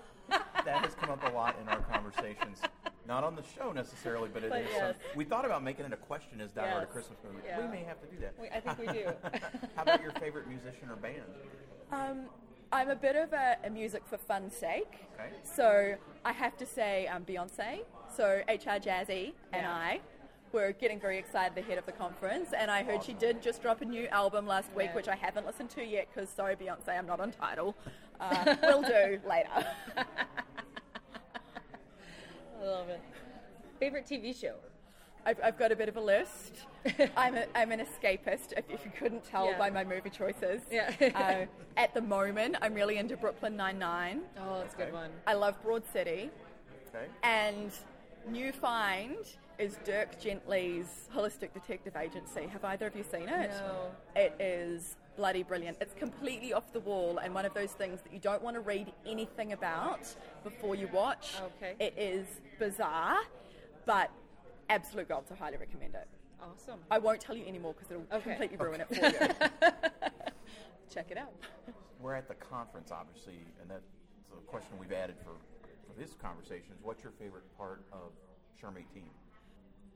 that 0.67 0.85
has 0.85 0.95
come 0.95 1.11
up 1.11 1.23
a 1.31 1.35
lot 1.35 1.57
in 1.63 1.69
our 1.69 1.81
conversations. 1.81 2.61
Not 3.09 3.23
on 3.25 3.37
the 3.37 3.43
show 3.57 3.73
necessarily, 3.73 4.29
but 4.33 4.43
it 4.43 4.51
but 4.51 4.63
is. 4.63 4.69
Yes. 4.71 4.97
Some, 4.97 5.17
we 5.17 5.25
thought 5.25 5.45
about 5.45 5.63
making 5.63 5.87
it 5.87 5.93
a 5.93 5.97
question: 5.97 6.41
Is 6.41 6.51
Die 6.51 6.63
yes. 6.63 6.73
Hard 6.73 6.83
a 6.83 6.87
Christmas 6.87 7.19
movie? 7.25 7.43
Yeah. 7.47 7.61
We 7.61 7.69
may 7.69 7.85
have 7.85 8.01
to 8.01 8.07
do 8.09 8.21
that. 8.21 8.35
We, 8.41 8.49
I 8.49 8.61
think 8.61 8.79
we 8.79 8.87
do. 8.87 9.11
How 9.77 9.83
about 9.83 10.03
your 10.03 10.11
favorite 10.13 10.49
musician 10.49 10.91
or 10.91 10.97
band? 10.97 11.23
Um, 11.93 12.27
I'm 12.73 12.91
a 12.91 12.97
bit 12.97 13.15
of 13.15 13.33
a, 13.33 13.59
a, 13.65 13.71
music 13.71 14.03
for 14.05 14.19
fun 14.19 14.51
sake. 14.51 15.07
Okay. 15.15 15.31
So 15.45 15.95
I 16.25 16.33
have 16.33 16.57
to 16.57 16.67
say 16.67 17.07
um, 17.07 17.25
Beyonce. 17.25 17.83
So 18.15 18.43
HR 18.49 18.81
Jazzy 18.81 19.33
and. 19.53 19.67
I 19.67 20.01
were 20.57 20.73
getting 20.73 20.99
very 20.99 21.19
excited 21.19 21.57
ahead 21.59 21.77
of 21.77 21.85
the 21.85 21.93
conference, 21.93 22.49
and 22.57 22.71
I 22.71 22.83
heard 22.83 23.01
awesome. 23.01 23.15
she 23.15 23.21
did 23.21 23.43
just 23.43 23.61
drop 23.61 23.83
a 23.83 23.85
new 23.85 24.07
album 24.07 24.47
last 24.47 24.75
week, 24.75 24.89
yeah. 24.89 24.97
which 24.97 25.09
I 25.09 25.15
haven't 25.15 25.47
listened 25.47 25.69
to 25.71 25.85
yet 25.85 26.09
because 26.13 26.31
sorry 26.31 26.57
Beyonce, 26.57 26.99
I'm 26.99 27.07
not 27.07 27.21
on 27.21 27.31
Tidal. 27.31 27.77
Uh, 28.19 28.57
will 28.63 28.83
do 28.83 29.21
later. 29.29 29.67
I 32.59 32.65
love 32.65 32.89
it. 32.89 33.01
Favorite 33.79 34.07
TV 34.07 34.35
show? 34.35 34.55
I've, 35.27 35.39
I've 35.45 35.59
got 35.59 35.73
a 35.73 35.77
bit 35.77 35.91
of 35.91 35.97
a 35.99 36.01
list. 36.01 36.55
I'm, 37.17 37.35
a, 37.37 37.45
I'm 37.55 37.71
an 37.73 37.81
escapist, 37.81 38.55
if, 38.57 38.65
if 38.71 38.85
you 38.85 38.93
couldn't 38.99 39.25
tell 39.25 39.47
yeah. 39.47 39.59
by 39.59 39.69
my 39.69 39.85
movie 39.85 40.09
choices. 40.09 40.63
Yeah. 40.71 40.91
uh, 41.15 41.79
at 41.79 41.93
the 41.93 42.01
moment, 42.01 42.57
I'm 42.63 42.73
really 42.73 42.97
into 42.97 43.17
Brooklyn 43.17 43.57
Nine-Nine. 43.57 44.23
Oh, 44.41 44.61
that's 44.61 44.75
a 44.75 44.79
good 44.79 44.93
one. 44.93 45.11
I 45.27 45.35
love 45.35 45.61
Broad 45.63 45.83
City. 45.93 46.31
Okay. 46.89 47.07
And 47.23 47.73
New 48.31 48.53
Find 48.53 49.19
is 49.59 49.79
Dirk 49.85 50.21
Gently's 50.21 51.09
Holistic 51.15 51.53
Detective 51.55 51.97
Agency. 51.97 52.47
Have 52.47 52.65
either 52.65 52.87
of 52.87 52.97
you 52.97 53.03
seen 53.03 53.29
it? 53.29 53.51
No. 53.51 53.91
It 54.15 54.35
is 54.39 54.97
bloody 55.17 55.43
brilliant. 55.43 55.79
It's 55.81 55.95
completely 55.95 56.53
off 56.53 56.73
the 56.73 56.81
wall 56.81 57.19
and 57.19 57.35
one 57.35 57.47
of 57.47 57.55
those 57.55 57.73
things 57.73 58.01
that 58.03 58.13
you 58.13 58.19
don't 58.19 58.43
want 58.43 58.55
to 58.55 58.61
read 58.61 58.93
anything 59.07 59.53
about 59.53 60.15
before 60.45 60.75
you 60.75 60.89
watch. 60.93 61.35
Okay. 61.57 61.75
It 61.81 61.95
is 61.97 62.27
bizarre, 62.59 63.19
but 63.87 64.11
absolute 64.69 65.09
gold, 65.09 65.25
so 65.29 65.35
highly 65.35 65.57
recommend 65.57 65.95
it. 65.95 66.07
Awesome. 66.43 66.81
I 66.91 66.99
won't 66.99 67.21
tell 67.21 67.37
you 67.37 67.47
anymore 67.47 67.75
because 67.75 67.91
it'll 67.91 68.07
okay. 68.13 68.31
completely 68.31 68.59
ruin 68.59 68.83
okay. 68.83 69.07
it 69.07 69.37
for 69.37 69.45
you. 69.67 69.71
Check 70.93 71.11
it 71.11 71.17
out. 71.17 71.33
We're 72.01 72.15
at 72.15 72.29
the 72.29 72.35
conference, 72.35 72.93
obviously, 72.93 73.39
and 73.61 73.71
that 73.71 73.81
it's 74.21 74.33
a 74.33 74.41
question 74.47 74.79
we've 74.79 74.93
added 74.93 75.17
for, 75.25 75.33
for 75.63 75.99
this 75.99 76.15
conversation. 76.15 76.73
Is 76.77 76.83
what's 76.83 77.03
your 77.03 77.13
favorite 77.19 77.45
part 77.57 77.83
of 77.91 78.13
SHRM 78.63 78.85
18? 78.93 79.05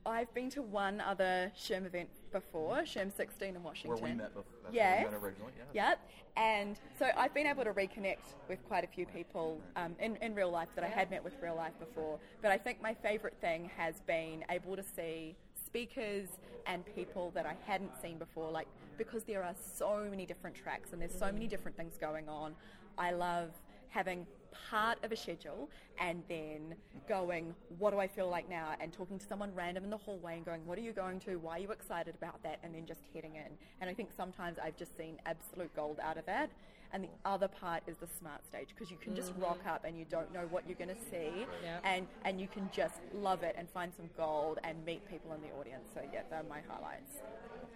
I've 0.05 0.33
been 0.33 0.49
to 0.51 0.61
one 0.61 0.99
other 0.99 1.51
SHRM 1.55 1.85
event 1.85 2.09
before, 2.31 2.77
SHRM 2.77 3.15
16 3.15 3.55
in 3.55 3.63
Washington. 3.63 4.01
Where 4.01 4.11
we 4.11 4.17
met 4.17 4.33
before. 4.33 4.51
That's 4.63 4.75
yes. 4.75 5.03
where 5.03 5.07
we 5.07 5.15
met 5.15 5.23
originally. 5.23 5.51
Yeah. 5.73 5.89
Yep. 5.89 5.99
And 6.37 6.79
so 6.97 7.09
I've 7.17 7.33
been 7.33 7.47
able 7.47 7.63
to 7.63 7.73
reconnect 7.73 8.35
with 8.47 8.65
quite 8.67 8.83
a 8.83 8.87
few 8.87 9.05
people 9.05 9.59
um, 9.75 9.95
in, 9.99 10.15
in 10.17 10.33
real 10.33 10.49
life 10.49 10.69
that 10.75 10.83
I 10.83 10.87
had 10.87 11.11
met 11.11 11.23
with 11.23 11.33
real 11.41 11.55
life 11.55 11.73
before. 11.79 12.19
But 12.41 12.51
I 12.51 12.57
think 12.57 12.81
my 12.81 12.93
favourite 12.93 13.35
thing 13.41 13.69
has 13.77 13.95
been 14.07 14.43
able 14.49 14.75
to 14.75 14.83
see 14.83 15.35
speakers 15.65 16.29
and 16.65 16.83
people 16.95 17.31
that 17.35 17.45
I 17.45 17.55
hadn't 17.65 17.91
seen 18.01 18.17
before, 18.17 18.51
like 18.51 18.67
because 18.97 19.23
there 19.23 19.43
are 19.43 19.55
so 19.77 20.07
many 20.09 20.25
different 20.25 20.55
tracks 20.55 20.93
and 20.93 21.01
there's 21.01 21.17
so 21.17 21.31
many 21.31 21.47
different 21.47 21.77
things 21.77 21.93
going 21.99 22.29
on. 22.29 22.55
I 22.97 23.11
love 23.11 23.51
having 23.89 24.25
part 24.69 25.03
of 25.03 25.11
a 25.11 25.15
schedule 25.15 25.69
and 25.99 26.23
then 26.27 26.75
going, 27.07 27.53
what 27.77 27.91
do 27.91 27.99
I 27.99 28.07
feel 28.07 28.29
like 28.29 28.49
now? 28.49 28.69
And 28.79 28.91
talking 28.91 29.19
to 29.19 29.25
someone 29.25 29.51
random 29.53 29.83
in 29.83 29.89
the 29.89 29.97
hallway 29.97 30.35
and 30.35 30.45
going, 30.45 30.65
what 30.65 30.77
are 30.77 30.81
you 30.81 30.93
going 30.93 31.19
to? 31.21 31.37
Why 31.37 31.57
are 31.57 31.59
you 31.59 31.71
excited 31.71 32.15
about 32.15 32.41
that? 32.43 32.59
And 32.63 32.73
then 32.73 32.85
just 32.85 33.01
heading 33.13 33.35
in. 33.35 33.51
And 33.79 33.89
I 33.89 33.93
think 33.93 34.09
sometimes 34.15 34.57
I've 34.63 34.77
just 34.77 34.97
seen 34.97 35.17
absolute 35.25 35.75
gold 35.75 35.99
out 36.01 36.17
of 36.17 36.25
that. 36.25 36.49
And 36.93 37.05
the 37.05 37.09
other 37.23 37.47
part 37.47 37.83
is 37.87 37.97
the 37.97 38.07
smart 38.19 38.45
stage 38.45 38.69
because 38.75 38.91
you 38.91 38.97
can 38.97 39.15
just 39.15 39.31
mm-hmm. 39.31 39.43
rock 39.43 39.59
up 39.65 39.85
and 39.85 39.97
you 39.97 40.05
don't 40.09 40.33
know 40.33 40.45
what 40.49 40.67
you're 40.67 40.77
going 40.77 40.89
to 40.89 41.01
see. 41.09 41.45
Yeah. 41.63 41.77
And, 41.83 42.05
and 42.25 42.41
you 42.41 42.47
can 42.47 42.69
just 42.73 42.99
love 43.13 43.43
it 43.43 43.55
and 43.57 43.69
find 43.69 43.93
some 43.95 44.09
gold 44.17 44.59
and 44.63 44.83
meet 44.85 45.07
people 45.09 45.31
in 45.33 45.41
the 45.41 45.55
audience. 45.57 45.89
So, 45.93 46.01
yeah, 46.11 46.23
they're 46.29 46.43
my 46.49 46.59
highlights. 46.67 47.19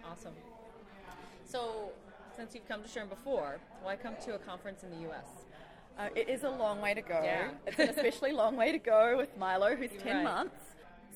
Awesome. 0.04 0.34
So, 1.46 1.92
since 2.36 2.54
you've 2.54 2.68
come 2.68 2.82
to 2.82 2.88
SHRM 2.88 3.08
before, 3.08 3.58
why 3.82 3.96
come 3.96 4.14
to 4.26 4.34
a 4.34 4.38
conference 4.38 4.82
in 4.82 4.90
the 4.90 4.98
U.S.? 5.08 5.45
Uh, 5.98 6.08
it 6.14 6.28
is 6.28 6.42
a 6.44 6.50
long 6.50 6.80
way 6.80 6.92
to 6.94 7.00
go. 7.00 7.20
Yeah. 7.24 7.50
It's 7.66 7.78
an 7.78 7.88
especially 7.88 8.32
long 8.32 8.56
way 8.56 8.72
to 8.72 8.78
go 8.78 9.16
with 9.16 9.36
Milo, 9.38 9.74
who's 9.76 9.90
10 10.02 10.16
Right. 10.16 10.24
months. 10.24 10.56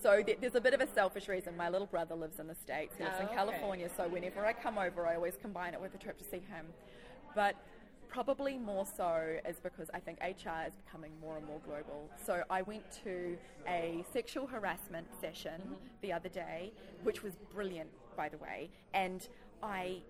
So 0.03 0.23
th- 0.23 0.39
there's 0.41 0.55
a 0.55 0.61
bit 0.61 0.73
of 0.73 0.81
a 0.81 0.87
selfish 0.87 1.29
reason. 1.29 1.55
My 1.57 1.69
little 1.69 1.87
brother 1.87 2.15
lives 2.15 2.39
in 2.41 2.47
the 2.47 2.55
States. 2.55 2.95
He 2.97 3.05
lives 3.05 3.17
Oh, 3.19 3.23
in 3.23 3.27
okay. 3.27 3.35
California. 3.35 3.91
So 3.95 4.09
whenever 4.09 4.47
I 4.47 4.55
come 4.55 4.79
over, 4.79 5.07
I 5.07 5.15
always 5.17 5.37
combine 5.37 5.75
it 5.75 5.81
with 5.81 5.95
a 5.95 5.99
trip 5.99 6.17
to 6.19 6.25
see 6.25 6.39
him. 6.39 6.67
But 7.35 7.57
probably 8.09 8.57
more 8.57 8.87
so 8.87 9.37
is 9.47 9.61
because 9.61 9.91
I 9.93 10.01
think 10.01 10.19
HR 10.23 10.67
is 10.67 10.73
becoming 10.87 11.13
more 11.21 11.37
and 11.37 11.47
more 11.47 11.61
global. 11.67 12.09
So 12.25 12.43
I 12.49 12.63
went 12.63 12.91
to 13.05 13.37
a 13.69 14.03
sexual 14.13 14.47
harassment 14.47 15.07
session 15.21 15.61
Mm-hmm. 15.61 15.75
the 16.01 16.13
other 16.15 16.31
day, 16.31 16.73
which 17.03 17.23
was 17.23 17.35
brilliant, 17.53 17.91
by 18.17 18.31
the 18.31 18.39
way. 18.39 18.71
And 18.95 19.29
I 19.63 20.01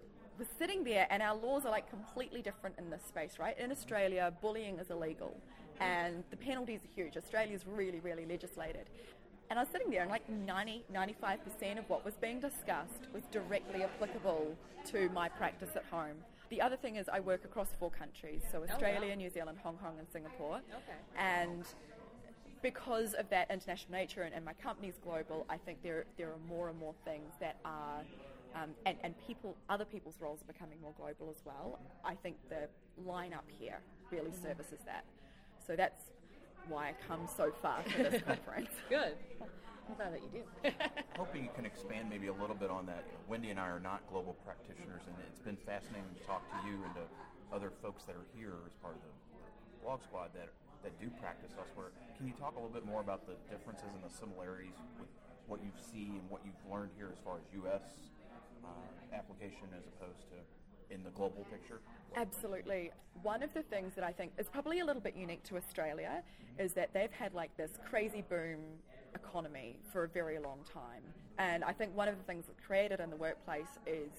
was 0.41 0.49
sitting 0.59 0.83
there, 0.83 1.07
and 1.11 1.23
our 1.23 1.37
laws 1.37 1.65
are 1.67 1.71
like 1.71 1.89
completely 1.89 2.43
different 2.43 2.77
in 2.79 2.91
this 2.91 3.03
space, 3.07 3.39
right? 3.39 3.57
In 3.59 3.71
Australia, 3.71 4.33
bullying 4.41 4.79
is 4.79 4.91
illegal, 4.91 5.37
and 5.81 6.25
the 6.31 6.37
penalties 6.37 6.81
are 6.83 6.95
huge. 6.95 7.17
Australia's 7.17 7.65
really, 7.67 8.01
really 8.01 8.27
legislated. 8.27 8.89
And 9.51 9.59
I 9.59 9.63
was 9.63 9.71
sitting 9.71 9.91
there, 9.91 10.03
and 10.03 10.11
like 10.11 10.29
90, 10.29 10.85
95% 10.93 11.79
of 11.79 11.89
what 11.89 12.05
was 12.05 12.15
being 12.15 12.41
discussed 12.41 13.09
was 13.13 13.23
directly 13.31 13.83
applicable 13.83 14.57
to 14.87 15.09
my 15.11 15.29
practice 15.29 15.71
at 15.77 15.85
home. 15.91 16.17
The 16.49 16.63
other 16.63 16.77
thing 16.77 16.97
is, 16.97 17.09
I 17.09 17.21
work 17.21 17.45
across 17.45 17.69
four 17.79 17.91
countries, 17.91 18.43
so 18.51 18.61
oh, 18.61 18.73
Australia, 18.73 19.15
New 19.15 19.29
Zealand, 19.29 19.59
Hong 19.63 19.77
Kong, 19.77 19.97
and 19.99 20.09
Singapore. 20.13 20.57
Okay. 20.57 20.99
And 21.17 21.65
because 22.63 23.15
of 23.15 23.29
that 23.31 23.51
international 23.51 23.93
nature 23.93 24.23
and, 24.23 24.35
and 24.35 24.45
my 24.45 24.53
company's 24.55 24.99
global, 25.03 25.47
I 25.49 25.57
think 25.57 25.83
there 25.83 26.05
there 26.17 26.29
are 26.29 26.49
more 26.49 26.69
and 26.69 26.79
more 26.79 26.95
things 27.05 27.33
that 27.41 27.57
are, 27.65 28.03
um, 28.55 28.71
and 28.87 28.97
and 29.03 29.15
people 29.27 29.57
other 29.69 29.85
people's 29.85 30.21
roles 30.21 30.43
are 30.43 30.53
becoming 30.53 30.81
more 30.81 30.95
global 30.97 31.31
as 31.31 31.43
well. 31.45 31.79
I 32.05 32.15
think 32.15 32.37
the 32.49 32.69
lineup 33.07 33.47
here 33.59 33.81
really 34.11 34.33
services 34.33 34.81
that. 34.87 35.05
So 35.67 35.77
that's 35.77 36.11
why 36.69 36.89
I 36.89 36.95
come 37.07 37.29
so 37.37 37.53
far 37.63 37.83
to 37.83 38.11
this 38.11 38.23
conference. 38.27 38.71
Good. 38.89 39.15
I'm 39.41 39.97
glad 39.97 40.15
that 40.15 40.23
you 40.23 40.43
do. 40.43 40.71
Hoping 41.19 41.43
you 41.45 41.51
can 41.55 41.67
expand 41.67 42.09
maybe 42.09 42.29
a 42.29 42.33
little 42.33 42.55
bit 42.55 42.71
on 42.71 42.87
that. 42.87 43.03
You 43.07 43.13
know, 43.13 43.25
Wendy 43.29 43.51
and 43.51 43.59
I 43.59 43.67
are 43.67 43.81
not 43.81 44.07
global 44.11 44.37
practitioners, 44.47 45.03
and 45.07 45.17
it's 45.27 45.41
been 45.41 45.59
fascinating 45.67 46.07
to 46.15 46.23
talk 46.27 46.47
to 46.47 46.69
you 46.69 46.79
and 46.85 46.95
to 46.95 47.05
other 47.51 47.73
folks 47.83 48.05
that 48.05 48.15
are 48.15 48.29
here 48.39 48.55
as 48.67 48.75
part 48.79 48.95
of 48.95 49.03
the 49.03 49.15
blog 49.83 50.03
squad 50.05 50.31
that 50.35 50.49
that 50.83 50.97
do 51.01 51.11
practice 51.21 51.53
elsewhere. 51.59 51.93
Can 52.17 52.27
you 52.27 52.33
talk 52.41 52.57
a 52.57 52.61
little 52.61 52.73
bit 52.73 52.87
more 52.87 53.01
about 53.01 53.27
the 53.29 53.37
differences 53.53 53.93
and 53.93 54.01
the 54.01 54.13
similarities 54.13 54.77
with 54.97 55.13
what 55.45 55.61
you 55.61 55.69
see 55.77 56.09
and 56.17 56.25
what 56.31 56.41
you've 56.45 56.65
learned 56.71 56.89
here 56.97 57.11
as 57.13 57.21
far 57.21 57.37
as 57.37 57.45
U.S. 57.67 57.85
Uh, 58.65 59.17
application 59.17 59.69
as 59.77 59.85
opposed 59.87 60.21
to 60.29 60.95
in 60.95 61.03
the 61.03 61.11
global 61.11 61.47
picture? 61.51 61.81
Absolutely. 62.17 62.91
One 63.23 63.43
of 63.43 63.53
the 63.55 63.63
things 63.63 63.95
that 63.95 64.05
I 64.05 64.13
think 64.13 64.33
is 64.39 64.49
probably 64.49 64.81
a 64.81 64.85
little 64.85 65.03
bit 65.03 65.17
unique 65.17 65.43
to 65.45 65.57
Australia 65.57 66.23
is 66.59 66.73
that 66.75 66.93
they've 66.93 67.13
had 67.13 67.35
like 67.35 67.57
this 67.57 67.71
crazy 67.89 68.23
boom 68.29 68.59
economy 69.15 69.77
for 69.93 70.05
a 70.05 70.09
very 70.09 70.39
long 70.39 70.59
time. 70.73 71.03
And 71.39 71.65
I 71.65 71.73
think 71.73 71.97
one 71.97 72.09
of 72.09 72.17
the 72.17 72.23
things 72.25 72.45
that's 72.47 72.61
created 72.67 73.01
in 73.01 73.11
the 73.11 73.17
workplace 73.17 73.79
is, 73.87 74.11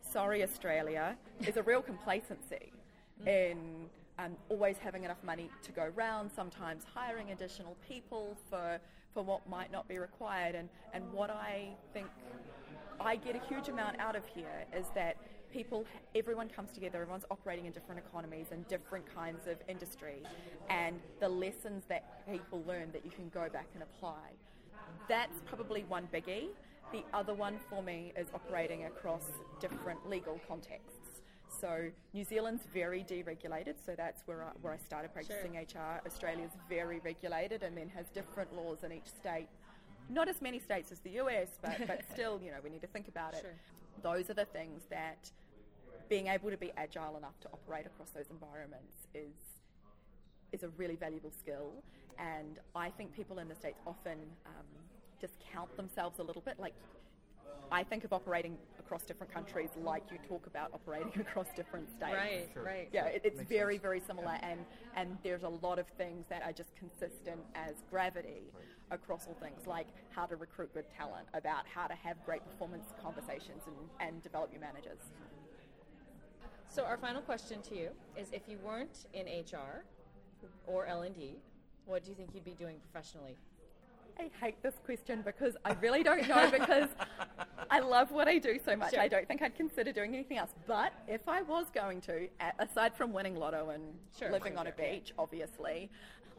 sorry, 0.00 0.42
Australia, 0.42 1.16
is 1.46 1.56
a 1.56 1.62
real 1.62 1.82
complacency 1.82 2.72
in 3.26 3.86
um, 4.18 4.36
always 4.48 4.76
having 4.78 5.04
enough 5.04 5.22
money 5.22 5.50
to 5.62 5.72
go 5.72 5.90
round, 5.94 6.30
sometimes 6.34 6.82
hiring 6.92 7.30
additional 7.30 7.76
people 7.88 8.36
for, 8.50 8.80
for 9.14 9.22
what 9.22 9.48
might 9.48 9.70
not 9.70 9.86
be 9.88 9.98
required. 9.98 10.54
And, 10.54 10.68
and 10.92 11.12
what 11.12 11.30
I 11.30 11.68
think 11.92 12.08
I 13.00 13.16
get 13.16 13.36
a 13.36 13.40
huge 13.46 13.68
amount 13.68 13.98
out 14.00 14.16
of 14.16 14.26
here 14.26 14.64
is 14.76 14.86
that 14.94 15.16
people, 15.52 15.84
everyone 16.14 16.48
comes 16.48 16.72
together, 16.72 17.00
everyone's 17.00 17.24
operating 17.30 17.66
in 17.66 17.72
different 17.72 18.00
economies 18.06 18.46
and 18.50 18.66
different 18.68 19.04
kinds 19.14 19.46
of 19.46 19.56
industry, 19.68 20.22
and 20.68 21.00
the 21.20 21.28
lessons 21.28 21.84
that 21.88 22.26
people 22.30 22.62
learn 22.66 22.90
that 22.92 23.04
you 23.04 23.10
can 23.10 23.28
go 23.28 23.48
back 23.48 23.68
and 23.74 23.82
apply. 23.82 24.32
That's 25.08 25.40
probably 25.46 25.84
one 25.84 26.08
biggie. 26.12 26.48
The 26.92 27.04
other 27.12 27.34
one 27.34 27.58
for 27.70 27.82
me 27.82 28.12
is 28.16 28.28
operating 28.34 28.84
across 28.84 29.30
different 29.60 30.08
legal 30.08 30.40
contexts. 30.48 31.22
So 31.48 31.90
New 32.12 32.24
Zealand's 32.24 32.64
very 32.72 33.02
deregulated, 33.04 33.74
so 33.84 33.94
that's 33.96 34.22
where 34.26 34.44
I, 34.44 34.50
where 34.60 34.72
I 34.72 34.76
started 34.76 35.12
practicing 35.12 35.54
HR. 35.54 36.00
Australia's 36.06 36.52
very 36.68 37.00
regulated 37.00 37.62
and 37.62 37.76
then 37.76 37.88
has 37.88 38.06
different 38.10 38.54
laws 38.54 38.84
in 38.84 38.92
each 38.92 39.06
state. 39.06 39.48
Not 40.08 40.28
as 40.28 40.40
many 40.40 40.58
states 40.58 40.90
as 40.92 41.00
the 41.00 41.10
US, 41.20 41.48
but, 41.62 41.78
but 41.86 42.02
still, 42.12 42.40
you 42.42 42.50
know, 42.50 42.58
we 42.62 42.70
need 42.70 42.80
to 42.82 42.86
think 42.86 43.08
about 43.08 43.34
it. 43.34 43.42
Sure. 43.42 43.54
Those 44.02 44.30
are 44.30 44.34
the 44.34 44.44
things 44.44 44.82
that 44.90 45.30
being 46.08 46.28
able 46.28 46.50
to 46.50 46.56
be 46.56 46.72
agile 46.76 47.16
enough 47.16 47.38
to 47.40 47.48
operate 47.52 47.86
across 47.86 48.10
those 48.10 48.30
environments 48.30 48.96
is 49.14 49.34
is 50.52 50.62
a 50.62 50.68
really 50.78 50.96
valuable 50.96 51.30
skill. 51.38 51.72
And 52.18 52.58
I 52.74 52.88
think 52.90 53.14
people 53.14 53.38
in 53.38 53.48
the 53.48 53.54
States 53.54 53.78
often 53.86 54.18
um, 54.46 54.66
discount 55.20 55.76
themselves 55.76 56.18
a 56.18 56.22
little 56.22 56.42
bit. 56.42 56.58
Like, 56.58 56.74
I 57.70 57.82
think 57.84 58.04
of 58.04 58.12
operating 58.12 58.56
across 58.78 59.02
different 59.02 59.32
countries 59.32 59.68
like 59.76 60.04
you 60.10 60.18
talk 60.26 60.46
about 60.46 60.70
operating 60.72 61.12
across 61.20 61.46
different 61.54 61.88
states. 61.90 62.14
right, 62.14 62.48
right. 62.56 62.88
Yeah, 62.92 63.06
it, 63.06 63.22
it's 63.24 63.36
Makes 63.36 63.48
very, 63.48 63.74
sense. 63.74 63.82
very 63.82 64.00
similar, 64.00 64.38
and, 64.42 64.60
and 64.96 65.18
there's 65.22 65.42
a 65.42 65.48
lot 65.48 65.78
of 65.78 65.86
things 65.98 66.24
that 66.30 66.42
are 66.42 66.52
just 66.52 66.74
consistent 66.76 67.40
as 67.54 67.74
gravity 67.90 68.50
across 68.90 69.26
all 69.26 69.36
things, 69.42 69.66
like 69.66 69.88
how 70.10 70.24
to 70.24 70.36
recruit 70.36 70.72
good 70.72 70.86
talent, 70.96 71.26
about 71.34 71.64
how 71.66 71.86
to 71.86 71.94
have 71.94 72.16
great 72.24 72.42
performance 72.44 72.86
conversations 73.02 73.62
and, 73.66 73.76
and 74.08 74.22
develop 74.22 74.50
your 74.50 74.62
managers. 74.62 75.00
So 76.70 76.84
our 76.84 76.96
final 76.96 77.20
question 77.20 77.60
to 77.62 77.76
you 77.76 77.90
is: 78.16 78.28
If 78.32 78.42
you 78.48 78.58
weren't 78.64 79.06
in 79.12 79.26
HR 79.26 79.84
or 80.66 80.86
L 80.86 81.02
and 81.02 81.14
D, 81.14 81.36
what 81.84 82.04
do 82.04 82.10
you 82.10 82.16
think 82.16 82.30
you'd 82.34 82.44
be 82.44 82.52
doing 82.52 82.76
professionally? 82.90 83.36
I 84.18 84.30
hate 84.40 84.62
this 84.62 84.74
question 84.84 85.22
because 85.24 85.56
I 85.64 85.72
really 85.74 86.02
don't 86.02 86.26
know 86.28 86.50
because 86.52 86.88
I 87.70 87.80
love 87.80 88.10
what 88.10 88.28
I 88.28 88.38
do 88.38 88.58
so 88.64 88.74
much. 88.76 88.92
Sure. 88.92 89.00
I 89.00 89.08
don't 89.08 89.28
think 89.28 89.42
I'd 89.42 89.54
consider 89.54 89.92
doing 89.92 90.14
anything 90.14 90.38
else. 90.38 90.50
But 90.66 90.92
if 91.06 91.28
I 91.28 91.42
was 91.42 91.66
going 91.72 92.00
to, 92.02 92.28
aside 92.58 92.96
from 92.96 93.12
winning 93.12 93.36
lotto 93.36 93.70
and 93.70 93.82
Sure, 94.18 94.32
living 94.32 94.52
sure, 94.52 94.60
on 94.60 94.66
a 94.66 94.74
sure, 94.76 94.86
beach, 94.86 95.12
obviously, 95.18 95.90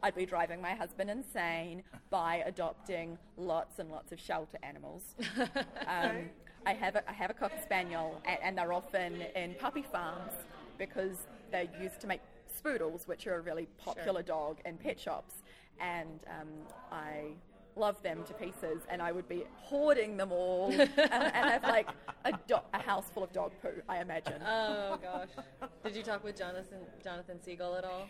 I'd 0.02 0.14
be 0.14 0.26
driving 0.26 0.60
my 0.60 0.74
husband 0.74 1.10
insane 1.10 1.82
by 2.10 2.42
adopting 2.46 3.18
lots 3.36 3.78
and 3.78 3.90
lots 3.90 4.12
of 4.12 4.20
shelter 4.20 4.58
animals. 4.62 5.14
um, 5.86 6.30
I 6.66 6.74
have 6.74 6.96
a, 6.96 7.08
I 7.08 7.12
have 7.12 7.30
a 7.30 7.34
cocker 7.34 7.58
spaniel, 7.62 8.20
and, 8.26 8.38
and 8.42 8.58
they're 8.58 8.72
often 8.72 9.22
in 9.34 9.54
puppy 9.54 9.82
farms 9.82 10.32
because 10.78 11.16
they're 11.50 11.68
used 11.80 12.00
to 12.00 12.06
make 12.06 12.20
spoodles, 12.54 13.06
which 13.06 13.26
are 13.26 13.36
a 13.36 13.40
really 13.40 13.68
popular 13.78 14.22
dog 14.22 14.58
in 14.64 14.76
pet 14.76 14.98
shops. 15.00 15.34
And 15.80 16.20
um, 16.28 16.48
I 16.92 17.32
love 17.76 18.02
them 18.02 18.24
to 18.24 18.34
pieces, 18.34 18.82
and 18.88 19.00
I 19.00 19.12
would 19.12 19.28
be 19.28 19.44
hoarding 19.56 20.16
them 20.16 20.32
all 20.32 20.70
and, 20.72 20.80
and 20.96 21.34
have 21.34 21.62
like 21.62 21.88
a, 22.24 22.32
do- 22.46 22.56
a 22.74 22.78
house 22.82 23.06
full 23.12 23.22
of 23.24 23.32
dog 23.32 23.52
poo. 23.62 23.70
I 23.88 23.98
imagine. 24.00 24.42
Oh 24.46 24.98
gosh. 25.02 25.28
Did 25.84 25.96
you 25.96 26.02
talk 26.02 26.22
with 26.24 26.36
Jonathan 26.36 26.78
Jonathan 27.02 27.40
Siegel 27.42 27.74
at 27.76 27.84
all? 27.84 28.06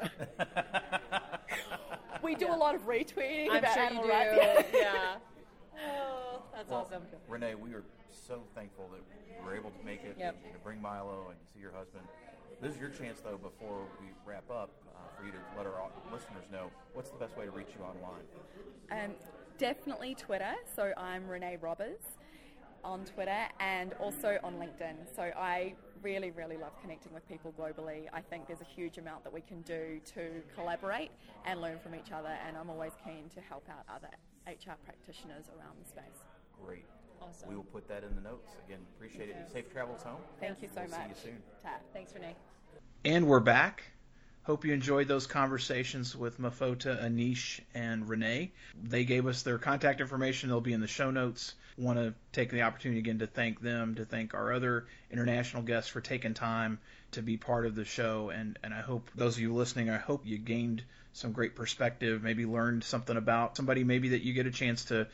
we 2.22 2.34
do 2.34 2.48
a 2.48 2.56
lot 2.56 2.74
of 2.74 2.82
retweeting 2.86 3.50
I'm 3.50 3.56
about 3.58 3.74
sure 3.74 3.82
animal 3.82 4.04
you 4.04 4.10
do. 4.10 4.16
rights. 4.16 4.68
yeah. 4.74 5.14
Oh, 5.80 6.42
that's 6.54 6.70
Well, 6.70 6.86
awesome. 6.90 7.02
Renee, 7.28 7.54
we 7.54 7.72
are 7.74 7.84
so 8.20 8.42
thankful 8.54 8.88
that 8.92 9.00
you 9.38 9.44
were 9.44 9.54
able 9.54 9.70
to 9.70 9.84
make 9.84 10.02
it 10.04 10.16
Yep. 10.18 10.36
and 10.44 10.52
to 10.52 10.58
bring 10.60 10.80
Milo 10.80 11.28
and 11.30 11.38
to 11.40 11.46
see 11.52 11.60
your 11.60 11.72
husband. 11.72 12.06
This 12.60 12.74
is 12.74 12.80
your 12.80 12.90
chance, 12.90 13.20
though, 13.20 13.38
before 13.38 13.86
we 14.00 14.08
wrap 14.24 14.50
up, 14.50 14.70
uh, 14.94 14.98
for 15.16 15.24
you 15.24 15.30
to 15.32 15.38
let 15.56 15.66
our 15.66 15.90
listeners 16.12 16.44
know 16.50 16.70
what's 16.92 17.10
the 17.10 17.16
best 17.18 17.36
way 17.36 17.44
to 17.44 17.52
reach 17.52 17.68
you 17.78 17.84
online. 17.84 18.24
Um, 18.90 19.14
definitely 19.58 20.14
Twitter. 20.16 20.54
So 20.74 20.92
I'm 20.96 21.28
Renee 21.28 21.56
Roberz 21.60 22.00
on 22.84 23.04
Twitter 23.04 23.46
and 23.60 23.92
also 23.94 24.38
on 24.42 24.54
LinkedIn. 24.54 25.14
So 25.14 25.22
I 25.22 25.74
really, 26.02 26.30
really 26.30 26.56
love 26.56 26.72
connecting 26.80 27.12
with 27.12 27.26
people 27.28 27.52
globally. 27.58 28.08
I 28.12 28.20
think 28.22 28.46
there's 28.46 28.60
a 28.60 28.64
huge 28.64 28.98
amount 28.98 29.24
that 29.24 29.32
we 29.32 29.40
can 29.40 29.62
do 29.62 30.00
to 30.14 30.42
collaborate 30.54 31.10
and 31.44 31.60
learn 31.60 31.78
from 31.78 31.94
each 31.94 32.12
other, 32.12 32.36
and 32.46 32.56
I'm 32.56 32.70
always 32.70 32.92
keen 33.04 33.28
to 33.34 33.40
help 33.40 33.68
out 33.68 33.84
other 33.92 34.10
HR 34.46 34.76
practitioners 34.84 35.46
around 35.56 35.76
the 35.82 35.88
space. 35.88 36.22
Great. 36.64 36.84
Awesome. 37.20 37.48
We 37.48 37.56
will 37.56 37.64
put 37.64 37.88
that 37.88 38.04
in 38.04 38.14
the 38.14 38.20
notes. 38.20 38.50
Again, 38.66 38.78
appreciate 38.96 39.30
it. 39.30 39.36
Safe 39.52 39.72
travels 39.72 40.02
home. 40.02 40.20
Thank 40.40 40.62
you 40.62 40.68
so 40.68 40.82
We'll 40.82 40.90
see 40.90 41.08
you 41.08 41.14
soon. 41.22 41.42
Ta. 41.62 41.70
Thanks, 41.92 42.14
Renee. 42.14 42.34
And 43.04 43.26
we're 43.26 43.40
back. 43.40 43.84
Hope 44.44 44.64
you 44.64 44.72
enjoyed 44.72 45.08
those 45.08 45.26
conversations 45.26 46.16
with 46.16 46.40
Mofota, 46.40 47.04
Anish, 47.04 47.60
and 47.74 48.08
Renee. 48.08 48.50
They 48.82 49.04
gave 49.04 49.26
us 49.26 49.42
their 49.42 49.58
contact 49.58 50.00
information. 50.00 50.48
They'll 50.48 50.62
be 50.62 50.72
in 50.72 50.80
the 50.80 50.86
show 50.86 51.10
notes. 51.10 51.54
Want 51.76 51.98
to 51.98 52.14
take 52.32 52.50
the 52.50 52.62
opportunity 52.62 52.98
again 52.98 53.18
to 53.18 53.26
thank 53.26 53.60
them, 53.60 53.96
to 53.96 54.06
thank 54.06 54.32
our 54.32 54.52
other 54.52 54.86
international 55.10 55.62
guests 55.64 55.90
for 55.90 56.00
taking 56.00 56.32
time 56.32 56.78
to 57.12 57.22
be 57.22 57.36
part 57.36 57.66
of 57.66 57.74
the 57.74 57.84
show. 57.84 58.30
And, 58.30 58.58
and 58.64 58.72
I 58.72 58.80
hope 58.80 59.10
those 59.14 59.36
of 59.36 59.42
you 59.42 59.54
listening, 59.54 59.90
I 59.90 59.98
hope 59.98 60.22
you 60.24 60.38
gained 60.38 60.82
some 61.12 61.32
great 61.32 61.54
perspective, 61.54 62.22
maybe 62.22 62.46
learned 62.46 62.84
something 62.84 63.16
about 63.16 63.56
somebody 63.56 63.84
maybe 63.84 64.10
that 64.10 64.22
you 64.22 64.32
get 64.32 64.46
a 64.46 64.50
chance 64.50 64.86
to, 64.86 65.06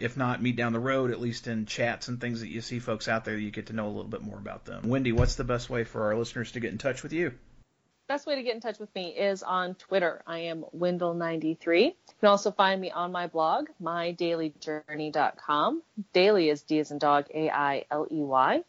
if 0.00 0.16
not 0.16 0.42
meet 0.42 0.56
down 0.56 0.72
the 0.72 0.80
road, 0.80 1.10
at 1.10 1.20
least 1.20 1.46
in 1.46 1.66
chats 1.66 2.08
and 2.08 2.20
things 2.20 2.40
that 2.40 2.48
you 2.48 2.60
see 2.60 2.78
folks 2.78 3.08
out 3.08 3.24
there, 3.24 3.36
you 3.36 3.50
get 3.50 3.66
to 3.66 3.72
know 3.72 3.86
a 3.86 3.94
little 3.94 4.10
bit 4.10 4.22
more 4.22 4.38
about 4.38 4.64
them. 4.64 4.88
Wendy, 4.88 5.12
what's 5.12 5.36
the 5.36 5.44
best 5.44 5.70
way 5.70 5.84
for 5.84 6.04
our 6.04 6.16
listeners 6.16 6.52
to 6.52 6.60
get 6.60 6.72
in 6.72 6.78
touch 6.78 7.02
with 7.02 7.12
you? 7.12 7.32
best 8.10 8.26
way 8.26 8.34
to 8.34 8.42
get 8.42 8.56
in 8.56 8.60
touch 8.60 8.80
with 8.80 8.92
me 8.92 9.10
is 9.10 9.44
on 9.44 9.76
Twitter. 9.76 10.20
I 10.26 10.40
am 10.40 10.64
Wendell93. 10.76 11.84
You 11.84 11.94
can 12.18 12.28
also 12.28 12.50
find 12.50 12.80
me 12.80 12.90
on 12.90 13.12
my 13.12 13.28
blog, 13.28 13.68
mydaileyjourney.com. 13.80 15.82
Daily 16.12 16.48
is 16.48 16.62
D 16.62 16.80
as 16.80 16.90
in 16.90 16.98
dog, 16.98 17.26
A-I-L-E-Y. 17.32 18.64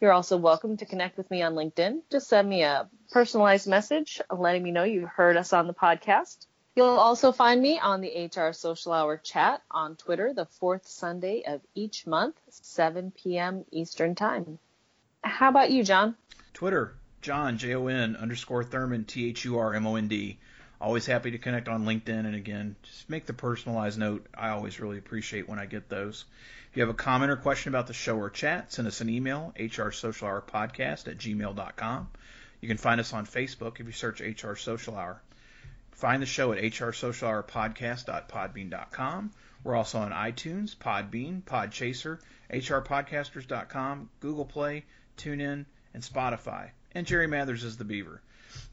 You're 0.00 0.12
also 0.12 0.38
welcome 0.38 0.78
to 0.78 0.86
connect 0.86 1.18
with 1.18 1.30
me 1.30 1.42
on 1.42 1.52
LinkedIn. 1.52 2.00
Just 2.10 2.28
send 2.28 2.48
me 2.48 2.62
a 2.62 2.88
personalized 3.10 3.68
message 3.68 4.22
letting 4.34 4.62
me 4.62 4.70
know 4.70 4.84
you 4.84 5.04
heard 5.04 5.36
us 5.36 5.52
on 5.52 5.66
the 5.66 5.74
podcast. 5.74 6.46
You'll 6.78 6.86
also 6.90 7.32
find 7.32 7.60
me 7.60 7.80
on 7.80 8.00
the 8.00 8.30
HR 8.32 8.52
Social 8.52 8.92
Hour 8.92 9.16
chat 9.16 9.62
on 9.68 9.96
Twitter 9.96 10.32
the 10.32 10.46
fourth 10.46 10.86
Sunday 10.86 11.42
of 11.44 11.60
each 11.74 12.06
month, 12.06 12.36
7 12.50 13.10
p.m. 13.10 13.64
Eastern 13.72 14.14
Time. 14.14 14.60
How 15.24 15.48
about 15.48 15.72
you, 15.72 15.82
Jon? 15.82 16.14
Twitter, 16.54 16.94
Jon, 17.20 17.58
J 17.58 17.74
O 17.74 17.88
N 17.88 18.14
underscore 18.14 18.62
Thurmond, 18.62 19.08
T 19.08 19.26
H 19.26 19.44
U 19.46 19.58
R 19.58 19.74
M 19.74 19.88
O 19.88 19.96
N 19.96 20.06
D. 20.06 20.38
Always 20.80 21.04
happy 21.04 21.32
to 21.32 21.38
connect 21.38 21.66
on 21.66 21.84
LinkedIn. 21.84 22.10
And 22.10 22.36
again, 22.36 22.76
just 22.84 23.10
make 23.10 23.26
the 23.26 23.32
personalized 23.32 23.98
note. 23.98 24.28
I 24.32 24.50
always 24.50 24.78
really 24.78 24.98
appreciate 24.98 25.48
when 25.48 25.58
I 25.58 25.66
get 25.66 25.88
those. 25.88 26.26
If 26.70 26.76
you 26.76 26.82
have 26.82 26.90
a 26.90 26.94
comment 26.94 27.32
or 27.32 27.36
question 27.36 27.70
about 27.70 27.88
the 27.88 27.92
show 27.92 28.16
or 28.16 28.30
chat, 28.30 28.72
send 28.72 28.86
us 28.86 29.00
an 29.00 29.08
email, 29.08 29.52
hrsocialhourpodcast 29.58 31.08
at 31.08 31.18
gmail.com. 31.18 32.08
You 32.60 32.68
can 32.68 32.76
find 32.76 33.00
us 33.00 33.12
on 33.12 33.26
Facebook 33.26 33.80
if 33.80 33.86
you 33.86 33.90
search 33.92 34.20
HR 34.20 34.54
Social 34.54 34.94
Hour. 34.94 35.20
Find 35.98 36.22
the 36.22 36.26
show 36.26 36.52
at 36.52 36.62
hrsocialhourpodcast.podbean.com. 36.62 39.32
We're 39.64 39.74
also 39.74 39.98
on 39.98 40.12
iTunes, 40.12 40.76
Podbean, 40.76 41.42
Podchaser, 41.42 42.20
hrpodcasters.com, 42.52 44.08
Google 44.20 44.44
Play, 44.44 44.84
TuneIn, 45.16 45.64
and 45.92 46.02
Spotify. 46.02 46.70
And 46.92 47.04
Jerry 47.04 47.26
Mathers 47.26 47.64
is 47.64 47.78
the 47.78 47.84
beaver. 47.84 48.22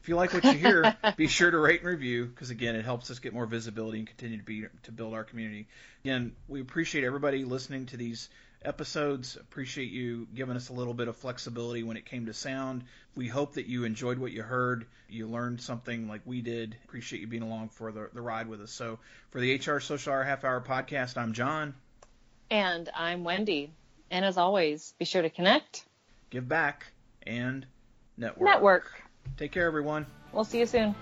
If 0.00 0.08
you 0.08 0.14
like 0.14 0.32
what 0.34 0.44
you 0.44 0.52
hear, 0.52 0.96
be 1.16 1.26
sure 1.26 1.50
to 1.50 1.58
rate 1.58 1.80
and 1.80 1.90
review 1.90 2.26
because 2.26 2.50
again, 2.50 2.76
it 2.76 2.84
helps 2.84 3.10
us 3.10 3.18
get 3.18 3.34
more 3.34 3.46
visibility 3.46 3.98
and 3.98 4.06
continue 4.06 4.38
to 4.38 4.44
be 4.44 4.66
to 4.84 4.92
build 4.92 5.12
our 5.12 5.24
community. 5.24 5.66
Again, 6.04 6.30
we 6.46 6.60
appreciate 6.60 7.02
everybody 7.02 7.44
listening 7.44 7.86
to 7.86 7.96
these 7.96 8.28
episodes. 8.66 9.36
Appreciate 9.36 9.90
you 9.90 10.26
giving 10.34 10.56
us 10.56 10.68
a 10.68 10.72
little 10.72 10.94
bit 10.94 11.08
of 11.08 11.16
flexibility 11.16 11.82
when 11.82 11.96
it 11.96 12.04
came 12.04 12.26
to 12.26 12.34
sound. 12.34 12.84
We 13.14 13.28
hope 13.28 13.54
that 13.54 13.66
you 13.66 13.84
enjoyed 13.84 14.18
what 14.18 14.32
you 14.32 14.42
heard. 14.42 14.86
You 15.08 15.26
learned 15.28 15.60
something 15.60 16.08
like 16.08 16.22
we 16.24 16.42
did. 16.42 16.76
Appreciate 16.84 17.20
you 17.20 17.26
being 17.26 17.42
along 17.42 17.70
for 17.70 17.92
the, 17.92 18.10
the 18.12 18.20
ride 18.20 18.48
with 18.48 18.60
us. 18.60 18.70
So 18.72 18.98
for 19.30 19.40
the 19.40 19.54
HR 19.56 19.80
Social 19.80 20.12
Hour 20.12 20.24
Half 20.24 20.44
Hour 20.44 20.60
Podcast, 20.60 21.16
I'm 21.16 21.32
Jon. 21.32 21.74
And 22.50 22.88
I'm 22.94 23.24
Wendy. 23.24 23.72
And 24.10 24.24
as 24.24 24.36
always, 24.36 24.94
be 24.98 25.04
sure 25.04 25.22
to 25.22 25.30
connect, 25.30 25.84
Give 26.30 26.46
back 26.48 26.86
and 27.26 27.66
network. 28.16 28.44
network. 28.48 29.02
Take 29.36 29.52
care, 29.52 29.66
everyone. 29.66 30.06
We'll 30.32 30.44
see 30.44 30.58
you 30.60 30.66
soon. 30.66 30.94